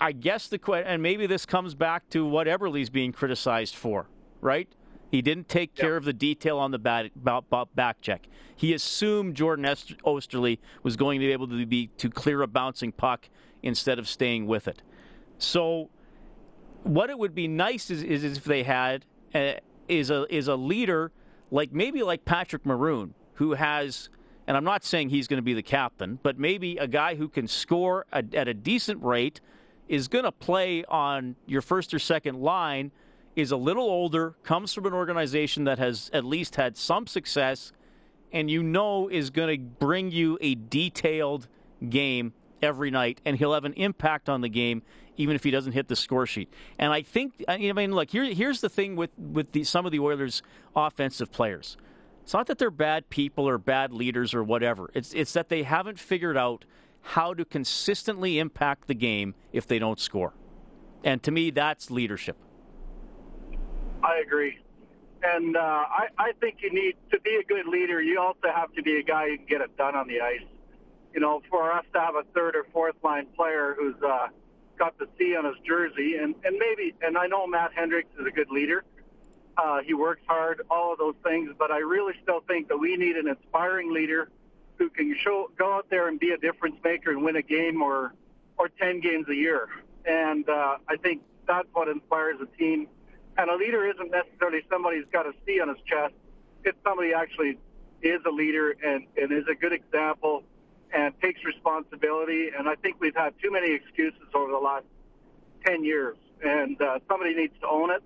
I 0.00 0.12
guess 0.12 0.48
the 0.48 0.58
question, 0.58 0.88
and 0.88 1.02
maybe 1.02 1.26
this 1.26 1.46
comes 1.46 1.74
back 1.74 2.08
to 2.10 2.26
what 2.26 2.46
Eberle's 2.46 2.90
being 2.90 3.12
criticized 3.12 3.76
for, 3.76 4.08
right? 4.40 4.68
He 5.10 5.22
didn't 5.22 5.48
take 5.48 5.74
care 5.74 5.92
yep. 5.92 5.98
of 5.98 6.04
the 6.04 6.12
detail 6.12 6.58
on 6.58 6.72
the 6.72 6.78
back, 6.78 7.12
back 7.74 8.00
check. 8.00 8.26
He 8.56 8.74
assumed 8.74 9.36
Jordan 9.36 9.64
Oesterle 9.64 10.58
was 10.82 10.96
going 10.96 11.20
to 11.20 11.26
be 11.26 11.32
able 11.32 11.46
to 11.48 11.66
be 11.66 11.88
to 11.98 12.10
clear 12.10 12.42
a 12.42 12.46
bouncing 12.46 12.90
puck 12.90 13.28
instead 13.62 13.98
of 13.98 14.08
staying 14.08 14.46
with 14.46 14.66
it. 14.66 14.82
So, 15.38 15.90
what 16.82 17.10
it 17.10 17.18
would 17.18 17.34
be 17.34 17.46
nice 17.46 17.90
is, 17.90 18.02
is 18.02 18.24
if 18.24 18.44
they 18.44 18.62
had 18.62 19.04
uh, 19.34 19.54
is 19.88 20.10
a 20.10 20.26
is 20.34 20.48
a 20.48 20.56
leader 20.56 21.12
like 21.50 21.72
maybe 21.72 22.02
like 22.02 22.24
Patrick 22.24 22.64
Maroon 22.66 23.14
who 23.34 23.54
has 23.54 24.08
and 24.46 24.56
I'm 24.56 24.64
not 24.64 24.84
saying 24.84 25.08
he's 25.08 25.26
going 25.26 25.38
to 25.38 25.42
be 25.42 25.54
the 25.54 25.62
captain, 25.62 26.20
but 26.22 26.38
maybe 26.38 26.76
a 26.76 26.86
guy 26.86 27.16
who 27.16 27.28
can 27.28 27.48
score 27.48 28.06
a, 28.12 28.24
at 28.32 28.46
a 28.46 28.54
decent 28.54 29.02
rate 29.02 29.40
is 29.88 30.08
going 30.08 30.24
to 30.24 30.32
play 30.32 30.84
on 30.84 31.36
your 31.46 31.62
first 31.62 31.94
or 31.94 31.98
second 31.98 32.40
line 32.40 32.90
is 33.34 33.50
a 33.50 33.56
little 33.56 33.84
older, 33.84 34.34
comes 34.42 34.72
from 34.72 34.86
an 34.86 34.94
organization 34.94 35.64
that 35.64 35.78
has 35.78 36.10
at 36.12 36.24
least 36.24 36.56
had 36.56 36.76
some 36.76 37.06
success, 37.06 37.72
and 38.32 38.50
you 38.50 38.62
know 38.62 39.08
is 39.08 39.30
going 39.30 39.58
to 39.58 39.62
bring 39.62 40.10
you 40.10 40.38
a 40.40 40.54
detailed 40.54 41.46
game 41.88 42.32
every 42.62 42.90
night, 42.90 43.20
and 43.24 43.36
he'll 43.36 43.52
have 43.52 43.64
an 43.66 43.74
impact 43.74 44.28
on 44.28 44.40
the 44.40 44.48
game 44.48 44.82
even 45.16 45.34
if 45.34 45.44
he 45.44 45.50
doesn't 45.50 45.72
hit 45.72 45.88
the 45.88 45.96
score 45.96 46.26
sheet. 46.26 46.52
And 46.78 46.92
I 46.92 47.02
think, 47.02 47.44
I 47.48 47.72
mean, 47.72 47.92
look, 47.92 48.10
here, 48.10 48.24
here's 48.24 48.60
the 48.60 48.68
thing 48.68 48.96
with 48.96 49.10
with 49.18 49.52
the, 49.52 49.64
some 49.64 49.86
of 49.86 49.92
the 49.92 49.98
Oilers' 49.98 50.42
offensive 50.74 51.32
players. 51.32 51.76
It's 52.22 52.34
not 52.34 52.46
that 52.48 52.58
they're 52.58 52.70
bad 52.70 53.08
people 53.08 53.48
or 53.48 53.56
bad 53.56 53.92
leaders 53.92 54.34
or 54.34 54.42
whatever. 54.42 54.90
It's 54.94 55.14
it's 55.14 55.32
that 55.34 55.48
they 55.48 55.62
haven't 55.62 55.98
figured 55.98 56.36
out 56.36 56.64
how 57.06 57.32
to 57.32 57.44
consistently 57.44 58.40
impact 58.40 58.88
the 58.88 58.94
game 58.94 59.34
if 59.52 59.64
they 59.66 59.78
don't 59.78 60.00
score. 60.00 60.34
And 61.04 61.22
to 61.22 61.30
me, 61.30 61.50
that's 61.50 61.88
leadership. 61.88 62.36
I 64.02 64.18
agree. 64.18 64.58
And 65.22 65.56
uh, 65.56 65.60
I, 65.60 66.08
I 66.18 66.32
think 66.40 66.56
you 66.60 66.72
need 66.72 66.96
to 67.12 67.20
be 67.20 67.36
a 67.36 67.44
good 67.44 67.68
leader. 67.68 68.02
You 68.02 68.18
also 68.18 68.48
have 68.52 68.72
to 68.74 68.82
be 68.82 68.98
a 68.98 69.04
guy 69.04 69.28
who 69.28 69.36
can 69.36 69.46
get 69.46 69.60
it 69.60 69.76
done 69.76 69.94
on 69.94 70.08
the 70.08 70.20
ice. 70.20 70.40
You 71.14 71.20
know, 71.20 71.42
for 71.48 71.72
us 71.72 71.84
to 71.94 72.00
have 72.00 72.16
a 72.16 72.24
third 72.34 72.56
or 72.56 72.66
fourth 72.72 72.96
line 73.04 73.26
player 73.36 73.76
who's 73.78 73.94
uh, 74.04 74.26
got 74.76 74.98
the 74.98 75.06
C 75.16 75.36
on 75.36 75.44
his 75.44 75.54
jersey, 75.64 76.16
and, 76.16 76.34
and 76.44 76.58
maybe, 76.58 76.92
and 77.02 77.16
I 77.16 77.28
know 77.28 77.46
Matt 77.46 77.70
Hendricks 77.72 78.10
is 78.18 78.26
a 78.26 78.30
good 78.32 78.50
leader. 78.50 78.84
Uh, 79.56 79.78
he 79.86 79.94
works 79.94 80.22
hard, 80.26 80.62
all 80.70 80.92
of 80.92 80.98
those 80.98 81.14
things, 81.22 81.50
but 81.56 81.70
I 81.70 81.78
really 81.78 82.14
still 82.22 82.40
think 82.48 82.68
that 82.68 82.76
we 82.76 82.96
need 82.96 83.16
an 83.16 83.28
inspiring 83.28 83.94
leader 83.94 84.28
who 84.78 84.90
can 84.90 85.14
show 85.22 85.50
go 85.58 85.72
out 85.74 85.86
there 85.90 86.08
and 86.08 86.18
be 86.20 86.30
a 86.30 86.38
difference 86.38 86.76
maker 86.84 87.10
and 87.10 87.22
win 87.22 87.36
a 87.36 87.42
game 87.42 87.82
or 87.82 88.12
or 88.58 88.68
10 88.68 89.00
games 89.00 89.26
a 89.28 89.34
year. 89.34 89.68
And 90.06 90.48
uh, 90.48 90.78
I 90.88 90.96
think 90.96 91.22
that's 91.46 91.68
what 91.72 91.88
inspires 91.88 92.36
a 92.40 92.46
team. 92.56 92.88
And 93.36 93.50
a 93.50 93.56
leader 93.56 93.86
isn't 93.86 94.10
necessarily 94.10 94.62
somebody 94.70 94.98
who's 94.98 95.06
got 95.12 95.26
a 95.26 95.32
C 95.44 95.60
on 95.60 95.68
his 95.68 95.78
chest. 95.86 96.14
It's 96.64 96.78
somebody 96.84 97.12
actually 97.12 97.58
is 98.02 98.20
a 98.26 98.30
leader 98.30 98.74
and, 98.82 99.06
and 99.16 99.32
is 99.32 99.44
a 99.50 99.54
good 99.54 99.72
example 99.72 100.42
and 100.94 101.12
takes 101.20 101.44
responsibility. 101.44 102.50
And 102.56 102.68
I 102.68 102.76
think 102.76 102.96
we've 103.00 103.16
had 103.16 103.34
too 103.42 103.50
many 103.50 103.74
excuses 103.74 104.28
over 104.34 104.50
the 104.50 104.58
last 104.58 104.86
10 105.66 105.84
years. 105.84 106.16
And 106.42 106.80
uh, 106.80 106.98
somebody 107.08 107.34
needs 107.34 107.54
to 107.60 107.68
own 107.68 107.90
it. 107.90 108.02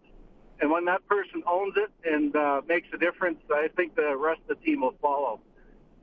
And 0.60 0.70
when 0.70 0.84
that 0.86 1.06
person 1.06 1.42
owns 1.46 1.74
it 1.76 1.90
and 2.04 2.34
uh, 2.34 2.60
makes 2.66 2.88
a 2.92 2.98
difference, 2.98 3.38
I 3.52 3.68
think 3.76 3.94
the 3.94 4.16
rest 4.16 4.40
of 4.48 4.58
the 4.58 4.64
team 4.64 4.82
will 4.82 4.94
follow. 5.00 5.40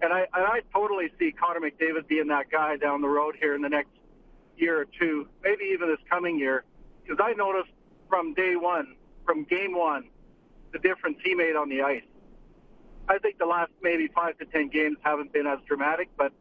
And 0.01 0.13
I, 0.13 0.21
and 0.33 0.45
I 0.45 0.61
totally 0.73 1.11
see 1.19 1.31
Connor 1.31 1.59
McDavid 1.59 2.07
being 2.07 2.27
that 2.27 2.51
guy 2.51 2.77
down 2.77 3.01
the 3.01 3.07
road 3.07 3.35
here 3.39 3.55
in 3.55 3.61
the 3.61 3.69
next 3.69 3.89
year 4.57 4.81
or 4.81 4.85
two, 4.99 5.27
maybe 5.43 5.63
even 5.73 5.89
this 5.89 5.99
coming 6.09 6.37
year, 6.37 6.63
because 7.03 7.19
I 7.23 7.33
noticed 7.33 7.71
from 8.09 8.33
day 8.33 8.55
one, 8.55 8.95
from 9.25 9.43
game 9.43 9.75
one, 9.75 10.09
the 10.71 10.79
difference 10.79 11.17
he 11.23 11.33
made 11.33 11.55
on 11.55 11.69
the 11.69 11.81
ice. 11.81 12.03
I 13.09 13.17
think 13.19 13.37
the 13.37 13.45
last 13.45 13.71
maybe 13.81 14.07
five 14.13 14.37
to 14.39 14.45
ten 14.45 14.67
games 14.69 14.97
haven't 15.01 15.31
been 15.33 15.47
as 15.47 15.59
dramatic, 15.67 16.09
but 16.17 16.33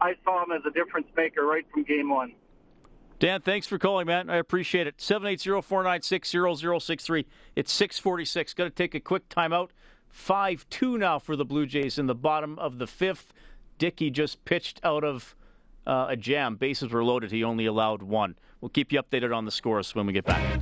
I 0.00 0.14
saw 0.24 0.44
him 0.44 0.52
as 0.52 0.62
a 0.66 0.70
difference 0.70 1.06
maker 1.16 1.46
right 1.46 1.64
from 1.72 1.84
game 1.84 2.10
one. 2.10 2.34
Dan, 3.18 3.40
thanks 3.40 3.66
for 3.68 3.78
calling, 3.78 4.06
man. 4.08 4.28
I 4.28 4.38
appreciate 4.38 4.88
it. 4.88 4.98
780-496-0063. 4.98 7.24
It's 7.54 7.72
646. 7.72 8.54
Got 8.54 8.64
to 8.64 8.70
take 8.70 8.96
a 8.96 9.00
quick 9.00 9.28
timeout. 9.28 9.68
5 10.12 10.68
2 10.68 10.98
now 10.98 11.18
for 11.18 11.34
the 11.34 11.44
Blue 11.44 11.66
Jays 11.66 11.98
in 11.98 12.06
the 12.06 12.14
bottom 12.14 12.58
of 12.58 12.78
the 12.78 12.86
fifth. 12.86 13.32
Dickey 13.78 14.10
just 14.10 14.44
pitched 14.44 14.78
out 14.84 15.02
of 15.02 15.34
uh, 15.86 16.06
a 16.10 16.16
jam. 16.16 16.54
Bases 16.56 16.90
were 16.90 17.02
loaded. 17.02 17.32
He 17.32 17.42
only 17.42 17.66
allowed 17.66 18.02
one. 18.02 18.36
We'll 18.60 18.68
keep 18.68 18.92
you 18.92 19.02
updated 19.02 19.34
on 19.34 19.44
the 19.44 19.50
scores 19.50 19.94
when 19.94 20.06
we 20.06 20.12
get 20.12 20.24
back. 20.24 20.60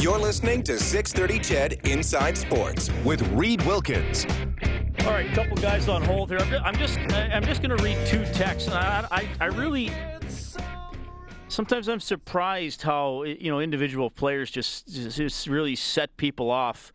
You're 0.00 0.18
listening 0.18 0.62
to 0.64 0.78
630 0.78 1.40
CHED 1.40 1.86
Inside 1.86 2.38
Sports 2.38 2.90
with 3.04 3.20
Reid 3.32 3.60
Wilkins. 3.66 4.26
All 5.00 5.12
right, 5.12 5.30
couple 5.32 5.56
guys 5.56 5.88
on 5.88 6.02
hold 6.02 6.30
here. 6.30 6.38
I'm 6.64 6.76
just, 6.76 6.98
I'm 6.98 7.44
just 7.44 7.62
going 7.62 7.76
to 7.76 7.82
read 7.82 7.98
two 8.06 8.24
texts. 8.26 8.70
I, 8.70 9.06
I, 9.10 9.28
I 9.40 9.46
really 9.46 9.90
sometimes 11.50 11.88
I'm 11.88 12.00
surprised 12.00 12.82
how 12.82 13.24
you 13.24 13.50
know 13.50 13.60
individual 13.60 14.10
players 14.10 14.50
just 14.50 14.88
just 14.88 15.46
really 15.46 15.76
set 15.76 16.16
people 16.16 16.50
off 16.50 16.92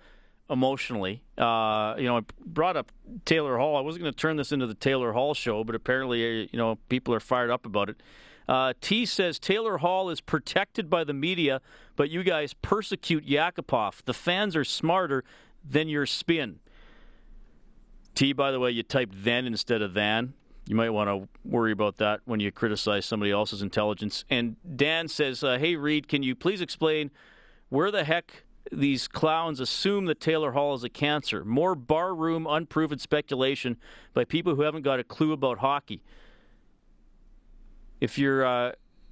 emotionally. 0.50 1.24
Uh, 1.38 1.96
you 1.98 2.06
know, 2.06 2.18
I 2.18 2.22
brought 2.46 2.78
up 2.78 2.92
Taylor 3.26 3.58
Hall. 3.58 3.78
I 3.78 3.82
wasn't 3.82 4.04
going 4.04 4.14
to 4.14 4.18
turn 4.18 4.38
this 4.38 4.52
into 4.52 4.68
the 4.68 4.76
Taylor 4.76 5.12
Hall 5.14 5.34
show, 5.34 5.64
but 5.64 5.76
apparently, 5.76 6.44
uh, 6.44 6.48
you 6.52 6.58
know, 6.58 6.78
people 6.90 7.14
are 7.14 7.20
fired 7.20 7.50
up 7.50 7.66
about 7.66 7.90
it. 7.90 7.98
Uh, 8.48 8.74
T 8.80 9.06
says 9.06 9.40
Taylor 9.40 9.80
Hall 9.80 10.10
is 10.10 10.22
protected 10.22 10.90
by 10.90 11.04
the 11.04 11.14
media, 11.14 11.62
but 11.96 12.10
you 12.10 12.24
guys 12.24 12.54
persecute 12.54 13.26
Yakupov. 13.26 14.04
The 14.06 14.14
fans 14.14 14.56
are 14.56 14.64
smarter 14.64 15.24
than 15.68 15.90
your 15.90 16.06
spin. 16.06 16.60
T, 18.14 18.34
by 18.34 18.52
the 18.52 18.60
way, 18.60 18.72
you 18.72 18.84
typed 18.84 19.24
then 19.24 19.46
instead 19.46 19.82
of 19.82 19.94
than. 19.94 20.34
You 20.68 20.76
might 20.76 20.90
want 20.90 21.10
to 21.10 21.28
worry 21.44 21.72
about 21.72 21.98
that 21.98 22.22
when 22.26 22.40
you 22.40 22.52
criticize 22.52 23.06
somebody 23.06 23.32
else's 23.32 23.62
intelligence. 23.62 24.26
And 24.30 24.56
Dan 24.76 25.08
says, 25.08 25.44
uh, 25.44 25.58
"Hey 25.60 25.76
Reid, 25.76 26.08
can 26.08 26.24
you 26.24 26.36
please 26.36 26.60
explain 26.60 27.12
where 27.70 27.92
the 27.92 28.04
heck 28.04 28.44
these 28.72 29.08
clowns 29.08 29.60
assume 29.60 30.06
that 30.06 30.20
Taylor 30.20 30.54
Hall 30.54 30.74
is 30.74 30.84
a 30.84 30.90
cancer? 30.90 31.46
More 31.46 31.76
barroom, 31.76 32.48
unproven 32.48 32.98
speculation 32.98 33.78
by 34.16 34.26
people 34.26 34.56
who 34.56 34.64
haven't 34.64 34.82
got 34.82 35.00
a 35.00 35.04
clue 35.04 35.34
about 35.34 35.60
hockey. 35.60 36.02
If 38.02 38.18
you're 38.18 38.44
uh, 38.44 38.72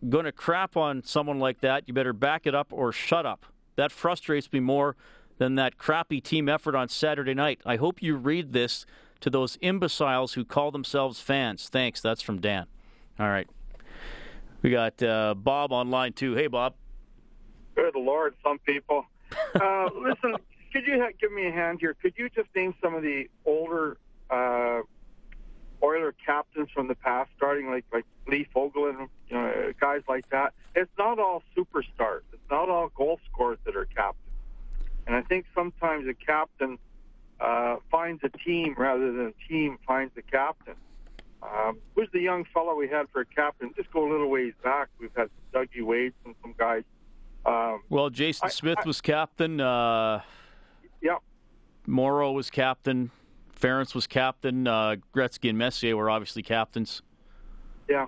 going 0.09 0.25
to 0.25 0.31
crap 0.31 0.75
on 0.75 1.03
someone 1.03 1.39
like 1.39 1.61
that, 1.61 1.83
you 1.87 1.93
better 1.93 2.13
back 2.13 2.47
it 2.47 2.55
up 2.55 2.67
or 2.71 2.91
shut 2.91 3.27
up. 3.27 3.45
That 3.75 3.91
frustrates 3.91 4.51
me 4.51 4.59
more 4.59 4.95
than 5.37 5.53
that 5.55 5.77
crappy 5.77 6.19
team 6.19 6.49
effort 6.49 6.73
on 6.73 6.89
Saturday 6.89 7.35
night. 7.35 7.61
I 7.63 7.75
hope 7.75 8.01
you 8.01 8.15
read 8.15 8.53
this." 8.53 8.87
To 9.23 9.29
those 9.29 9.57
imbeciles 9.61 10.33
who 10.33 10.43
call 10.43 10.69
themselves 10.69 11.21
fans. 11.21 11.69
Thanks. 11.69 12.01
That's 12.01 12.21
from 12.21 12.41
Dan. 12.41 12.65
All 13.17 13.29
right. 13.29 13.47
We 14.61 14.69
got 14.69 15.01
uh, 15.01 15.33
Bob 15.33 15.71
on 15.71 15.89
line. 15.89 16.13
Hey, 16.17 16.47
Bob. 16.47 16.73
Good 17.73 17.95
Lord, 17.95 18.35
some 18.43 18.59
people. 18.59 19.05
Uh, 19.55 19.87
listen, 19.95 20.35
could 20.73 20.85
you 20.85 21.09
give 21.21 21.31
me 21.31 21.47
a 21.47 21.51
hand 21.51 21.77
here? 21.79 21.93
Could 21.93 22.15
you 22.17 22.29
just 22.29 22.49
name 22.53 22.75
some 22.83 22.95
of 22.95 23.01
the 23.01 23.29
older 23.45 23.97
uh, 24.29 24.81
Oiler 25.81 26.13
captains 26.25 26.67
from 26.73 26.89
the 26.89 26.95
past, 26.95 27.29
starting 27.37 27.69
like 27.69 27.85
like 27.93 28.05
Lee 28.27 28.45
Fogolin, 28.53 29.07
you 29.29 29.37
know, 29.37 29.71
guys 29.79 30.01
like 30.09 30.29
that? 30.31 30.53
It's 30.75 30.91
not 30.97 31.17
all 31.17 31.43
superstars. 31.55 32.23
It's 32.33 32.49
not 32.51 32.67
all 32.67 32.89
goal 32.89 33.21
scorers 33.31 33.59
that 33.63 33.77
are 33.77 33.85
captains. 33.85 34.19
And 35.07 35.15
I 35.15 35.21
think 35.21 35.45
sometimes 35.55 36.09
a 36.09 36.13
captain– 36.13 36.77
uh, 37.43 37.75
finds 37.91 38.23
a 38.23 38.29
team 38.29 38.73
rather 38.77 39.11
than 39.11 39.27
a 39.27 39.47
team 39.47 39.77
finds 39.85 40.13
a 40.17 40.21
captain. 40.21 40.75
Um, 41.43 41.79
who's 41.93 42.07
the 42.13 42.21
young 42.21 42.45
fellow 42.53 42.73
we 42.73 42.87
had 42.87 43.07
for 43.11 43.21
a 43.21 43.25
captain? 43.25 43.71
Just 43.75 43.91
go 43.91 44.07
a 44.07 44.09
little 44.09 44.29
ways 44.29 44.53
back. 44.63 44.87
We've 44.97 45.11
had 45.15 45.29
Dougie 45.53 45.83
Weight 45.83 46.13
and 46.25 46.35
some 46.41 46.55
guys. 46.57 46.83
Um, 47.45 47.81
well, 47.89 48.09
Jason 48.09 48.49
Smith 48.49 48.77
I, 48.79 48.87
was 48.87 49.01
captain. 49.01 49.59
Uh, 49.59 50.21
yeah. 51.01 51.17
Moreau 51.85 52.31
was 52.31 52.49
captain. 52.49 53.11
Ference 53.59 53.93
was 53.93 54.07
captain. 54.07 54.65
Uh, 54.65 54.95
Gretzky 55.13 55.49
and 55.49 55.57
Messier 55.57 55.97
were 55.97 56.09
obviously 56.09 56.43
captains. 56.43 57.01
Yeah. 57.89 58.05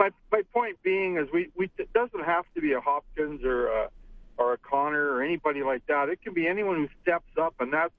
My, 0.00 0.10
my 0.32 0.42
point 0.52 0.78
being 0.82 1.16
is 1.16 1.28
we, 1.32 1.50
we 1.54 1.70
it 1.78 1.92
doesn't 1.92 2.24
have 2.24 2.44
to 2.56 2.60
be 2.60 2.72
a 2.72 2.80
Hopkins 2.80 3.44
or 3.44 3.68
a, 3.68 3.88
or 4.36 4.54
a 4.54 4.58
Connor 4.58 5.12
or 5.12 5.22
anybody 5.22 5.62
like 5.62 5.86
that. 5.86 6.08
It 6.08 6.20
can 6.22 6.34
be 6.34 6.48
anyone 6.48 6.74
who 6.76 6.88
steps 7.02 7.30
up, 7.40 7.54
and 7.60 7.72
that's 7.72 7.92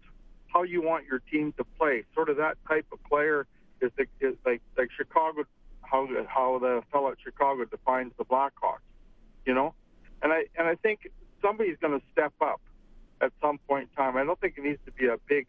how 0.48 0.64
you 0.64 0.82
want 0.82 1.06
your 1.06 1.20
team 1.20 1.54
to 1.58 1.64
play. 1.78 2.04
Sort 2.14 2.30
of 2.30 2.38
that 2.38 2.58
type 2.68 2.86
of 2.92 3.04
player 3.04 3.48
is, 3.82 3.92
the, 3.98 4.06
is 4.20 4.36
like 4.46 4.62
like 4.78 4.90
Chicago, 4.96 5.44
how 5.82 6.08
how 6.28 6.60
the 6.60 6.82
fellow 6.92 7.12
at 7.12 7.18
Chicago 7.24 7.66
defines 7.66 8.14
the 8.18 8.26
Blackhawks, 8.26 8.80
you 9.46 9.54
know, 9.54 9.74
and 10.22 10.32
I 10.32 10.46
and 10.58 10.68
I 10.68 10.76
think 10.76 11.12
somebody's 11.42 11.78
going 11.82 12.00
to 12.00 12.06
step 12.12 12.34
up 12.42 12.62
at 13.22 13.32
some 13.42 13.60
point 13.68 13.90
in 13.90 13.96
time. 13.96 14.18
I 14.18 14.24
don't 14.24 14.40
think 14.40 14.56
it 14.58 14.64
needs 14.64 14.80
to 14.86 14.92
be 14.92 15.08
a 15.08 15.18
big 15.28 15.48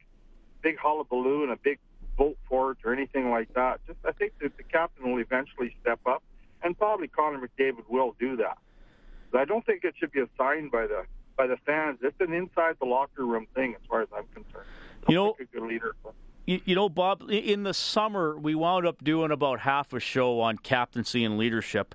big 0.62 0.78
hullabaloo 0.78 1.42
and 1.42 1.52
a 1.52 1.56
big 1.56 1.78
vote 2.16 2.38
for 2.48 2.72
it 2.72 2.78
or 2.84 2.92
anything 2.92 3.30
like 3.30 3.52
that. 3.54 3.80
Just 3.86 3.98
I 4.04 4.12
think 4.12 4.32
that 4.40 4.56
the 4.56 4.62
captain 4.62 5.12
will 5.12 5.20
eventually 5.20 5.74
step 5.80 6.00
up, 6.06 6.22
and 6.62 6.76
probably 6.76 7.08
Connor 7.08 7.46
McDavid 7.46 7.88
will 7.88 8.14
do 8.18 8.36
that. 8.36 8.58
But 9.30 9.40
I 9.40 9.44
don't 9.44 9.64
think 9.64 9.84
it 9.84 9.94
should 9.98 10.12
be 10.12 10.20
assigned 10.20 10.70
by 10.70 10.86
the 10.86 11.04
by 11.36 11.46
the 11.46 11.56
fans. 11.66 11.98
It's 12.02 12.20
an 12.20 12.32
inside 12.32 12.76
the 12.80 12.86
locker 12.86 13.24
room 13.24 13.46
thing, 13.54 13.74
as 13.74 13.80
far 13.88 14.02
as 14.02 14.08
I'm. 14.16 14.24
You 15.08 15.14
know, 15.14 15.26
like 15.38 15.40
a 15.40 15.44
good 15.58 15.68
leader. 15.68 15.94
You, 16.46 16.60
you 16.64 16.74
know, 16.74 16.88
Bob. 16.88 17.22
In 17.28 17.62
the 17.62 17.74
summer, 17.74 18.36
we 18.36 18.54
wound 18.54 18.86
up 18.86 19.02
doing 19.02 19.30
about 19.30 19.60
half 19.60 19.92
a 19.92 20.00
show 20.00 20.40
on 20.40 20.58
captaincy 20.58 21.24
and 21.24 21.38
leadership. 21.38 21.94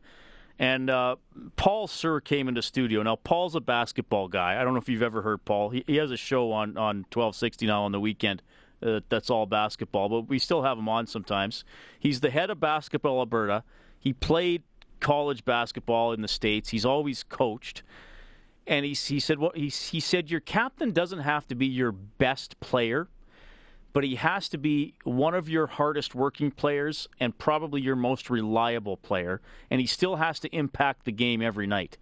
And 0.59 0.89
uh, 0.89 1.16
Paul 1.55 1.88
Sir 1.88 2.20
came 2.22 2.47
into 2.47 2.62
studio. 2.62 3.01
Now, 3.01 3.16
Paul's 3.16 3.55
a 3.55 3.62
basketball 3.62 4.28
guy. 4.28 4.62
I 4.62 4.64
don't 4.64 4.74
know 4.74 4.80
if 4.80 4.89
you've 4.89 5.01
ever 5.01 5.24
heard 5.24 5.43
Paul. 5.43 5.72
He, 5.72 5.84
he 5.88 5.95
has 5.95 6.12
a 6.12 6.18
show 6.18 6.51
on, 6.51 6.78
on 6.78 6.97
1260 7.12 7.66
now 7.66 7.84
on 7.84 7.91
the 7.91 7.99
weekend 7.99 8.43
uh, 8.84 9.01
that's 9.09 9.30
all 9.30 9.45
basketball, 9.45 10.09
but 10.09 10.22
we 10.22 10.39
still 10.39 10.64
have 10.64 10.78
him 10.78 10.89
on 10.89 11.07
sometimes. 11.07 11.64
He's 11.99 12.20
the 12.20 12.30
head 12.30 12.49
of 12.49 12.59
Basketball 12.59 13.20
Alberta. 13.20 13.64
He 13.99 14.14
played 14.14 14.64
college 14.99 15.45
basketball 15.45 16.14
in 16.14 16.22
the 16.22 16.28
States, 16.28 16.70
he's 16.70 16.86
always 16.86 17.24
coached 17.24 17.84
and 18.68 18.86
he, 18.86 18.93
he 18.93 19.20
said 19.20 19.39
well 19.39 19.51
he, 19.55 19.70
he 19.70 19.99
said 19.99 20.30
your 20.30 20.39
captain 20.39 20.91
doesn't 20.91 21.20
have 21.20 21.47
to 21.47 21.55
be 21.55 21.66
your 21.66 21.91
best 21.91 22.59
player 22.59 23.07
but 23.93 24.03
he 24.03 24.16
has 24.16 24.47
to 24.49 24.57
be 24.57 24.93
one 25.03 25.34
of 25.34 25.49
your 25.49 25.68
hardest 25.68 26.16
working 26.16 26.51
players 26.51 27.07
and 27.20 27.38
probably 27.38 27.82
your 27.82 27.95
most 27.95 28.30
reliable 28.30 28.97
player. 28.97 29.41
And 29.70 29.82
he 29.82 29.88
still 29.88 30.16
has 30.16 30.39
to 30.41 30.55
impact 30.55 31.05
the 31.05 31.12
game 31.12 31.41
every 31.41 31.68
night. 31.68 31.97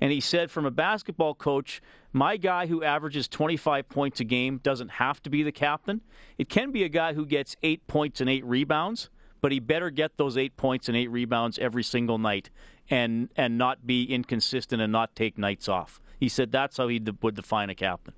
And 0.00 0.12
he 0.12 0.20
said 0.20 0.50
from 0.50 0.66
a 0.66 0.70
basketball 0.70 1.34
coach 1.34 1.80
my 2.12 2.36
guy 2.36 2.66
who 2.66 2.82
averages 2.82 3.28
25 3.28 3.88
points 3.88 4.20
a 4.20 4.24
game 4.24 4.58
doesn't 4.62 4.88
have 4.88 5.22
to 5.22 5.30
be 5.30 5.42
the 5.42 5.52
captain. 5.52 6.00
It 6.38 6.48
can 6.48 6.72
be 6.72 6.84
a 6.84 6.88
guy 6.88 7.12
who 7.12 7.26
gets 7.26 7.56
8 7.62 7.86
points 7.86 8.20
and 8.20 8.30
8 8.30 8.44
rebounds 8.44 9.10
but 9.40 9.52
he 9.52 9.60
better 9.60 9.90
get 9.90 10.16
those 10.16 10.36
8 10.36 10.56
points 10.56 10.88
and 10.88 10.96
8 10.96 11.08
rebounds 11.08 11.58
every 11.58 11.82
single 11.82 12.18
night 12.18 12.50
and 12.90 13.28
and 13.36 13.58
not 13.58 13.86
be 13.86 14.04
inconsistent 14.04 14.80
and 14.80 14.92
not 14.92 15.14
take 15.14 15.38
nights 15.38 15.68
off. 15.68 16.00
He 16.18 16.28
said 16.28 16.50
that's 16.50 16.76
how 16.76 16.88
he 16.88 17.00
would 17.22 17.34
define 17.34 17.70
a 17.70 17.74
captain. 17.74 18.14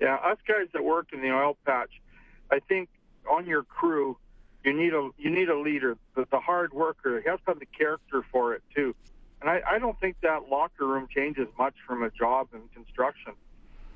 Yeah, 0.00 0.16
us 0.16 0.38
guys 0.46 0.66
that 0.72 0.82
work 0.84 1.08
in 1.12 1.22
the 1.22 1.30
oil 1.30 1.56
patch, 1.64 1.90
I 2.50 2.60
think 2.60 2.88
on 3.30 3.46
your 3.46 3.62
crew, 3.62 4.16
you 4.64 4.72
need 4.72 4.92
a 4.94 5.10
you 5.18 5.30
need 5.30 5.48
a 5.48 5.58
leader, 5.58 5.96
the, 6.16 6.26
the 6.30 6.40
hard 6.40 6.72
worker. 6.72 7.20
He 7.20 7.28
has 7.28 7.38
to 7.40 7.52
have 7.52 7.60
the 7.60 7.66
character 7.66 8.24
for 8.32 8.54
it 8.54 8.62
too. 8.74 8.94
And 9.40 9.50
I, 9.50 9.60
I 9.68 9.78
don't 9.78 9.98
think 10.00 10.16
that 10.22 10.48
locker 10.48 10.86
room 10.86 11.06
changes 11.14 11.46
much 11.58 11.74
from 11.86 12.02
a 12.02 12.10
job 12.10 12.48
in 12.54 12.62
construction. 12.74 13.34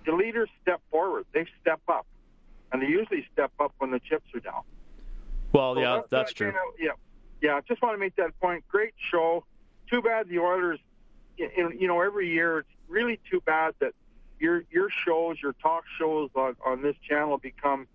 The 0.05 0.13
leaders 0.13 0.49
step 0.63 0.81
forward; 0.91 1.27
they 1.33 1.47
step 1.61 1.81
up, 1.89 2.07
and 2.73 2.83
they 2.83 2.87
usually 2.87 3.27
step 3.33 3.51
up 3.59 3.73
when 3.79 3.91
the 3.91 4.01
chips 4.01 4.27
are 4.35 4.41
down. 4.41 4.63
Well, 5.53 5.75
so 5.75 5.81
yeah, 5.81 5.95
that's, 5.97 6.11
that's 6.11 6.33
true. 6.35 6.53
yeah, 6.79 6.91
yeah. 7.41 7.61
Just 7.67 7.83
want 7.83 7.95
to 7.95 7.99
make 7.99 8.15
that 8.17 8.39
point. 8.41 8.65
Great 8.69 8.95
show 9.11 9.45
too 9.91 10.03
bad 10.03 10.29
the 10.29 10.39
Oilers, 10.39 10.79
you 11.37 11.87
know, 11.87 12.01
every 12.01 12.31
year 12.33 12.61
it's 12.61 12.69
really 12.89 13.21
too 13.31 13.41
bad 13.41 13.75
that 13.81 13.93
your 14.39 14.65
your 14.71 14.89
shows, 15.05 15.37
your 15.43 15.55
talk 15.55 15.85
shows 15.99 16.31
on, 16.35 16.57
on 16.65 16.83
this 16.83 16.97
channel 17.09 17.39
become 17.39 17.87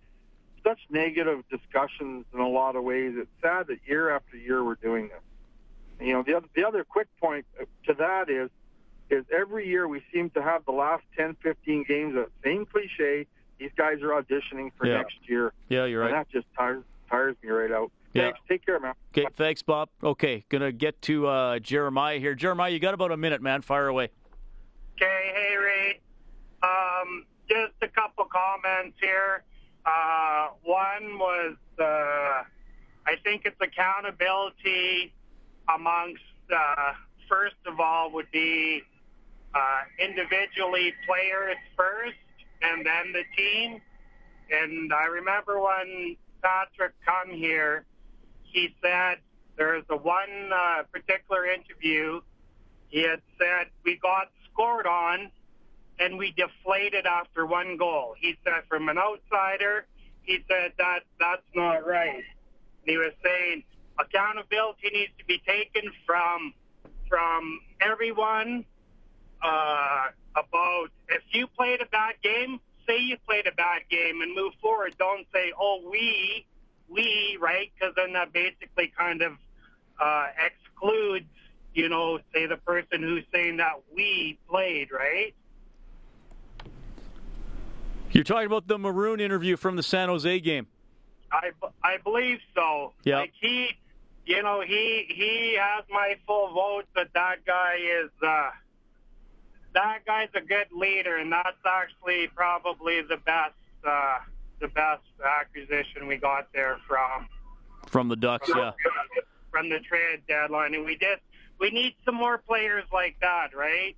such 0.64 0.80
negative 0.90 1.44
discussions 1.50 2.26
in 2.34 2.40
a 2.40 2.48
lot 2.48 2.76
of 2.76 2.84
ways. 2.84 3.14
It's 3.18 3.30
sad 3.42 3.68
that 3.68 3.80
year 3.86 4.10
after 4.10 4.38
year 4.38 4.64
we're 4.64 4.76
doing 4.76 5.10
this. 5.10 6.08
You 6.08 6.14
know, 6.14 6.24
the 6.24 6.36
other, 6.36 6.48
the 6.56 6.66
other 6.66 6.84
quick 6.84 7.08
point 7.20 7.46
uh, 7.60 7.66
to 7.88 7.94
that 7.96 8.30
is 8.30 8.50
is 9.10 9.26
every 9.32 9.68
year 9.68 9.88
we 9.88 10.02
seem 10.14 10.30
to 10.32 10.42
have 10.42 10.66
the 10.66 10.72
last 10.72 11.04
10, 11.18 11.36
15 11.44 11.86
games 11.88 12.16
of 12.16 12.26
the 12.26 12.32
same 12.44 12.66
cliche. 12.66 13.28
These 13.60 13.72
guys 13.76 14.02
are 14.02 14.10
auditioning 14.10 14.72
for 14.78 14.88
yeah. 14.88 14.98
next 14.98 15.18
year. 15.28 15.54
Yeah, 15.70 15.86
you're 15.86 16.02
right. 16.02 16.08
And 16.08 16.16
that 16.16 16.30
just 16.30 16.48
tires 16.58 16.84
tires 17.10 17.36
me 17.44 17.50
right 17.50 17.72
out. 17.72 17.92
Yeah. 18.14 18.24
Thanks. 18.24 18.40
Take 18.48 18.66
care, 18.66 18.80
man. 18.80 18.94
Okay, 19.12 19.28
thanks, 19.36 19.64
Bob. 19.64 19.90
Okay, 20.04 20.46
gonna 20.50 20.72
get 20.72 21.02
to 21.04 21.28
uh, 21.28 21.60
Jeremiah 21.60 22.20
here. 22.20 22.36
Jeremiah, 22.36 22.72
you 22.72 22.80
got 22.80 22.94
about 22.94 23.12
a 23.12 23.18
minute, 23.18 23.42
man. 23.42 23.62
Fire 23.62 23.88
away. 23.88 24.10
Okay, 24.96 25.32
hey 25.34 25.56
Reid. 25.58 26.00
Um, 26.62 27.26
just 27.50 27.74
a 27.82 27.88
couple 27.88 28.26
comments 28.26 28.98
here. 29.02 29.44
Uh, 29.86 30.50
one 30.64 31.18
was 31.18 31.56
uh, 31.80 31.84
I 31.84 33.16
think 33.24 33.44
it's 33.46 33.60
accountability 33.60 35.14
amongst. 35.74 36.22
Uh, 36.54 36.94
first 37.28 37.56
of 37.66 37.80
all, 37.80 38.12
would 38.12 38.30
be 38.32 38.84
uh, 39.56 39.82
individually 39.98 40.94
players 41.08 41.58
first, 41.76 42.18
and 42.62 42.86
then 42.86 43.12
the 43.12 43.24
team. 43.36 43.82
And 44.52 44.94
I 44.94 45.06
remember 45.06 45.60
when 45.60 46.16
Patrick 46.44 46.94
come 47.06 47.36
here 47.36 47.86
he 48.54 48.74
said 48.82 49.18
there's 49.58 49.84
a 49.90 49.98
one 49.98 50.52
uh, 50.54 50.84
particular 50.92 51.46
interview. 51.46 52.22
He 52.90 53.02
had 53.02 53.22
said 53.38 53.68
we 53.84 53.98
got 53.98 54.30
scored 54.52 54.88
on 54.88 55.32
and 56.00 56.18
we 56.18 56.32
deflated 56.32 57.06
after 57.06 57.46
one 57.46 57.78
goal. 57.78 58.16
He 58.18 58.38
said 58.44 58.64
from 58.70 58.90
an 58.90 58.98
outsider, 58.98 59.86
he 60.22 60.40
said 60.48 60.74
that 60.78 61.00
that's 61.20 61.42
not 61.54 61.86
right. 61.86 62.16
And 62.16 62.24
he 62.86 62.98
was 62.98 63.14
saying 63.24 63.64
accountability 64.00 64.90
needs 64.92 65.12
to 65.20 65.26
be 65.26 65.42
taken 65.46 65.92
from 66.06 66.54
from 67.10 67.60
everyone 67.82 68.66
uh, 69.44 70.06
about 70.36 70.88
if 71.10 71.22
you 71.32 71.48
played 71.48 71.82
a 71.82 71.86
bad 71.86 72.16
game, 72.24 72.60
say 72.88 73.00
you 73.00 73.18
played 73.28 73.46
a 73.48 73.52
bad 73.52 73.82
game 73.90 74.22
and 74.22 74.34
move 74.36 74.54
forward. 74.62 74.96
Don't 74.98 75.26
say, 75.34 75.52
oh, 75.60 75.82
we 75.90 76.46
we, 76.94 77.38
right? 77.42 77.72
Because 77.74 77.94
then 77.96 78.14
that 78.14 78.32
basically 78.32 78.92
kind 78.98 79.22
of 79.22 79.34
uh, 80.00 80.28
excludes, 80.46 81.26
you 81.74 81.90
know, 81.90 82.20
say 82.34 82.46
the 82.46 82.58
person 82.58 83.02
who's 83.02 83.24
saying 83.34 83.58
that 83.58 83.82
we 83.96 84.38
played, 84.50 84.92
right? 84.92 85.34
You're 88.12 88.24
talking 88.24 88.46
about 88.46 88.68
the 88.68 88.78
Maroon 88.78 89.20
interview 89.20 89.58
from 89.58 89.76
the 89.76 89.84
San 89.84 90.08
Jose 90.08 90.40
game. 90.40 90.68
I, 91.32 91.52
I 91.84 91.98
believe 91.98 92.40
so. 92.54 92.94
Yeah. 93.04 93.22
Like 93.22 93.34
he 93.42 93.72
you 94.26 94.42
know, 94.42 94.62
he 94.62 95.06
he 95.10 95.58
has 95.60 95.84
my 95.90 96.16
full 96.26 96.54
vote 96.54 96.86
that 96.96 97.10
that 97.14 97.46
guy 97.46 97.76
is 97.76 98.10
uh, 98.26 98.52
that 99.74 100.06
guy's 100.06 100.30
a 100.34 100.42
good 100.42 100.68
leader, 100.72 101.18
and 101.18 101.32
that's 101.32 101.58
actually 101.66 102.30
probably 102.34 103.02
the 103.02 103.18
best 103.18 103.54
uh, 103.86 104.20
the 104.60 104.68
best 104.70 105.04
acquisition 105.24 106.08
we 106.08 106.18
got 106.18 106.48
there 106.54 106.78
from 106.88 107.28
From 107.88 108.08
the 108.08 108.16
Ducks, 108.16 108.50
yeah. 108.56 108.72
from 109.52 109.70
the 109.70 109.80
trade 109.80 110.22
deadline, 110.28 110.74
and 110.74 110.86
we 110.86 110.98
just 110.98 111.22
we 111.60 111.70
need 111.70 111.96
some 112.06 112.16
more 112.16 112.38
players 112.38 112.86
like 112.92 113.16
that, 113.22 113.56
right? 113.56 113.96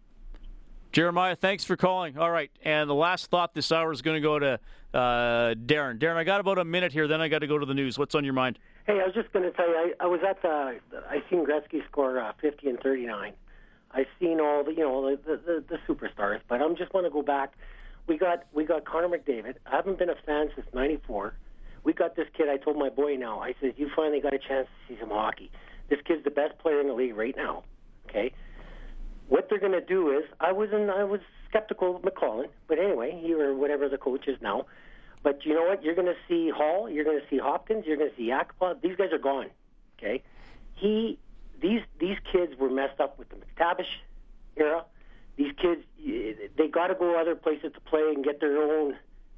Jeremiah, 0.91 1.35
thanks 1.35 1.65
for 1.65 1.75
calling. 1.75 2.17
All 2.17 2.31
right, 2.31 2.51
and 2.63 2.89
the 2.89 2.95
last 2.95 3.29
thought 3.29 3.53
this 3.53 3.71
hour 3.71 3.91
is 3.91 4.01
going 4.01 4.15
to 4.15 4.21
go 4.21 4.39
to 4.39 4.59
uh, 4.93 5.53
Darren. 5.55 5.99
Darren, 5.99 6.15
I 6.15 6.23
got 6.23 6.39
about 6.39 6.57
a 6.57 6.63
minute 6.63 6.93
here, 6.93 7.07
then 7.07 7.19
I 7.19 7.27
got 7.27 7.39
to 7.39 7.47
go 7.47 7.57
to 7.57 7.65
the 7.65 7.73
news. 7.73 7.99
What's 7.99 8.15
on 8.15 8.23
your 8.23 8.33
mind? 8.33 8.59
Hey, 8.87 9.01
I 9.01 9.05
was 9.05 9.13
just 9.13 9.31
going 9.33 9.43
to 9.43 9.51
tell 9.51 9.67
you, 9.67 9.75
I, 9.75 10.05
I 10.05 10.07
was 10.07 10.21
at 10.27 10.41
the, 10.41 10.79
I 11.09 11.23
seen 11.29 11.45
Gretzky 11.45 11.85
score 11.87 12.19
uh, 12.19 12.31
50 12.39 12.69
and 12.69 12.79
39. 12.79 13.33
I've 13.91 14.05
seen 14.19 14.39
all 14.39 14.63
the, 14.63 14.71
you 14.71 14.79
know, 14.79 15.09
the, 15.09 15.17
the, 15.17 15.37
the, 15.37 15.63
the 15.69 15.93
superstars, 15.93 16.39
but 16.47 16.61
I'm 16.61 16.75
just 16.75 16.93
want 16.93 17.05
to 17.05 17.09
go 17.09 17.21
back. 17.21 17.53
We 18.07 18.17
got, 18.17 18.43
we 18.53 18.65
got 18.65 18.85
Connor 18.85 19.09
McDavid. 19.09 19.55
I 19.65 19.75
haven't 19.75 19.97
been 19.97 20.09
a 20.09 20.15
fan 20.25 20.49
since 20.55 20.67
'94. 20.73 21.35
We 21.83 21.93
got 21.93 22.15
this 22.15 22.27
kid. 22.35 22.49
I 22.49 22.57
told 22.57 22.77
my 22.77 22.89
boy 22.89 23.15
now. 23.15 23.39
I 23.39 23.53
said, 23.61 23.73
you 23.77 23.89
finally 23.95 24.19
got 24.19 24.33
a 24.33 24.39
chance 24.39 24.67
to 24.67 24.93
see 24.93 24.99
some 24.99 25.09
hockey. 25.09 25.51
This 25.89 25.99
kid's 26.05 26.23
the 26.23 26.31
best 26.31 26.57
player 26.57 26.81
in 26.81 26.87
the 26.87 26.93
league 26.93 27.15
right 27.15 27.35
now. 27.35 27.63
Okay. 28.09 28.33
What 29.27 29.49
they're 29.49 29.59
going 29.59 29.71
to 29.71 29.81
do 29.81 30.11
is, 30.11 30.23
I 30.39 30.51
was 30.51 30.69
in, 30.71 30.89
I 30.89 31.03
was 31.03 31.19
skeptical 31.49 31.95
of 31.95 32.01
McCollin, 32.01 32.47
but 32.67 32.79
anyway, 32.79 33.19
he 33.21 33.33
or 33.33 33.55
whatever 33.55 33.87
the 33.87 33.97
coach 33.97 34.27
is 34.27 34.37
now. 34.41 34.65
But 35.23 35.45
you 35.45 35.53
know 35.55 35.63
what? 35.63 35.83
You're 35.83 35.95
going 35.95 36.07
to 36.07 36.17
see 36.27 36.49
Hall. 36.49 36.89
You're 36.89 37.03
going 37.03 37.19
to 37.19 37.25
see 37.29 37.39
Hopkins. 37.39 37.85
You're 37.87 37.97
going 37.97 38.11
to 38.11 38.15
see 38.15 38.29
Yakupov. 38.29 38.81
These 38.81 38.95
guys 38.95 39.11
are 39.11 39.17
gone. 39.17 39.47
Okay. 39.97 40.21
He, 40.75 41.17
these 41.59 41.81
these 41.99 42.17
kids 42.31 42.53
were 42.59 42.69
messed 42.69 42.99
up 42.99 43.17
with 43.17 43.29
the 43.29 43.37
MacTavish 43.37 43.87
era. 44.55 44.85
These 45.37 45.53
kids, 45.61 45.81
they 46.57 46.67
got 46.67 46.87
to 46.87 46.95
go 46.95 47.19
other 47.19 47.35
places 47.35 47.71
to 47.73 47.79
play 47.81 48.11
and 48.13 48.23
get 48.23 48.39
their 48.39 48.61
own. 48.61 48.95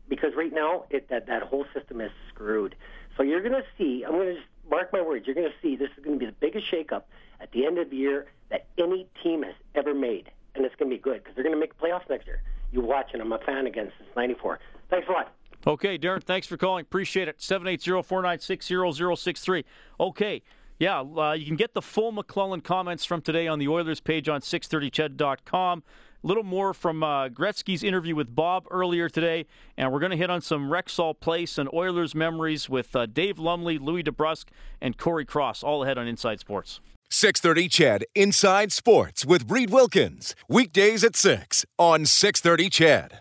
Because 0.10 0.32
right 0.38 0.54
now, 0.54 0.86
it 0.90 1.10
that 1.10 1.28
that 1.28 1.44
whole 1.44 1.66
system 1.74 2.00
is 2.00 2.12
screwed. 2.30 2.76
So 3.18 3.24
you're 3.24 3.42
going 3.42 3.54
to 3.54 3.64
see. 3.78 4.06
I'm 4.06 4.14
going 4.14 4.28
to 4.28 4.36
just 4.36 4.48
mark 4.70 4.94
my 4.94 5.02
words. 5.02 5.26
You're 5.26 5.36
going 5.36 5.50
to 5.50 5.56
see 5.62 5.76
this 5.76 5.90
is 5.98 6.04
going 6.04 6.18
to 6.18 6.26
be 6.26 6.28
the 6.28 6.36
biggest 6.40 6.72
shakeup 6.72 7.04
at 7.42 7.52
the 7.52 7.66
end 7.66 7.78
of 7.78 7.90
the 7.90 7.98
year 7.98 8.28
that 8.50 8.68
any 8.78 9.08
team 9.22 9.44
has 9.44 9.56
ever 9.76 9.94
made, 9.94 10.32
and 10.56 10.66
it's 10.66 10.76
going 10.76 10.90
to 10.90 10.96
be 10.96 11.02
good 11.02 11.22
because 11.24 11.36
they're 11.36 11.44
going 11.44 11.56
to 11.56 11.60
make 11.60 11.78
playoffs 11.78 12.10
next 12.10 12.26
year. 12.26 12.42
You 12.72 12.80
watch, 12.82 13.10
and 13.14 13.22
I'm 13.22 13.34
a 13.34 13.40
fan 13.40 13.68
again 13.68 13.92
since 13.98 14.10
'94. 14.16 14.60
Thanks 14.90 15.10
a 15.10 15.12
lot. 15.12 15.34
Okay, 15.66 15.98
Darren, 15.98 16.24
thanks 16.24 16.48
for 16.48 16.56
calling. 16.56 16.84
Appreciate 16.84 17.28
it. 17.28 17.40
780-496-0063. 17.40 19.66
Okay, 20.00 20.42
yeah, 20.80 21.02
uh, 21.02 21.34
you 21.34 21.46
can 21.46 21.56
get 21.56 21.74
the 21.74 21.82
full 21.82 22.14
McLellan 22.14 22.64
comments 22.64 23.06
from 23.06 23.22
today 23.22 23.48
on 23.48 23.60
the 23.60 23.68
Oilers 23.68 24.00
page 24.00 24.30
on 24.30 24.42
630ched.com. 24.42 25.84
A 26.24 26.28
little 26.28 26.44
more 26.44 26.74
from 26.74 27.04
uh, 27.04 27.30
Gretzky's 27.30 27.84
interview 27.84 28.16
with 28.16 28.36
Bob 28.36 28.66
earlier 28.72 29.08
today, 29.08 29.46
and 29.78 29.92
we're 29.92 30.00
going 30.00 30.12
to 30.12 30.18
hit 30.18 30.30
on 30.30 30.42
some 30.42 30.70
Rexall 30.70 31.20
Place 31.20 31.58
and 31.58 31.70
Oilers 31.74 32.16
memories 32.16 32.70
with 32.70 32.96
uh, 32.96 33.06
Dave 33.06 33.38
Lumley, 33.40 33.78
Louie 33.78 34.04
DeBrusk, 34.04 34.46
and 34.82 34.98
Cory 34.98 35.26
Cross, 35.26 35.64
all 35.64 35.84
ahead 35.84 35.98
on 35.98 36.08
Inside 36.08 36.40
Sports. 36.40 36.82
630 37.10 37.70
CHED 37.70 38.06
Inside 38.16 38.72
Sports 38.74 39.26
with 39.26 39.50
Reid 39.50 39.70
Wilkins. 39.70 40.36
Weekdays 40.50 41.04
at 41.04 41.16
6 41.16 41.66
on 41.80 42.06
630 42.06 42.70
CHED. 42.70 43.14